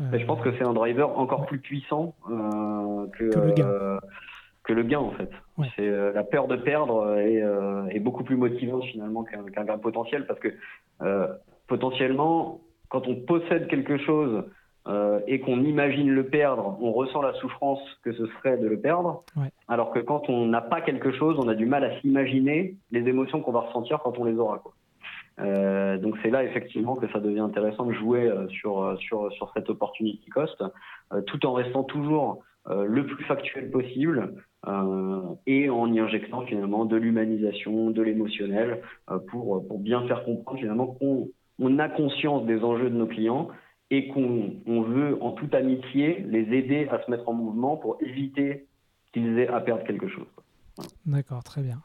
je 0.00 0.26
pense 0.26 0.40
que 0.42 0.50
c'est 0.58 0.64
un 0.64 0.72
driver 0.72 1.16
encore 1.16 1.46
plus 1.46 1.60
puissant 1.60 2.16
que, 2.26 3.24
le 3.24 3.52
gain. 3.52 4.00
que 4.64 4.72
le 4.72 4.82
gain 4.82 4.98
en 4.98 5.12
fait. 5.12 5.30
C'est 5.76 5.88
la 5.88 6.24
peur 6.24 6.48
de 6.48 6.56
perdre 6.56 7.16
est, 7.16 8.00
beaucoup 8.00 8.24
plus 8.24 8.36
motivante 8.36 8.82
finalement 8.86 9.22
qu'un 9.22 9.64
gain 9.64 9.78
potentiel 9.78 10.26
parce 10.26 10.40
que 10.40 10.52
potentiellement 11.68 12.60
quand 12.88 13.06
on 13.06 13.14
possède 13.14 13.68
quelque 13.68 13.98
chose 13.98 14.44
euh, 14.88 15.20
et 15.26 15.40
qu'on 15.40 15.62
imagine 15.62 16.10
le 16.10 16.26
perdre, 16.26 16.78
on 16.80 16.92
ressent 16.92 17.20
la 17.20 17.32
souffrance 17.34 17.80
que 18.04 18.12
ce 18.12 18.26
serait 18.26 18.56
de 18.56 18.68
le 18.68 18.78
perdre. 18.78 19.24
Ouais. 19.36 19.50
Alors 19.66 19.90
que 19.90 19.98
quand 19.98 20.28
on 20.28 20.46
n'a 20.46 20.60
pas 20.60 20.80
quelque 20.80 21.12
chose, 21.12 21.36
on 21.40 21.48
a 21.48 21.54
du 21.54 21.66
mal 21.66 21.84
à 21.84 22.00
s'imaginer 22.00 22.76
les 22.92 23.00
émotions 23.00 23.40
qu'on 23.40 23.52
va 23.52 23.60
ressentir 23.60 23.98
quand 24.04 24.16
on 24.18 24.24
les 24.24 24.36
aura. 24.36 24.58
Quoi. 24.58 24.74
Euh, 25.40 25.98
donc 25.98 26.16
c'est 26.22 26.30
là 26.30 26.44
effectivement 26.44 26.94
que 26.94 27.10
ça 27.10 27.18
devient 27.18 27.40
intéressant 27.40 27.84
de 27.84 27.92
jouer 27.92 28.26
euh, 28.26 28.46
sur 28.48 28.96
sur 29.00 29.32
sur 29.32 29.50
cette 29.54 29.68
opportunity 29.68 30.30
cost, 30.30 30.62
tout 31.26 31.44
en 31.46 31.52
restant 31.52 31.82
toujours 31.82 32.44
le 32.68 33.06
plus 33.06 33.24
factuel 33.24 33.70
possible 33.70 34.34
et 35.46 35.70
en 35.70 35.92
y 35.92 36.00
injectant 36.00 36.42
finalement 36.42 36.84
de 36.84 36.96
l'humanisation, 36.96 37.90
de 37.90 38.02
l'émotionnel 38.02 38.82
pour 39.28 39.66
pour 39.66 39.78
bien 39.78 40.06
faire 40.06 40.24
comprendre 40.24 40.58
finalement 40.58 40.86
qu'on 40.86 41.28
on 41.58 41.78
a 41.78 41.88
conscience 41.88 42.44
des 42.44 42.62
enjeux 42.64 42.90
de 42.90 42.96
nos 42.96 43.06
clients 43.06 43.48
et 43.90 44.08
qu'on 44.08 44.82
veut 44.82 45.22
en 45.22 45.32
toute 45.32 45.54
amitié 45.54 46.24
les 46.28 46.56
aider 46.56 46.88
à 46.90 47.04
se 47.04 47.10
mettre 47.10 47.28
en 47.28 47.34
mouvement 47.34 47.76
pour 47.76 47.98
éviter 48.00 48.66
qu'ils 49.12 49.38
aient 49.38 49.48
à 49.48 49.60
perdre 49.60 49.84
quelque 49.84 50.08
chose. 50.08 50.26
D'accord, 51.06 51.42
très 51.42 51.62
bien. 51.62 51.80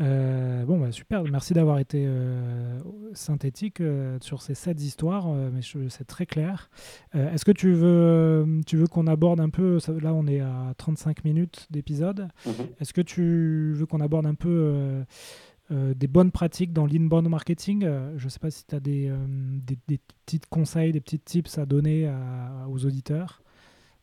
Euh, 0.00 0.64
bon, 0.64 0.78
bah, 0.78 0.92
super, 0.92 1.22
merci 1.24 1.52
d'avoir 1.52 1.78
été 1.78 2.04
euh, 2.06 2.78
synthétique 3.12 3.80
euh, 3.80 4.16
sur 4.22 4.40
ces 4.40 4.54
sept 4.54 4.80
histoires, 4.80 5.28
mais 5.28 5.60
c'est 5.88 6.06
très 6.06 6.24
clair. 6.24 6.70
Est-ce 7.12 7.44
que 7.44 7.52
tu 7.52 7.72
veux, 7.72 8.46
tu 8.66 8.76
veux 8.76 8.86
qu'on 8.86 9.06
aborde 9.06 9.40
un 9.40 9.50
peu, 9.50 9.78
là 10.00 10.14
on 10.14 10.26
est 10.26 10.40
à 10.40 10.72
35 10.78 11.24
minutes 11.24 11.66
d'épisode, 11.70 12.28
mhm. 12.46 12.52
est-ce 12.80 12.92
que 12.92 13.02
tu 13.02 13.72
veux 13.74 13.86
qu'on 13.86 14.00
aborde 14.00 14.26
un 14.26 14.34
peu 14.34 15.04
euh, 15.72 15.94
des 15.94 16.08
bonnes 16.08 16.32
pratiques 16.32 16.72
dans 16.72 16.84
l'inbound 16.84 17.28
marketing. 17.28 17.84
Euh, 17.84 18.12
je 18.16 18.24
ne 18.24 18.28
sais 18.28 18.40
pas 18.40 18.50
si 18.50 18.66
tu 18.66 18.74
as 18.74 18.80
des, 18.80 19.08
euh, 19.08 19.16
des, 19.28 19.78
des, 19.86 20.00
petits 20.26 20.40
conseils, 20.50 20.90
des 20.90 21.00
petits 21.00 21.20
tips 21.20 21.58
à 21.58 21.66
donner 21.66 22.10
aux 22.68 22.84
auditeurs. 22.86 23.42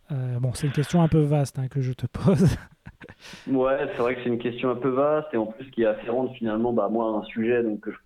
bon, 0.09 0.53
c'est 0.53 0.68
une 0.68 0.74
question 0.74 1.01
un 1.01 1.09
peu 1.09 1.20
vaste 1.20 1.59
hein, 1.59 1.68
que 1.68 1.82
je 1.82 1.91
te 1.91 2.05
pose. 2.07 2.55
ouais, 3.47 3.88
c'est 3.91 3.97
vrai 3.97 4.15
que 4.15 4.22
c'est 4.24 4.30
une 4.30 4.39
question 4.39 4.70
un 4.70 4.76
peu 4.76 4.89
vaste 4.89 5.28
et 5.34 5.38
en 5.38 5.47
plus 5.47 5.70
qui 5.72 5.84
est 5.84 5.88
afférente 5.88 6.34
finalement, 6.36 6.72
bah, 6.72 6.88
moi, 6.89 7.09
un 7.09 7.24
sujet 7.24 7.61
que 7.82 7.91
je, 7.91 7.97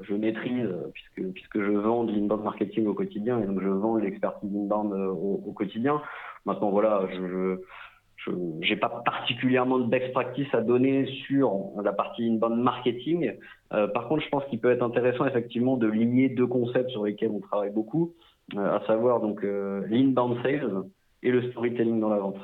je 0.00 0.14
maîtrise 0.14 0.68
puisque, 0.94 1.32
puisque 1.32 1.60
je 1.60 1.72
vends 1.72 2.04
de 2.04 2.12
l'inbound 2.12 2.42
marketing 2.42 2.86
au 2.86 2.94
quotidien 2.94 3.40
et 3.40 3.46
donc 3.46 3.60
je 3.60 3.68
vends 3.68 3.96
l'expertise 3.96 4.50
inbound 4.54 4.92
au, 4.92 5.42
au, 5.46 5.52
quotidien. 5.52 6.00
Maintenant, 6.46 6.70
voilà, 6.70 7.06
je 7.12 7.60
je 8.60 8.70
n'ai 8.70 8.76
pas 8.76 8.88
particulièrement 9.04 9.78
de 9.78 9.86
best 9.86 10.12
practice 10.12 10.48
à 10.52 10.60
donner 10.60 11.06
sur 11.26 11.70
la 11.82 11.92
partie 11.92 12.28
inbound 12.28 12.60
marketing. 12.60 13.34
Euh, 13.72 13.86
par 13.88 14.08
contre, 14.08 14.22
je 14.22 14.28
pense 14.28 14.44
qu'il 14.46 14.60
peut 14.60 14.70
être 14.70 14.82
intéressant 14.82 15.26
effectivement 15.26 15.76
de 15.76 15.86
lier 15.86 16.28
deux 16.28 16.46
concepts 16.46 16.90
sur 16.90 17.04
lesquels 17.04 17.30
on 17.30 17.40
travaille 17.40 17.70
beaucoup, 17.70 18.14
euh, 18.56 18.76
à 18.76 18.84
savoir 18.86 19.20
donc 19.20 19.44
euh, 19.44 19.86
l'inbound 19.88 20.42
sales 20.42 20.84
et 21.22 21.30
le 21.30 21.50
storytelling 21.50 22.00
dans 22.00 22.10
la 22.10 22.18
vente. 22.18 22.38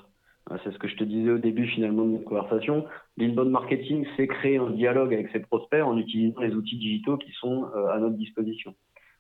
C'est 0.62 0.72
ce 0.72 0.78
que 0.78 0.88
je 0.88 0.96
te 0.96 1.04
disais 1.04 1.30
au 1.30 1.38
début 1.38 1.66
finalement 1.66 2.04
de 2.04 2.10
notre 2.10 2.24
conversation. 2.24 2.84
L'inbound 3.16 3.50
marketing, 3.50 4.04
c'est 4.14 4.26
créer 4.26 4.58
un 4.58 4.68
dialogue 4.70 5.14
avec 5.14 5.30
ses 5.30 5.40
prospects 5.40 5.82
en 5.82 5.96
utilisant 5.96 6.42
les 6.42 6.54
outils 6.54 6.76
digitaux 6.76 7.16
qui 7.16 7.32
sont 7.40 7.64
à 7.90 7.98
notre 7.98 8.16
disposition. 8.16 8.74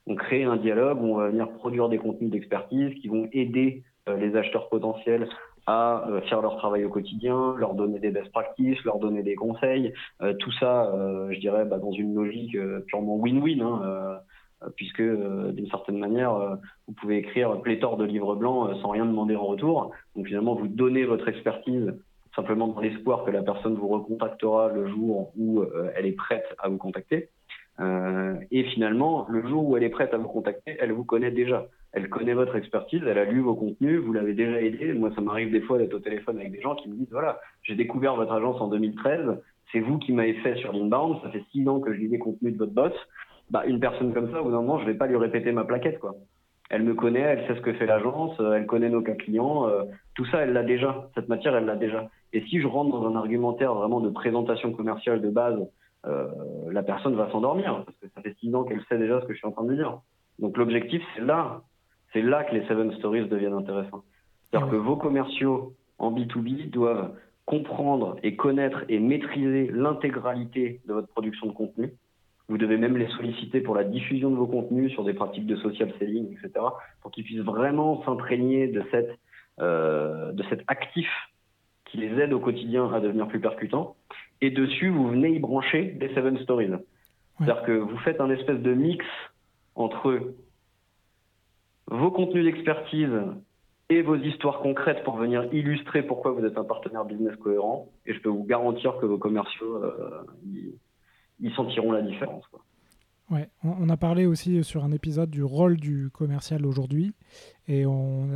On 0.06 0.16
crée 0.16 0.44
un 0.44 0.56
dialogue 0.56 0.98
on 1.00 1.16
va 1.16 1.30
venir 1.30 1.48
produire 1.52 1.88
des 1.88 1.96
contenus 1.96 2.30
d'expertise 2.30 2.92
qui 3.00 3.08
vont 3.08 3.26
aider 3.32 3.84
les 4.06 4.36
acheteurs 4.36 4.68
potentiels 4.68 5.26
à 5.66 6.06
euh, 6.08 6.20
faire 6.22 6.42
leur 6.42 6.56
travail 6.56 6.84
au 6.84 6.90
quotidien, 6.90 7.54
leur 7.56 7.74
donner 7.74 7.98
des 7.98 8.10
best 8.10 8.30
practices, 8.32 8.82
leur 8.84 8.98
donner 8.98 9.22
des 9.22 9.34
conseils, 9.34 9.92
euh, 10.22 10.34
tout 10.34 10.52
ça, 10.52 10.86
euh, 10.94 11.32
je 11.32 11.40
dirais, 11.40 11.64
bah, 11.64 11.78
dans 11.78 11.92
une 11.92 12.14
logique 12.14 12.56
purement 12.86 13.16
win-win, 13.16 13.62
hein, 13.62 14.20
puisque 14.76 15.02
d'une 15.02 15.68
certaine 15.68 15.98
manière, 15.98 16.58
vous 16.86 16.94
pouvez 16.94 17.18
écrire 17.18 17.60
pléthore 17.60 17.98
de 17.98 18.04
livres 18.04 18.34
blancs 18.34 18.74
sans 18.80 18.90
rien 18.90 19.04
demander 19.04 19.36
en 19.36 19.44
retour. 19.44 19.90
Donc 20.16 20.26
finalement, 20.26 20.54
vous 20.54 20.68
donnez 20.68 21.04
votre 21.04 21.28
expertise 21.28 21.92
simplement 22.34 22.68
dans 22.68 22.80
l'espoir 22.80 23.24
que 23.24 23.30
la 23.30 23.42
personne 23.42 23.74
vous 23.74 23.88
recontactera 23.88 24.68
le 24.68 24.88
jour 24.88 25.32
où 25.36 25.62
elle 25.94 26.06
est 26.06 26.12
prête 26.12 26.46
à 26.58 26.70
vous 26.70 26.78
contacter. 26.78 27.28
et 27.78 28.64
finalement, 28.72 29.26
le 29.28 29.46
jour 29.46 29.68
où 29.68 29.76
elle 29.76 29.82
est 29.82 29.90
prête 29.90 30.14
à 30.14 30.16
vous 30.16 30.28
contacter, 30.28 30.78
elle 30.80 30.92
vous 30.92 31.04
connaît 31.04 31.30
déjà 31.30 31.66
elle 31.94 32.08
connaît 32.08 32.34
votre 32.34 32.56
expertise, 32.56 33.02
elle 33.06 33.18
a 33.18 33.24
lu 33.24 33.40
vos 33.40 33.54
contenus, 33.54 34.00
vous 34.00 34.12
l'avez 34.12 34.34
déjà 34.34 34.60
aidé. 34.60 34.92
Moi, 34.94 35.10
ça 35.14 35.20
m'arrive 35.20 35.52
des 35.52 35.60
fois 35.60 35.78
d'être 35.78 35.94
au 35.94 36.00
téléphone 36.00 36.38
avec 36.38 36.50
des 36.50 36.60
gens 36.60 36.74
qui 36.74 36.88
me 36.88 36.96
disent 36.96 37.10
voilà, 37.12 37.38
j'ai 37.62 37.76
découvert 37.76 38.16
votre 38.16 38.32
agence 38.32 38.60
en 38.60 38.66
2013, 38.66 39.38
c'est 39.70 39.78
vous 39.78 39.98
qui 39.98 40.12
m'avez 40.12 40.34
fait 40.34 40.56
sur 40.56 40.72
l'inbound, 40.72 41.18
ça 41.22 41.30
fait 41.30 41.44
six 41.52 41.66
ans 41.68 41.78
que 41.78 41.92
je 41.92 41.98
lis 41.98 42.08
des 42.08 42.18
contenus 42.18 42.52
de 42.54 42.58
votre 42.58 42.72
boss. 42.72 42.92
Bah, 43.50 43.64
une 43.66 43.78
personne 43.78 44.12
comme 44.12 44.30
ça, 44.32 44.40
au 44.40 44.44
bout 44.44 44.50
d'un 44.50 44.62
moment, 44.62 44.80
je 44.80 44.86
vais 44.86 44.94
pas 44.94 45.06
lui 45.06 45.16
répéter 45.16 45.52
ma 45.52 45.64
plaquette, 45.64 46.00
quoi. 46.00 46.16
Elle 46.70 46.82
me 46.82 46.94
connaît, 46.94 47.20
elle 47.20 47.46
sait 47.46 47.54
ce 47.54 47.60
que 47.60 47.74
fait 47.74 47.86
l'agence, 47.86 48.34
elle 48.40 48.66
connaît 48.66 48.88
nos 48.88 49.02
cas 49.02 49.14
clients, 49.14 49.68
euh, 49.68 49.84
tout 50.14 50.24
ça, 50.26 50.38
elle 50.38 50.52
l'a 50.52 50.62
déjà. 50.64 51.10
Cette 51.14 51.28
matière, 51.28 51.54
elle 51.54 51.66
l'a 51.66 51.76
déjà. 51.76 52.08
Et 52.32 52.40
si 52.46 52.60
je 52.60 52.66
rentre 52.66 52.90
dans 52.90 53.06
un 53.06 53.14
argumentaire 53.14 53.74
vraiment 53.74 54.00
de 54.00 54.08
présentation 54.08 54.72
commerciale 54.72 55.20
de 55.20 55.30
base, 55.30 55.60
euh, 56.06 56.26
la 56.72 56.82
personne 56.82 57.14
va 57.14 57.30
s'endormir 57.30 57.84
parce 57.84 57.96
que 57.98 58.06
ça 58.14 58.22
fait 58.22 58.34
six 58.40 58.52
ans 58.54 58.64
qu'elle 58.64 58.82
sait 58.88 58.98
déjà 58.98 59.20
ce 59.20 59.26
que 59.26 59.32
je 59.32 59.38
suis 59.38 59.46
en 59.46 59.52
train 59.52 59.64
de 59.64 59.74
dire. 59.74 60.00
Donc 60.38 60.56
l'objectif, 60.56 61.02
c'est 61.14 61.22
là 61.22 61.62
c'est 62.14 62.22
là 62.22 62.44
que 62.44 62.54
les 62.54 62.66
Seven 62.66 62.92
Stories 62.94 63.28
deviennent 63.28 63.52
intéressants. 63.52 64.04
C'est-à-dire 64.44 64.70
que 64.70 64.76
vos 64.76 64.96
commerciaux 64.96 65.74
en 65.98 66.12
B2B 66.12 66.70
doivent 66.70 67.12
comprendre 67.44 68.16
et 68.22 68.36
connaître 68.36 68.84
et 68.88 68.98
maîtriser 68.98 69.70
l'intégralité 69.70 70.80
de 70.86 70.94
votre 70.94 71.08
production 71.08 71.46
de 71.48 71.52
contenu. 71.52 71.92
Vous 72.48 72.56
devez 72.56 72.78
même 72.78 72.96
les 72.96 73.08
solliciter 73.08 73.60
pour 73.60 73.74
la 73.74 73.84
diffusion 73.84 74.30
de 74.30 74.36
vos 74.36 74.46
contenus 74.46 74.92
sur 74.92 75.04
des 75.04 75.12
pratiques 75.12 75.46
de 75.46 75.56
social 75.56 75.92
selling, 75.98 76.32
etc., 76.32 76.64
pour 77.02 77.10
qu'ils 77.10 77.24
puissent 77.24 77.40
vraiment 77.40 78.02
s'imprégner 78.04 78.68
de 78.68 78.82
cette 78.90 79.18
euh, 79.60 80.32
de 80.32 80.42
cet 80.50 80.62
actif 80.66 81.08
qui 81.84 81.98
les 81.98 82.20
aide 82.20 82.32
au 82.32 82.40
quotidien 82.40 82.92
à 82.92 82.98
devenir 82.98 83.28
plus 83.28 83.40
percutants. 83.40 83.94
Et 84.40 84.50
dessus, 84.50 84.88
vous 84.88 85.08
venez 85.08 85.30
y 85.30 85.38
brancher 85.38 85.92
des 85.92 86.12
Seven 86.12 86.36
Stories. 86.38 86.72
C'est-à-dire 87.38 87.62
que 87.62 87.72
vous 87.72 87.96
faites 87.98 88.20
un 88.20 88.30
espèce 88.30 88.58
de 88.58 88.74
mix 88.74 89.04
entre 89.76 90.34
vos 91.90 92.10
contenus 92.10 92.44
d'expertise 92.44 93.10
et 93.90 94.02
vos 94.02 94.16
histoires 94.16 94.60
concrètes 94.60 95.04
pour 95.04 95.16
venir 95.16 95.44
illustrer 95.52 96.02
pourquoi 96.02 96.32
vous 96.32 96.44
êtes 96.44 96.56
un 96.56 96.64
partenaire 96.64 97.04
business 97.04 97.36
cohérent. 97.36 97.90
Et 98.06 98.14
je 98.14 98.20
peux 98.20 98.30
vous 98.30 98.44
garantir 98.44 98.96
que 99.00 99.06
vos 99.06 99.18
commerciaux, 99.18 99.76
euh, 99.84 100.24
ils, 101.40 101.52
sentiront 101.54 101.92
la 101.92 102.02
différence. 102.02 102.44
Ouais, 103.30 103.48
on, 103.62 103.88
a 103.88 103.96
parlé 103.96 104.26
aussi 104.26 104.62
sur 104.64 104.84
un 104.84 104.92
épisode 104.92 105.30
du 105.30 105.42
rôle 105.42 105.78
du 105.78 106.10
commercial 106.10 106.66
aujourd'hui, 106.66 107.14
et 107.66 107.86
on, 107.86 108.28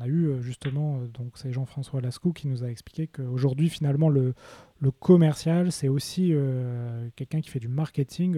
a, 0.00 0.06
eu 0.08 0.26
euh, 0.26 0.40
justement, 0.40 0.96
euh, 0.96 1.06
donc 1.06 1.32
c'est 1.36 1.52
Jean-François 1.52 2.00
Lascou 2.00 2.32
qui 2.32 2.48
nous 2.48 2.64
a 2.64 2.66
expliqué 2.66 3.06
qu'aujourd'hui 3.06 3.68
finalement 3.68 4.08
le, 4.08 4.34
le 4.80 4.90
commercial 4.90 5.70
c'est 5.70 5.86
aussi 5.86 6.30
euh, 6.32 7.08
quelqu'un 7.14 7.40
qui 7.40 7.50
fait 7.50 7.60
du 7.60 7.68
marketing 7.68 8.36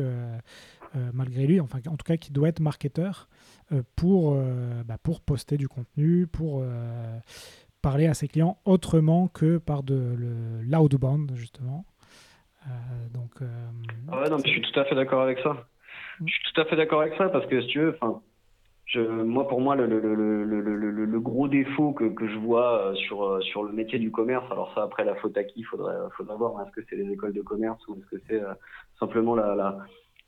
malgré 1.13 1.47
lui, 1.47 1.61
enfin 1.61 1.79
en 1.89 1.97
tout 1.97 2.05
cas 2.05 2.17
qui 2.17 2.33
doit 2.33 2.49
être 2.49 2.61
marketeur 2.61 3.29
pour, 3.97 4.37
bah, 4.87 4.99
pour 5.03 5.21
poster 5.21 5.57
du 5.57 5.69
contenu, 5.69 6.27
pour 6.27 6.65
parler 7.83 8.07
à 8.07 8.15
ses 8.15 8.29
clients 8.29 8.59
autrement 8.65 9.29
que 9.29 9.59
par 9.59 9.83
de 9.83 10.17
l'outbound 10.63 11.33
justement. 11.35 11.85
Euh, 12.67 12.71
donc, 13.13 13.31
euh, 13.43 13.47
ah 14.11 14.21
ouais, 14.21 14.31
non, 14.31 14.37
mais 14.37 14.45
je 14.47 14.51
suis 14.51 14.63
tout 14.63 14.79
à 14.79 14.85
fait 14.85 14.95
d'accord 14.95 15.23
avec 15.23 15.41
ça. 15.41 15.67
Je 16.25 16.33
suis 16.33 16.53
tout 16.53 16.61
à 16.61 16.65
fait 16.65 16.77
d'accord 16.77 17.01
avec 17.01 17.15
ça 17.17 17.29
parce 17.29 17.45
que 17.47 17.61
si 17.61 17.67
tu 17.67 17.81
veux, 17.81 17.99
enfin, 18.01 18.23
je, 18.85 19.01
moi, 19.01 19.49
pour 19.49 19.61
moi, 19.61 19.75
le, 19.75 19.87
le, 19.87 19.99
le, 20.45 21.05
le, 21.05 21.21
gros 21.21 21.49
défaut 21.49 21.93
que, 21.93 22.05
que 22.05 22.29
je 22.29 22.39
vois 22.39 22.87
euh, 22.87 22.95
sur, 22.95 23.43
sur 23.43 23.65
le 23.65 23.73
métier 23.73 23.99
du 23.99 24.13
commerce, 24.13 24.45
alors 24.53 24.73
ça, 24.75 24.85
après, 24.85 25.05
la 25.05 25.17
faute 25.17 25.37
à 25.37 25.43
qui? 25.43 25.61
Il 25.61 25.65
faudrait, 25.65 25.97
faudrait 26.17 26.37
voir. 26.37 26.65
Est-ce 26.65 26.71
que 26.71 26.87
c'est 26.89 26.97
les 26.97 27.11
écoles 27.11 27.33
de 27.33 27.43
commerce 27.43 27.81
ou 27.89 27.97
est-ce 27.97 28.17
que 28.17 28.23
c'est 28.29 28.43
simplement 29.01 29.35
la, 29.35 29.57
la, 29.57 29.79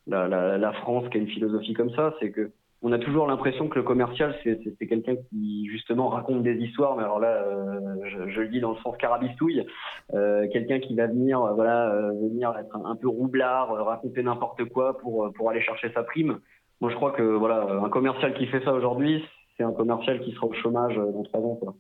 la, 0.07 0.29
la, 0.29 0.59
la 0.59 0.73
France 0.73 1.09
qui 1.11 1.19
a 1.19 1.21
une 1.21 1.29
philosophie 1.29 1.75
comme 1.75 1.91
ça 1.91 2.15
C'est 2.21 2.31
que 2.31 2.53
on 2.87 2.93
a 2.93 2.99
toujours 2.99 3.27
l'impression 3.27 3.69
que 3.69 3.77
le 3.77 3.83
commercial, 3.83 4.37
c'est 4.45 4.87
quelqu'un 4.87 5.17
qui 5.17 5.67
justement 5.71 6.11
raconte 6.11 6.43
des 6.43 6.57
histoires, 6.57 6.97
mais 6.97 7.03
alors 7.03 7.19
là, 7.19 7.43
euh, 7.43 8.27
je, 8.29 8.41
le 8.43 8.49
dis 8.49 8.61
dans 8.61 8.73
le 8.73 8.77
sens 8.83 8.95
carabistouille, 8.99 9.67
euh, 10.13 10.47
quelqu'un 10.53 10.81
qui 10.81 10.95
va 10.95 11.07
venir, 11.07 11.41
euh, 11.41 11.53
voilà, 11.55 11.91
venir 12.13 12.55
être 12.59 12.77
un, 12.77 12.95
peu 12.95 13.09
roublard, 13.09 13.73
raconter 13.87 14.23
n'importe 14.23 14.67
quoi 14.67 14.99
pour 14.99 15.33
pour 15.33 15.49
aller 15.49 15.63
chercher 15.63 15.91
sa 15.95 16.03
prime. 16.03 16.41
Moi, 16.83 16.91
je 16.91 16.97
crois 16.97 17.13
que 17.13 17.23
voilà, 17.23 17.63
un 17.83 17.89
commercial 17.89 18.35
qui 18.35 18.47
fait 18.49 18.63
ça 18.63 18.75
aujourd'hui, 18.75 19.25
c'est 19.57 19.65
un 19.65 19.73
commercial 19.73 20.21
qui 20.21 20.33
sera 20.33 20.47
au 20.47 20.53
chômage 20.53 20.97
dans 20.97 21.23
trois 21.23 21.41
ans. 21.41 21.55
Quoi. 21.55 21.75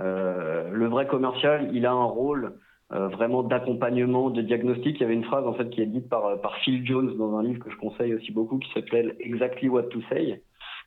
le 0.00 0.86
vrai 0.88 1.06
commercial, 1.06 1.70
il 1.72 1.86
a 1.86 1.92
un 1.92 2.04
rôle 2.04 2.54
euh, 2.92 3.08
vraiment 3.08 3.42
d'accompagnement, 3.42 4.30
de 4.30 4.42
diagnostic. 4.42 4.96
Il 4.96 5.00
y 5.02 5.04
avait 5.04 5.14
une 5.14 5.24
phrase 5.24 5.46
en 5.46 5.54
fait 5.54 5.70
qui 5.70 5.80
est 5.80 5.86
dite 5.86 6.08
par, 6.08 6.40
par 6.40 6.56
Phil 6.58 6.84
Jones 6.84 7.16
dans 7.16 7.36
un 7.36 7.42
livre 7.42 7.62
que 7.62 7.70
je 7.70 7.76
conseille 7.76 8.14
aussi 8.14 8.32
beaucoup 8.32 8.58
qui 8.58 8.70
s'appelle 8.72 9.16
Exactly 9.20 9.68
What 9.68 9.84
to 9.84 10.00
Say, 10.08 10.42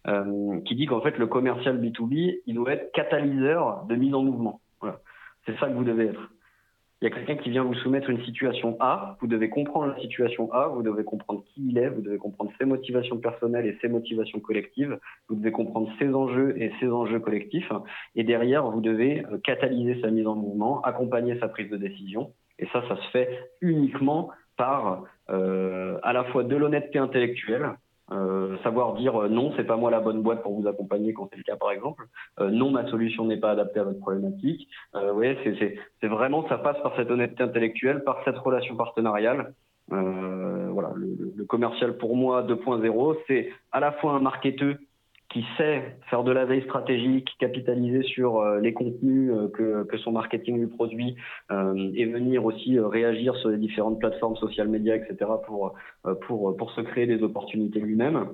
euh, 0.07 0.59
qui 0.65 0.75
dit 0.75 0.85
qu'en 0.85 1.01
fait 1.01 1.17
le 1.17 1.27
commercial 1.27 1.79
B2B, 1.79 2.41
il 2.45 2.55
doit 2.55 2.73
être 2.73 2.91
catalyseur 2.91 3.85
de 3.85 3.95
mise 3.95 4.13
en 4.13 4.23
mouvement. 4.23 4.59
Voilà. 4.81 4.99
C'est 5.45 5.57
ça 5.59 5.67
que 5.67 5.73
vous 5.73 5.85
devez 5.85 6.07
être. 6.07 6.29
Il 7.03 7.09
y 7.09 7.11
a 7.11 7.15
quelqu'un 7.15 7.35
qui 7.35 7.49
vient 7.49 7.65
vous 7.65 7.73
soumettre 7.73 8.09
une 8.09 8.23
situation 8.23 8.77
A, 8.79 9.17
vous 9.19 9.27
devez 9.27 9.49
comprendre 9.49 9.93
la 9.93 9.99
situation 9.99 10.49
A, 10.53 10.69
vous 10.69 10.83
devez 10.83 11.03
comprendre 11.03 11.43
qui 11.43 11.67
il 11.67 11.77
est, 11.77 11.89
vous 11.89 12.01
devez 12.01 12.17
comprendre 12.17 12.49
ses 12.57 12.63
motivations 12.63 13.17
personnelles 13.17 13.65
et 13.65 13.77
ses 13.81 13.89
motivations 13.89 14.39
collectives, 14.39 14.97
vous 15.27 15.35
devez 15.35 15.51
comprendre 15.51 15.91
ses 15.99 16.07
enjeux 16.13 16.55
et 16.57 16.71
ses 16.79 16.87
enjeux 16.87 17.19
collectifs, 17.19 17.69
et 18.15 18.23
derrière, 18.23 18.71
vous 18.71 18.79
devez 18.79 19.25
euh, 19.25 19.37
catalyser 19.43 19.99
sa 19.99 20.11
mise 20.11 20.25
en 20.27 20.35
mouvement, 20.35 20.81
accompagner 20.83 21.37
sa 21.41 21.49
prise 21.49 21.69
de 21.69 21.75
décision, 21.75 22.31
et 22.57 22.67
ça, 22.67 22.81
ça 22.87 22.95
se 22.95 23.09
fait 23.09 23.49
uniquement 23.59 24.29
par 24.55 25.03
euh, 25.29 25.99
à 26.03 26.13
la 26.13 26.23
fois 26.23 26.45
de 26.45 26.55
l'honnêteté 26.55 26.99
intellectuelle, 26.99 27.71
euh, 28.11 28.57
savoir 28.63 28.93
dire 28.95 29.15
euh, 29.15 29.29
non, 29.29 29.53
c'est 29.55 29.63
pas 29.63 29.77
moi 29.77 29.89
la 29.89 30.01
bonne 30.01 30.21
boîte 30.21 30.43
pour 30.43 30.59
vous 30.59 30.67
accompagner 30.67 31.13
quand 31.13 31.29
c'est 31.31 31.37
le 31.37 31.43
cas 31.43 31.55
par 31.55 31.71
exemple. 31.71 32.05
Euh, 32.39 32.49
non, 32.49 32.69
ma 32.69 32.87
solution 32.89 33.25
n'est 33.25 33.39
pas 33.39 33.51
adaptée 33.51 33.79
à 33.79 33.83
votre 33.83 33.99
problématique. 33.99 34.67
Euh, 34.95 35.13
ouais, 35.13 35.37
c'est, 35.43 35.77
c'est, 36.01 36.07
vraiment 36.07 36.47
ça 36.49 36.57
passe 36.57 36.79
par 36.83 36.95
cette 36.95 37.09
honnêteté 37.09 37.43
intellectuelle, 37.43 38.03
par 38.03 38.21
cette 38.25 38.37
relation 38.37 38.75
partenariale. 38.75 39.53
voilà, 39.89 40.91
le, 40.95 41.33
le, 41.35 41.45
commercial 41.45 41.97
pour 41.97 42.15
moi 42.15 42.43
2.0, 42.43 43.17
c'est 43.27 43.51
à 43.71 43.79
la 43.79 43.91
fois 43.93 44.13
un 44.13 44.19
marketeur 44.19 44.75
qui 45.33 45.43
sait 45.57 45.97
faire 46.11 46.23
de 46.23 46.31
la 46.31 46.45
veille 46.45 46.61
stratégique, 46.61 47.27
capitaliser 47.39 48.03
sur 48.03 48.39
euh, 48.39 48.59
les 48.59 48.71
contenus 48.71 49.31
euh, 49.31 49.47
que, 49.49 49.83
que, 49.83 49.97
son 49.97 50.11
marketing 50.11 50.59
lui 50.59 50.67
produit 50.67 51.15
euh, 51.51 51.91
et 51.95 52.05
venir 52.05 52.45
aussi 52.45 52.79
réagir 52.79 53.35
sur 53.37 53.49
les 53.49 53.57
différentes 53.57 53.99
plateformes 53.99 54.35
social 54.35 54.67
médias, 54.67 54.95
etc. 54.95 55.31
pour, 55.45 55.73
pour, 56.27 56.55
pour 56.55 56.71
se 56.71 56.81
créer 56.81 57.07
des 57.07 57.23
opportunités 57.23 57.79
lui-même. 57.79 58.27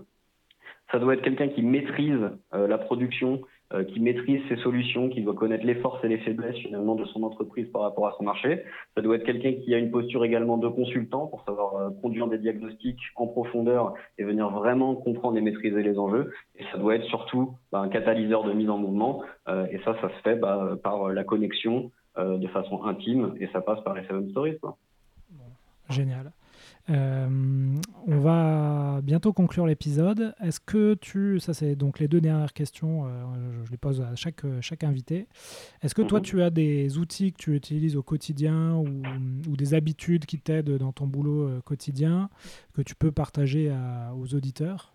Ça 0.91 1.00
doit 1.00 1.14
être 1.14 1.22
quelqu'un 1.22 1.47
qui 1.47 1.62
maîtrise 1.62 2.32
la 2.52 2.78
production, 2.78 3.41
euh, 3.72 3.84
qui 3.84 3.99
maîtrise 3.99 4.41
ses 4.49 4.55
solutions, 4.57 5.09
qui 5.09 5.22
doit 5.22 5.36
connaître 5.36 5.63
les 5.63 5.76
forces 5.76 6.03
et 6.03 6.07
les 6.07 6.17
faiblesses 6.17 6.57
finalement 6.57 6.95
de 6.95 7.05
son 7.05 7.22
entreprise 7.22 7.67
par 7.70 7.84
rapport 7.84 8.07
à 8.07 8.15
son 8.17 8.24
marché. 8.24 8.63
Ça 8.95 9.03
doit 9.03 9.15
être 9.15 9.26
quelqu'un 9.26 9.53
qui 9.53 9.76
a 9.76 9.78
une 9.78 9.91
posture 9.91 10.26
également 10.26 10.57
de 10.57 10.67
consultant 10.67 11.28
pour 11.28 11.43
savoir 11.43 11.76
euh, 11.76 11.89
conduire 12.01 12.28
des 12.28 12.39
diagnostics 12.39 12.99
en 13.15 13.28
profondeur 13.28 13.93
et 14.17 14.24
venir 14.24 14.49
vraiment 14.49 14.95
comprendre 14.95 15.38
et 15.38 15.41
maîtriser 15.41 15.84
les 15.84 15.99
enjeux. 15.99 16.34
Et 16.57 16.63
ça 16.72 16.80
doit 16.80 16.95
être 16.95 17.05
surtout 17.05 17.53
bah, 17.72 17.80
un 17.80 17.89
catalyseur 17.89 18.43
de 18.43 18.53
mise 18.53 18.72
en 18.72 18.80
mouvement. 18.80 19.22
Euh, 19.47 19.67
et 19.72 19.78
ça, 19.86 19.95
ça 20.01 20.09
se 20.09 20.22
fait 20.24 20.36
bah, 20.36 20.78
par 20.84 21.09
la 21.09 21.24
connexion 21.24 21.91
de 22.17 22.47
façon 22.47 22.84
intime 22.84 23.36
et 23.39 23.47
ça 23.53 23.61
passe 23.61 23.82
par 23.86 23.93
les 23.93 24.03
seven 24.07 24.30
stories. 24.32 24.57
Génial. 25.89 26.32
Euh, 26.90 27.76
on 28.08 28.20
va 28.20 29.02
bientôt 29.04 29.32
conclure 29.34 29.68
l'épisode. 29.68 30.34
Est-ce 30.42 30.60
que 30.60 30.96
tu, 30.96 31.40
ça 31.40 31.54
c'est 31.54 31.76
donc 31.76 32.00
les 32.00 32.08
deux 32.08 32.22
dernières 32.22 32.54
questions, 32.54 33.06
euh, 33.06 33.64
je 33.66 33.72
les 33.72 33.78
pose 33.78 34.02
à 34.02 34.16
chaque, 34.16 34.44
chaque 34.62 34.84
invité. 34.84 35.28
Est-ce 35.82 35.94
que 35.94 36.02
toi 36.02 36.20
mhm. 36.20 36.26
tu 36.26 36.42
as 36.42 36.50
des 36.50 36.98
outils 36.98 37.32
que 37.32 37.38
tu 37.38 37.56
utilises 37.56 37.96
au 37.96 38.04
quotidien 38.04 38.76
ou, 38.76 39.56
des 39.56 39.74
habitudes 39.74 40.26
qui 40.26 40.40
t'aident 40.40 40.78
dans 40.78 40.94
ton 40.94 41.06
boulot 41.06 41.48
euh, 41.48 41.62
quotidien 41.62 42.30
que 42.74 42.82
tu 42.82 42.96
peux 42.96 43.12
partager 43.12 43.72
aux 44.16 44.34
auditeurs? 44.34 44.94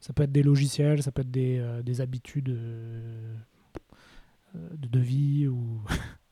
Ça 0.00 0.12
peut 0.12 0.22
être 0.22 0.32
des 0.32 0.42
logiciels, 0.42 1.02
ça 1.02 1.10
peut 1.10 1.22
être 1.22 1.30
des, 1.30 1.62
des 1.82 2.00
habitudes 2.00 2.44
de, 2.44 3.00
de 4.54 4.98
vie 4.98 5.48
ou 5.48 5.80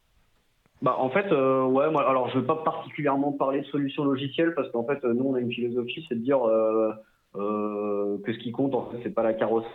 Bah 0.83 0.97
en 0.99 1.11
fait, 1.11 1.31
euh, 1.31 1.65
ouais, 1.65 1.91
moi, 1.91 2.09
alors 2.09 2.29
je 2.31 2.39
veux 2.39 2.45
pas 2.45 2.57
particulièrement 2.57 3.31
parler 3.31 3.61
de 3.61 3.67
solutions 3.67 4.05
logicielles 4.05 4.53
parce 4.55 4.69
qu'en 4.73 4.85
fait, 4.85 5.03
nous 5.05 5.25
on 5.25 5.35
a 5.35 5.41
une 5.41 5.53
philosophie, 5.53 6.05
c'est 6.09 6.17
de 6.17 6.25
dire 6.25 6.45
euh, 6.45 6.93
euh, 7.37 8.19
que 8.25 8.33
ce 8.33 8.39
qui 8.39 8.51
compte 8.51 8.75
en 8.75 8.91
fait, 8.91 8.99
c'est 9.05 9.15
pas 9.15 9.23
la 9.23 9.33
carrosserie. 9.33 9.71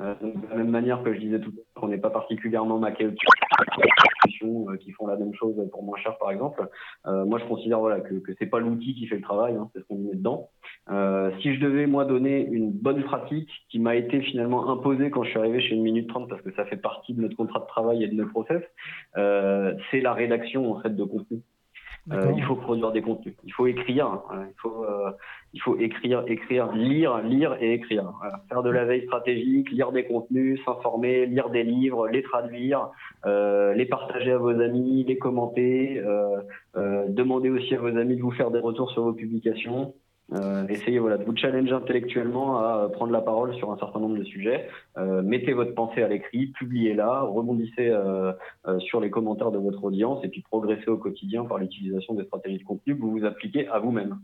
Euh, 0.00 0.14
de 0.22 0.48
la 0.50 0.56
même 0.56 0.70
manière 0.70 1.02
que 1.02 1.12
je 1.12 1.18
disais 1.18 1.40
tout 1.40 1.50
à 1.50 1.56
l'heure, 1.56 1.64
qu'on 1.74 1.88
n'est 1.88 1.98
pas 1.98 2.10
particulièrement 2.10 2.78
maqué 2.78 3.08
euh, 4.42 4.76
qui 4.76 4.92
font 4.92 5.06
la 5.06 5.16
même 5.16 5.34
chose 5.34 5.54
pour 5.70 5.82
moins 5.82 5.98
cher 5.98 6.16
par 6.18 6.30
exemple. 6.30 6.68
Euh, 7.06 7.24
moi 7.24 7.38
je 7.38 7.44
considère 7.44 7.80
voilà 7.80 8.00
que, 8.00 8.14
que 8.14 8.32
c'est 8.38 8.46
pas 8.46 8.58
l'outil 8.58 8.94
qui 8.94 9.06
fait 9.06 9.16
le 9.16 9.22
travail, 9.22 9.54
hein, 9.54 9.68
c'est 9.72 9.80
ce 9.80 9.84
qu'on 9.84 9.96
met 9.98 10.14
dedans. 10.14 10.50
Euh, 10.90 11.30
si 11.40 11.54
je 11.54 11.60
devais 11.60 11.86
moi 11.86 12.04
donner 12.04 12.46
une 12.46 12.70
bonne 12.70 13.02
pratique 13.02 13.50
qui 13.68 13.78
m'a 13.78 13.96
été 13.96 14.20
finalement 14.20 14.70
imposée 14.70 15.10
quand 15.10 15.22
je 15.22 15.30
suis 15.30 15.38
arrivé 15.38 15.60
chez 15.60 15.74
une 15.74 15.82
minute 15.82 16.08
30 16.08 16.28
parce 16.28 16.42
que 16.42 16.52
ça 16.54 16.64
fait 16.64 16.76
partie 16.76 17.14
de 17.14 17.20
notre 17.20 17.36
contrat 17.36 17.60
de 17.60 17.66
travail 17.66 18.04
et 18.04 18.08
de 18.08 18.14
notre 18.14 18.30
process, 18.30 18.62
c'est 19.14 20.00
la 20.00 20.12
rédaction 20.12 20.72
en 20.72 20.80
fait 20.80 20.94
de 20.94 21.04
contenu. 21.04 21.40
Euh, 22.12 22.32
il 22.36 22.42
faut 22.44 22.56
produire 22.56 22.90
des 22.92 23.02
contenus, 23.02 23.34
il 23.44 23.52
faut 23.52 23.66
écrire, 23.66 24.06
hein. 24.06 24.46
il 24.48 24.60
faut 24.60 24.84
euh, 24.84 25.10
il 25.54 25.62
faut 25.62 25.76
écrire, 25.78 26.24
écrire, 26.26 26.72
lire, 26.72 27.18
lire 27.18 27.56
et 27.60 27.72
écrire. 27.74 28.12
Voilà. 28.18 28.40
Faire 28.48 28.62
de 28.62 28.70
la 28.70 28.84
veille 28.84 29.04
stratégique, 29.04 29.70
lire 29.70 29.92
des 29.92 30.04
contenus, 30.04 30.60
s'informer, 30.64 31.26
lire 31.26 31.48
des 31.48 31.62
livres, 31.62 32.08
les 32.08 32.22
traduire, 32.22 32.90
euh, 33.26 33.72
les 33.74 33.86
partager 33.86 34.32
à 34.32 34.38
vos 34.38 34.60
amis, 34.60 35.04
les 35.04 35.16
commenter, 35.16 35.98
euh, 35.98 36.40
euh, 36.76 37.06
demander 37.08 37.48
aussi 37.50 37.74
à 37.74 37.78
vos 37.78 37.96
amis 37.96 38.16
de 38.16 38.22
vous 38.22 38.30
faire 38.30 38.50
des 38.50 38.58
retours 38.58 38.90
sur 38.90 39.02
vos 39.02 39.14
publications. 39.14 39.94
Euh, 40.32 40.66
essayez 40.68 40.98
voilà, 40.98 41.16
de 41.16 41.24
vous 41.24 41.34
challenger 41.34 41.72
intellectuellement 41.72 42.58
à 42.58 42.88
prendre 42.90 43.12
la 43.12 43.22
parole 43.22 43.54
sur 43.56 43.72
un 43.72 43.78
certain 43.78 43.98
nombre 43.98 44.18
de 44.18 44.24
sujets. 44.24 44.68
Euh, 44.98 45.22
mettez 45.22 45.54
votre 45.54 45.74
pensée 45.74 46.02
à 46.02 46.08
l'écrit, 46.08 46.48
publiez-la, 46.48 47.22
rebondissez 47.22 47.88
euh, 47.88 48.32
euh, 48.66 48.78
sur 48.80 49.00
les 49.00 49.08
commentaires 49.08 49.50
de 49.50 49.58
votre 49.58 49.82
audience 49.84 50.22
et 50.24 50.28
puis 50.28 50.42
progressez 50.42 50.88
au 50.88 50.98
quotidien 50.98 51.44
par 51.44 51.58
l'utilisation 51.58 52.14
des 52.14 52.24
stratégies 52.24 52.58
de 52.58 52.64
contenu 52.64 52.96
que 52.96 53.00
vous 53.00 53.12
vous 53.12 53.24
appliquez 53.24 53.68
à 53.68 53.78
vous-même. 53.78 54.18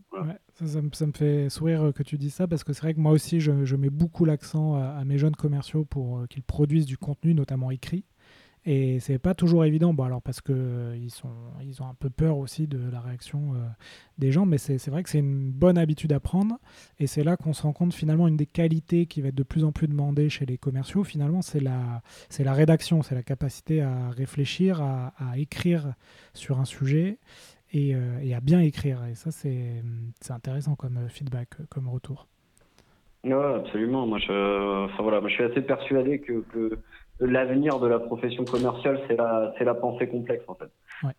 Ça, 0.52 1.06
me, 1.06 1.12
fait 1.12 1.48
sourire 1.48 1.92
que 1.94 2.02
tu 2.02 2.18
dis 2.18 2.30
ça 2.30 2.46
parce 2.46 2.64
que 2.64 2.72
c'est 2.72 2.82
vrai 2.82 2.94
que 2.94 3.00
moi 3.00 3.12
aussi 3.12 3.40
je, 3.40 3.76
mets 3.76 3.90
beaucoup 3.90 4.24
l'accent 4.24 4.74
à, 4.74 5.04
mes 5.04 5.16
jeunes 5.16 5.36
commerciaux 5.36 5.84
pour 5.84 6.28
qu'ils 6.28 6.42
produisent 6.42 6.86
du 6.86 6.98
contenu, 6.98 7.34
notamment 7.34 7.70
écrit. 7.70 8.04
Et 8.66 8.98
c'est 8.98 9.18
pas 9.18 9.34
toujours 9.34 9.64
évident, 9.66 9.92
bon 9.92 10.04
alors 10.04 10.22
parce 10.22 10.40
que 10.40 10.52
euh, 10.54 10.96
ils 10.96 11.82
ont 11.82 11.86
un 11.86 11.94
peu 11.94 12.08
peur 12.08 12.38
aussi 12.38 12.66
de 12.66 12.78
la 12.90 13.00
réaction 13.00 13.54
euh, 13.54 13.58
des 14.16 14.32
gens, 14.32 14.46
mais 14.46 14.56
c'est 14.56 14.88
vrai 14.88 15.02
que 15.02 15.10
c'est 15.10 15.18
une 15.18 15.50
bonne 15.50 15.76
habitude 15.76 16.12
à 16.14 16.20
prendre. 16.20 16.58
Et 16.98 17.06
c'est 17.06 17.24
là 17.24 17.36
qu'on 17.36 17.52
se 17.52 17.62
rend 17.62 17.74
compte 17.74 17.92
finalement 17.92 18.26
une 18.26 18.38
des 18.38 18.46
qualités 18.46 19.04
qui 19.04 19.20
va 19.20 19.28
être 19.28 19.34
de 19.34 19.42
plus 19.42 19.64
en 19.64 19.72
plus 19.72 19.86
demandée 19.86 20.30
chez 20.30 20.46
les 20.46 20.56
commerciaux. 20.56 21.04
Finalement, 21.04 21.42
c'est 21.42 21.60
la, 21.60 22.02
la 22.38 22.52
rédaction, 22.54 23.02
c'est 23.02 23.14
la 23.14 23.22
capacité 23.22 23.82
à 23.82 24.08
réfléchir, 24.10 24.80
à, 24.80 25.12
à, 25.18 25.36
écrire 25.36 25.92
sur 26.32 26.58
un 26.58 26.64
sujet 26.64 27.18
et, 27.70 27.94
euh, 27.94 28.18
et 28.22 28.34
à 28.34 28.40
bien 28.40 28.60
écrire. 28.60 29.04
Et 29.04 29.14
ça, 29.14 29.30
c'est 29.30 29.82
intéressant 30.30 30.74
comme 30.74 30.98
feedback, 31.10 31.50
comme 31.68 31.88
retour. 31.88 32.28
Oui, 33.24 33.32
absolument. 33.32 34.06
Moi, 34.06 34.18
je, 34.18 34.84
enfin, 34.84 35.02
voilà, 35.02 35.20
moi, 35.20 35.28
je 35.28 35.34
suis 35.34 35.44
assez 35.44 35.62
persuadé 35.62 36.20
que, 36.20 36.44
que 36.52 36.78
l'avenir 37.20 37.78
de 37.78 37.86
la 37.86 37.98
profession 37.98 38.44
commerciale, 38.44 39.00
c'est 39.06 39.16
la, 39.16 39.54
c'est 39.56 39.64
la 39.64 39.74
pensée 39.74 40.08
complexe 40.08 40.44
en 40.48 40.54
fait. 40.54 40.70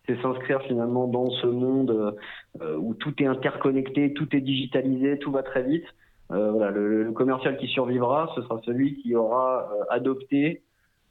C'est 0.06 0.20
s'inscrire 0.20 0.60
finalement 0.62 1.06
dans 1.06 1.30
ce 1.30 1.46
monde 1.46 2.16
euh, 2.60 2.76
où 2.76 2.94
tout 2.94 3.14
est 3.22 3.26
interconnecté, 3.26 4.12
tout 4.12 4.34
est 4.36 4.40
digitalisé, 4.40 5.18
tout 5.18 5.32
va 5.32 5.42
très 5.42 5.62
vite. 5.62 5.86
Euh, 6.32 6.50
voilà, 6.50 6.70
le, 6.70 7.12
commercial 7.12 7.56
qui 7.56 7.68
survivra, 7.68 8.30
ce 8.34 8.42
sera 8.42 8.60
celui 8.64 8.96
qui 8.96 9.14
aura 9.14 9.70
euh, 9.72 9.84
adopté 9.90 10.62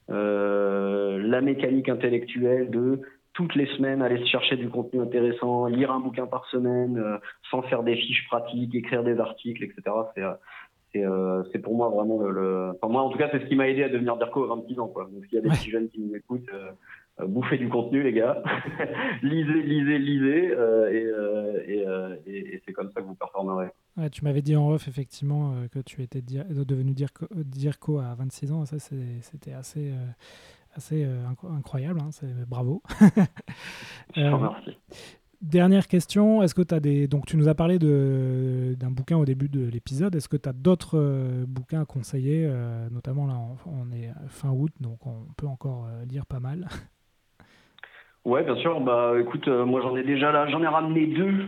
la 0.08 1.40
mécanique 1.40 1.88
intellectuelle 1.88 2.70
de 2.70 3.00
toutes 3.32 3.56
les 3.56 3.66
semaines 3.76 4.02
aller 4.02 4.18
se 4.18 4.26
chercher 4.26 4.56
du 4.56 4.68
contenu 4.68 5.00
intéressant, 5.00 5.66
lire 5.66 5.90
un 5.90 5.98
bouquin 5.98 6.26
par 6.26 6.46
semaine, 6.46 7.18
sans 7.50 7.62
faire 7.62 7.82
des 7.82 7.96
fiches 7.96 8.24
pratiques, 8.28 8.72
écrire 8.72 9.02
des 9.02 9.18
articles, 9.18 9.64
etc. 9.64 9.82
C'est 10.14 10.22
euh, 11.04 11.42
c'est 11.52 11.58
pour 11.58 11.74
moi 11.74 11.88
vraiment 11.88 12.20
le, 12.20 12.72
Enfin, 12.74 12.92
moi 12.92 13.02
en 13.02 13.10
tout 13.10 13.18
cas 13.18 13.28
c'est 13.32 13.40
ce 13.40 13.46
qui 13.46 13.56
m'a 13.56 13.68
aidé 13.68 13.82
à 13.82 13.88
devenir 13.88 14.16
Dirko 14.16 14.44
à 14.44 14.48
26 14.56 14.78
ans 14.80 14.88
quoi. 14.88 15.08
Donc 15.12 15.24
s'il 15.26 15.34
y 15.34 15.38
a 15.38 15.40
des 15.40 15.48
petits 15.48 15.70
jeunes 15.70 15.88
qui 15.88 16.00
nous 16.00 16.14
écoutent, 16.14 16.48
euh, 16.52 16.70
euh, 17.20 17.26
bouffez 17.26 17.58
du 17.58 17.68
contenu 17.68 18.02
les 18.02 18.12
gars, 18.12 18.42
lisez, 19.22 19.62
lisez, 19.62 19.98
lisez 19.98 20.54
et, 20.92 21.82
et, 22.26 22.62
c'est 22.64 22.72
comme 22.72 22.90
ça 22.92 23.00
que 23.00 23.06
vous 23.06 23.14
performerez. 23.14 23.68
Ouais, 23.96 24.10
tu 24.10 24.24
m'avais 24.24 24.42
dit 24.42 24.56
en 24.56 24.70
off 24.70 24.88
effectivement 24.88 25.54
que 25.72 25.78
tu 25.78 26.02
étais 26.02 26.20
devenu 26.20 26.92
Dirko, 26.92 27.26
Dirko 27.34 27.98
à 27.98 28.14
26 28.14 28.52
ans, 28.52 28.64
ça 28.64 28.78
c'était 28.78 29.52
assez 29.52 29.92
assez 30.74 31.06
incroyable, 31.56 32.00
hein, 32.00 32.10
bravo. 32.46 32.82
Je 34.14 34.22
remercie. 34.22 34.76
Dernière 35.42 35.86
question, 35.86 36.42
est-ce 36.42 36.54
que 36.54 36.62
tu 36.62 36.74
as 36.74 36.80
des. 36.80 37.08
Donc, 37.08 37.26
tu 37.26 37.36
nous 37.36 37.48
as 37.48 37.54
parlé 37.54 37.78
d'un 37.78 38.90
bouquin 38.90 39.18
au 39.18 39.26
début 39.26 39.48
de 39.48 39.68
l'épisode. 39.68 40.14
Est-ce 40.14 40.30
que 40.30 40.36
tu 40.36 40.48
as 40.48 40.54
d'autres 40.54 40.98
euh, 40.98 41.44
bouquins 41.46 41.82
à 41.82 41.84
conseiller 41.84 42.46
euh, 42.48 42.88
Notamment, 42.90 43.26
là, 43.26 43.34
on, 43.66 43.92
est 43.92 44.10
fin 44.28 44.50
août, 44.50 44.72
donc 44.80 45.06
on 45.06 45.26
peut 45.36 45.46
encore 45.46 45.86
euh, 45.86 46.04
lire 46.04 46.26
pas 46.26 46.40
mal? 46.40 46.66
Ouais, 48.24 48.42
bien 48.42 48.56
sûr. 48.56 48.80
Bah, 48.80 49.12
écoute, 49.20 49.46
moi, 49.46 49.80
j'en 49.82 49.94
ai 49.94 50.02
déjà 50.02 50.32
là, 50.32 50.48
j'en 50.48 50.60
ai 50.60 50.66
ramené 50.66 51.06
deux 51.06 51.46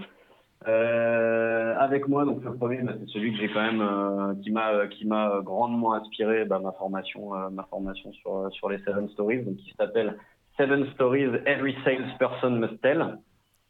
avec 0.64 2.06
moi. 2.06 2.24
Donc, 2.24 2.44
le 2.44 2.54
premier, 2.54 2.80
bah, 2.82 2.92
c'est 3.00 3.08
celui 3.14 3.32
que 3.32 3.38
j'ai 3.38 3.48
quand 3.48 3.62
même, 3.62 4.40
qui 4.40 4.52
m'a 4.52 5.40
grandement 5.42 5.94
inspiré 5.94 6.44
bah, 6.44 6.60
ma 6.60 6.70
formation, 6.70 7.30
ma 7.50 7.64
formation 7.64 8.12
sur, 8.12 8.48
sur 8.52 8.68
les 8.68 8.78
Seven 8.84 9.08
Stories, 9.08 9.42
donc 9.42 9.56
qui 9.56 9.74
s'appelle 9.76 10.18
Seven 10.56 10.86
Stories 10.94 11.40
Every 11.46 11.74
Salesperson 11.84 12.50
Must 12.50 12.80
Tell. 12.80 13.18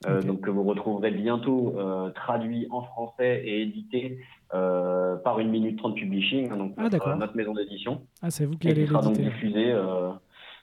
Euh, 0.07 0.23
donc 0.23 0.43
que 0.43 0.51
vous 0.51 0.63
retrouverez 0.63 1.11
bientôt 1.11 1.75
euh, 1.77 2.11
traduit 2.11 2.69
en 2.71 2.83
français 2.83 3.43
et 3.45 3.63
édité 3.63 4.21
euh, 4.55 5.17
par 5.17 5.41
une 5.41 5.51
minute 5.51 5.77
30 5.77 5.97
publishing, 5.97 6.53
hein, 6.53 6.57
donc 6.57 6.75
ah, 6.77 7.17
notre, 7.17 7.37
maison 7.37 7.53
d'édition. 7.53 8.03
Ah, 8.23 8.31
c'est 8.31 8.47
vous 8.47 8.57
qui 8.57 8.69
allez 8.69 8.87
l'éditer. 8.87 9.03
donc 9.03 9.19
diffusé. 9.19 9.73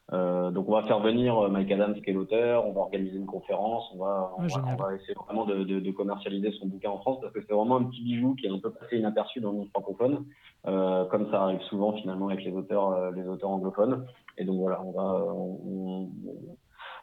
donc 0.09 0.69
on 0.69 0.71
va 0.71 0.83
faire 0.83 1.01
venir 1.01 1.49
Mike 1.49 1.69
Adams 1.69 1.95
qui 1.95 2.09
est 2.09 2.13
l'auteur, 2.13 2.65
on 2.65 2.71
va 2.71 2.79
organiser 2.79 3.17
une 3.17 3.25
conférence, 3.25 3.91
on 3.93 3.97
va, 4.05 4.31
on, 4.37 4.47
ah, 4.55 4.75
va, 4.79 4.95
essayer 4.95 5.15
vraiment 5.27 5.45
de, 5.45 5.65
de, 5.65 5.81
de, 5.81 5.91
commercialiser 5.91 6.53
son 6.53 6.67
bouquin 6.67 6.91
en 6.91 6.99
France 6.99 7.17
parce 7.19 7.33
que 7.33 7.41
c'est 7.41 7.53
vraiment 7.53 7.75
un 7.75 7.83
petit 7.83 8.03
bijou 8.03 8.35
qui 8.35 8.45
est 8.45 8.51
un 8.51 8.59
peu 8.59 8.71
passé 8.71 8.99
inaperçu 8.99 9.41
dans 9.41 9.51
le 9.51 9.57
monde 9.57 9.69
francophone, 9.73 10.23
comme 10.63 11.29
ça 11.29 11.43
arrive 11.43 11.61
souvent 11.63 11.91
finalement 11.91 12.29
avec 12.29 12.45
les 12.45 12.53
auteurs, 12.53 13.11
les 13.11 13.27
auteurs 13.27 13.49
anglophones. 13.49 14.05
Et 14.37 14.45
donc 14.45 14.59
voilà, 14.59 14.81
on 14.81 14.91
va, 14.91 15.25
on, 15.33 16.09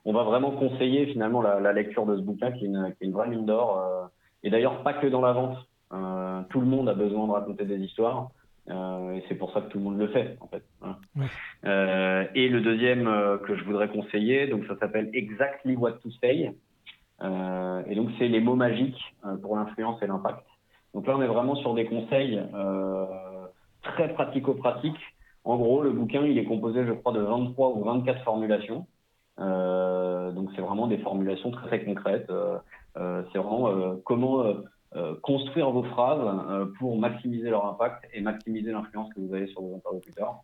on 0.04 0.12
va 0.12 0.24
vraiment 0.24 0.50
conseiller 0.50 1.06
finalement 1.06 1.42
la, 1.42 1.72
lecture 1.72 2.06
de 2.06 2.16
ce 2.16 2.22
bouquin 2.22 2.50
qui 2.52 2.64
est 2.64 2.68
une, 2.68 2.94
qui 2.98 3.04
est 3.04 3.06
une 3.06 3.12
vraie 3.12 3.28
mine 3.28 3.46
d'or. 3.46 3.78
Euh, 3.78 4.06
et 4.42 4.50
d'ailleurs, 4.50 4.82
pas 4.82 4.94
que 4.94 5.06
dans 5.06 5.20
la 5.20 5.32
vente. 5.32 5.58
Euh, 5.92 6.42
tout 6.48 6.60
le 6.60 6.66
monde 6.66 6.88
a 6.88 6.94
besoin 6.94 7.26
de 7.26 7.32
raconter 7.32 7.64
des 7.64 7.78
histoires. 7.78 8.30
Euh, 8.70 9.12
et 9.14 9.24
c'est 9.28 9.34
pour 9.34 9.52
ça 9.52 9.60
que 9.60 9.68
tout 9.70 9.78
le 9.78 9.84
monde 9.84 9.98
le 9.98 10.08
fait, 10.08 10.36
en 10.40 10.46
fait. 10.46 10.62
Euh, 11.64 12.24
et 12.34 12.48
le 12.48 12.60
deuxième 12.60 13.08
euh, 13.08 13.38
que 13.38 13.56
je 13.56 13.64
voudrais 13.64 13.88
conseiller, 13.88 14.46
donc 14.46 14.64
ça 14.66 14.76
s'appelle 14.78 15.10
Exactly 15.12 15.76
What 15.76 15.92
to 16.02 16.10
Say. 16.20 16.52
Euh, 17.22 17.82
et 17.86 17.94
donc 17.94 18.10
c'est 18.18 18.28
les 18.28 18.40
mots 18.40 18.56
magiques 18.56 19.14
pour 19.42 19.56
l'influence 19.56 20.02
et 20.02 20.06
l'impact. 20.06 20.44
Donc 20.94 21.06
là, 21.06 21.16
on 21.16 21.22
est 21.22 21.26
vraiment 21.26 21.54
sur 21.56 21.74
des 21.74 21.86
conseils 21.86 22.40
très 23.82 24.12
pratico-pratiques. 24.12 25.00
En 25.44 25.56
gros, 25.56 25.82
le 25.82 25.90
bouquin, 25.90 26.24
il 26.24 26.38
est 26.38 26.44
composé, 26.44 26.86
je 26.86 26.92
crois, 26.92 27.12
de 27.12 27.20
23 27.20 27.70
ou 27.70 27.84
24 27.84 28.22
formulations. 28.22 28.86
Euh, 29.40 30.30
donc 30.32 30.50
c'est 30.54 30.62
vraiment 30.62 30.86
des 30.86 30.98
formulations 30.98 31.50
très 31.50 31.66
très 31.66 31.84
concrètes. 31.84 32.30
Euh, 32.30 32.58
euh, 32.96 33.22
c'est 33.32 33.38
vraiment 33.38 33.96
comment 34.04 34.44
construire 35.22 35.70
vos 35.70 35.84
phrases 35.84 36.68
pour 36.78 36.98
maximiser 36.98 37.48
leur 37.48 37.64
impact 37.64 38.06
et 38.12 38.20
maximiser 38.20 38.72
l'influence 38.72 39.08
que 39.14 39.20
vous 39.20 39.32
avez 39.34 39.46
sur 39.46 39.62
vos 39.62 39.74
interlocuteurs. 39.76 40.42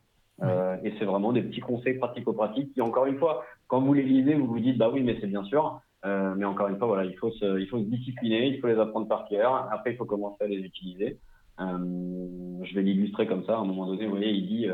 et 0.83 0.95
c'est 0.99 1.05
vraiment 1.05 1.33
des 1.35 1.43
petits 1.43 1.61
conseils 1.61 1.99
pratico-pratiques 1.99 2.73
qui, 2.73 2.81
encore 2.81 3.05
une 3.05 3.19
fois, 3.19 3.45
quand 3.67 3.83
vous 3.83 3.93
les 3.93 4.05
lisez, 4.05 4.35
vous 4.35 4.47
vous 4.47 4.61
dites 4.61 4.79
bah 4.79 4.89
oui, 4.91 5.03
mais 5.03 5.19
c'est 5.21 5.27
bien 5.27 5.45
sûr. 5.45 5.83
mais 6.05 6.47
encore 6.47 6.69
une 6.69 6.79
fois, 6.79 6.87
voilà, 6.87 7.05
il 7.05 7.15
faut 7.19 7.31
se, 7.31 7.61
il 7.61 7.67
faut 7.69 7.79
se 7.79 7.85
discipliner, 7.85 8.47
il 8.47 8.59
faut 8.61 8.69
les 8.69 8.79
apprendre 8.79 9.07
par 9.07 9.29
cœur. 9.29 9.69
Après, 9.71 9.93
il 9.93 9.97
faut 9.99 10.07
commencer 10.07 10.43
à 10.43 10.47
les 10.47 10.61
utiliser. 10.61 11.19
je 11.59 12.75
vais 12.75 12.83
l'illustrer 12.83 13.27
comme 13.27 13.45
ça. 13.45 13.57
À 13.57 13.59
un 13.59 13.67
moment 13.67 13.87
donné, 13.87 14.07
vous 14.07 14.17
voyez, 14.17 14.31
il 14.31 14.47
dit, 14.47 14.67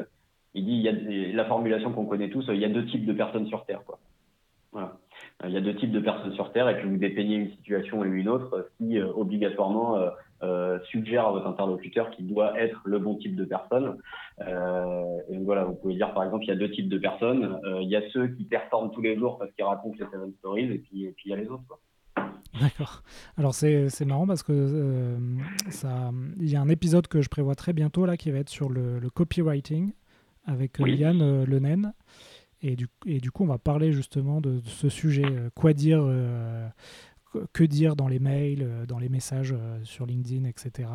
il 0.55 0.65
dit, 0.65 0.73
il 0.73 0.83
y 0.83 0.89
a 0.89 1.37
la 1.37 1.45
formulation 1.47 1.93
qu'on 1.93 2.07
connaît 2.07 2.31
tous, 2.31 2.45
il 2.49 2.61
y 2.61 2.65
a 2.65 2.69
deux 2.69 2.87
types 2.87 3.07
de 3.07 3.13
personnes 3.13 3.47
sur 3.47 3.65
Terre, 3.65 3.83
quoi. 3.85 3.99
Voilà. 4.73 4.99
Il 5.45 5.51
y 5.51 5.57
a 5.57 5.61
deux 5.61 5.77
types 5.77 5.93
de 5.93 6.01
personnes 6.01 6.35
sur 6.35 6.53
Terre 6.53 6.69
et 6.69 6.81
que 6.81 6.87
vous 6.87 6.97
dépeignez 6.97 7.37
une 7.37 7.51
situation 7.51 8.05
et 8.05 8.09
une 8.09 8.29
autre 8.29 8.71
qui 8.77 8.99
euh, 8.99 9.13
obligatoirement 9.15 9.97
euh, 9.97 10.11
euh, 10.43 10.79
suggère 10.91 11.27
à 11.27 11.33
votre 11.33 11.47
interlocuteur 11.47 12.11
qu'il 12.11 12.27
doit 12.27 12.59
être 12.61 12.81
le 12.85 12.99
bon 12.99 13.15
type 13.15 13.37
de 13.37 13.45
personne. 13.45 13.99
Euh, 14.41 15.21
et 15.29 15.37
donc 15.37 15.45
voilà, 15.45 15.65
vous 15.65 15.75
pouvez 15.75 15.95
dire 15.95 16.13
par 16.13 16.25
exemple 16.25 16.45
il 16.45 16.49
y 16.49 16.51
a 16.51 16.57
deux 16.57 16.71
types 16.71 16.89
de 16.89 16.99
personnes. 16.99 17.59
Euh, 17.65 17.83
il 17.83 17.89
y 17.89 17.97
a 17.97 18.03
ceux 18.11 18.29
qui 18.29 18.45
performent 18.45 18.91
tous 18.91 19.01
les 19.01 19.17
jours 19.17 19.39
parce 19.39 19.53
qu'ils 19.53 19.65
racontent 19.65 19.97
les 19.99 20.07
seven 20.07 20.33
stories 20.39 20.65
et 20.65 20.79
puis, 20.79 21.13
puis 21.17 21.25
il 21.27 21.31
y 21.31 21.35
a 21.35 21.37
les 21.37 21.49
autres. 21.49 21.63
D'accord. 22.61 23.03
Alors 23.39 23.55
c'est 23.55 24.05
marrant 24.05 24.27
parce 24.27 24.43
que 24.43 25.17
ça, 25.71 26.11
il 26.41 26.51
y 26.51 26.57
a 26.57 26.61
un 26.61 26.69
épisode 26.69 27.07
que 27.07 27.23
je 27.23 27.29
prévois 27.29 27.55
très 27.55 27.73
bientôt 27.73 28.07
là 28.07 28.17
qui 28.17 28.31
va 28.31 28.39
être 28.39 28.49
sur 28.49 28.69
le 28.71 29.09
copywriting 29.11 29.93
avec 30.47 30.79
Yann 30.79 31.45
Lenen. 31.45 31.93
Et 32.67 32.77
du, 32.77 32.89
et 33.05 33.21
du, 33.21 33.31
coup, 33.31 33.45
on 33.45 33.47
va 33.47 33.59
parler 33.59 33.93
justement 33.93 34.41
de, 34.41 34.59
ce 34.65 34.89
sujet. 34.89 35.27
Euh, 35.27 35.51
quoi 35.55 35.75
dire 35.75 36.01
euh, 36.03 36.67
que 37.53 37.63
dire 37.63 37.95
dans 37.95 38.09
les 38.09 38.19
mails, 38.19 38.63
euh, 38.63 38.87
dans 38.87 38.99
les 38.99 39.11
messages 39.11 39.55
sur 39.83 40.07
LinkedIn, 40.07 40.49
etc. 40.49 40.89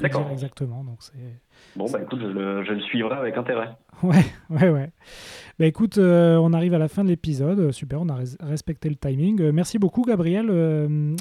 D'accord. 0.00 0.28
Exactement. 0.32 0.82
Donc 0.82 0.96
c'est. 0.98 1.40
Bon 1.76 1.86
bah 1.88 2.00
écoute, 2.02 2.18
je 2.20 2.26
le, 2.26 2.64
je 2.64 2.72
le, 2.72 2.80
suivrai 2.80 3.16
avec 3.16 3.36
intérêt. 3.36 3.70
Ouais, 4.04 4.24
ouais, 4.50 4.68
ouais. 4.68 4.90
Bah 5.58 5.66
écoute, 5.66 5.98
on 5.98 6.52
arrive 6.52 6.72
à 6.72 6.78
la 6.78 6.86
fin 6.86 7.02
de 7.02 7.08
l'épisode. 7.08 7.72
Super, 7.72 8.00
on 8.00 8.08
a 8.08 8.18
respecté 8.40 8.88
le 8.88 8.94
timing. 8.94 9.50
merci 9.50 9.78
beaucoup, 9.78 10.02
Gabriel. 10.02 10.50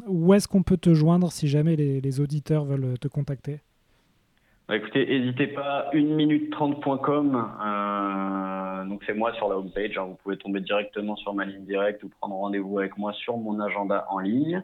où 0.07 0.33
est-ce 0.35 0.47
qu'on 0.47 0.61
peut 0.61 0.77
te 0.77 0.93
joindre 0.93 1.31
si 1.31 1.47
jamais 1.47 1.75
les, 1.75 2.01
les 2.01 2.19
auditeurs 2.19 2.65
veulent 2.65 2.99
te 2.99 3.07
contacter? 3.07 3.61
Bah, 4.67 4.75
écoutez, 4.75 5.05
n'hésitez 5.05 5.47
pas, 5.47 5.89
1 5.93 6.01
minute 6.01 6.51
30.com, 6.51 7.35
euh, 7.65 8.85
donc 8.85 9.01
c'est 9.05 9.13
moi 9.13 9.33
sur 9.35 9.47
la 9.47 9.57
homepage, 9.57 9.97
hein, 9.97 10.03
vous 10.03 10.17
pouvez 10.21 10.37
tomber 10.37 10.59
directement 10.59 11.15
sur 11.15 11.33
ma 11.33 11.45
ligne 11.45 11.63
directe 11.63 12.03
ou 12.03 12.09
prendre 12.09 12.35
rendez-vous 12.35 12.79
avec 12.79 12.97
moi 12.97 13.13
sur 13.13 13.37
mon 13.37 13.61
agenda 13.61 14.05
en 14.09 14.19
ligne. 14.19 14.61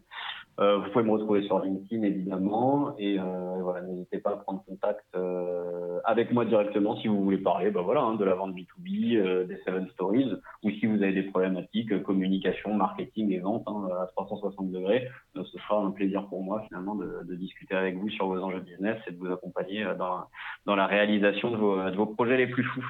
Euh, 0.59 0.77
vous 0.77 0.91
pouvez 0.91 1.03
me 1.03 1.11
retrouver 1.11 1.41
sur 1.43 1.59
LinkedIn 1.59 2.03
évidemment 2.03 2.95
et 2.99 3.17
euh, 3.19 3.23
voilà, 3.61 3.81
n'hésitez 3.81 4.19
pas 4.19 4.31
à 4.31 4.35
prendre 4.35 4.63
contact 4.65 5.03
euh, 5.15 5.99
avec 6.05 6.31
moi 6.31 6.45
directement 6.45 6.95
si 6.97 7.07
vous 7.07 7.23
voulez 7.23 7.39
parler 7.39 7.71
bah 7.71 7.81
voilà, 7.81 8.01
hein, 8.01 8.13
de 8.15 8.23
la 8.23 8.35
vente 8.35 8.53
B2B, 8.53 9.17
euh, 9.17 9.45
des 9.45 9.57
Seven 9.65 9.87
Stories 9.93 10.31
ou 10.63 10.69
si 10.69 10.85
vous 10.85 11.01
avez 11.01 11.13
des 11.13 11.23
problématiques 11.23 11.91
euh, 11.91 11.99
communication, 11.99 12.75
marketing 12.75 13.31
et 13.31 13.39
vente 13.39 13.63
hein, 13.65 13.87
à 13.99 14.05
360 14.07 14.71
degrés. 14.71 15.09
ce 15.35 15.57
sera 15.57 15.79
un 15.79 15.89
plaisir 15.89 16.27
pour 16.27 16.43
moi 16.43 16.61
finalement 16.67 16.93
de, 16.93 17.23
de, 17.23 17.35
discuter 17.35 17.73
avec 17.73 17.97
vous 17.97 18.09
sur 18.09 18.27
vos 18.27 18.39
enjeux 18.39 18.59
business 18.59 18.97
et 19.07 19.11
de 19.11 19.17
vous 19.17 19.33
accompagner 19.33 19.83
dans, 19.97 20.25
dans 20.67 20.75
la 20.75 20.85
réalisation 20.85 21.49
de 21.49 21.57
vos, 21.57 21.89
de 21.89 21.95
vos 21.95 22.05
projets 22.05 22.37
les 22.37 22.47
plus 22.47 22.63
fous. 22.63 22.85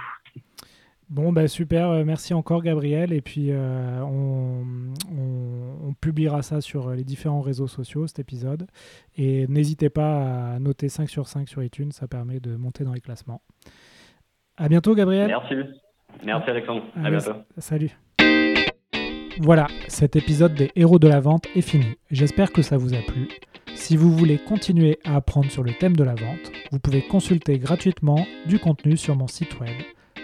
Bon, 1.13 1.31
bah 1.31 1.47
super, 1.47 1.91
euh, 1.91 2.03
merci 2.03 2.33
encore 2.33 2.63
Gabriel. 2.63 3.13
Et 3.13 3.21
puis 3.21 3.49
euh, 3.51 4.01
on, 4.01 4.73
publiera 6.01 6.41
ça 6.41 6.59
sur 6.59 6.89
les 6.89 7.03
différents 7.03 7.41
réseaux 7.41 7.67
sociaux, 7.67 8.07
cet 8.07 8.17
épisode. 8.17 8.65
Et 9.15 9.47
n'hésitez 9.47 9.89
pas 9.89 10.55
à 10.55 10.59
noter 10.59 10.89
5 10.89 11.07
sur 11.07 11.27
5 11.27 11.47
sur 11.47 11.63
iTunes, 11.63 11.91
ça 11.91 12.07
permet 12.07 12.39
de 12.39 12.55
monter 12.55 12.83
dans 12.83 12.93
les 12.93 12.99
classements. 12.99 13.41
À 14.57 14.67
bientôt 14.67 14.95
Gabriel. 14.95 15.27
Merci. 15.27 15.55
Merci 16.25 16.49
Alexandre. 16.49 16.83
À, 16.95 17.09
bientôt. 17.09 17.33
Salut. 17.59 17.95
Voilà, 19.39 19.67
cet 19.87 20.15
épisode 20.15 20.55
des 20.55 20.71
héros 20.75 20.99
de 20.99 21.07
la 21.07 21.19
vente 21.19 21.45
est 21.55 21.61
fini. 21.61 21.95
J'espère 22.09 22.51
que 22.51 22.63
ça 22.63 22.75
vous 22.75 22.95
a 22.95 23.01
plu. 23.07 23.29
Si 23.75 23.95
vous 23.95 24.11
voulez 24.11 24.39
continuer 24.39 24.99
à 25.05 25.15
apprendre 25.15 25.51
sur 25.51 25.63
le 25.63 25.73
thème 25.73 25.95
de 25.95 26.03
la 26.03 26.15
vente, 26.15 26.51
vous 26.71 26.79
pouvez 26.79 27.03
consulter 27.03 27.59
gratuitement 27.59 28.25
du 28.47 28.59
contenu 28.59 28.97
sur 28.97 29.15
mon 29.15 29.27
site 29.27 29.59
web 29.59 29.69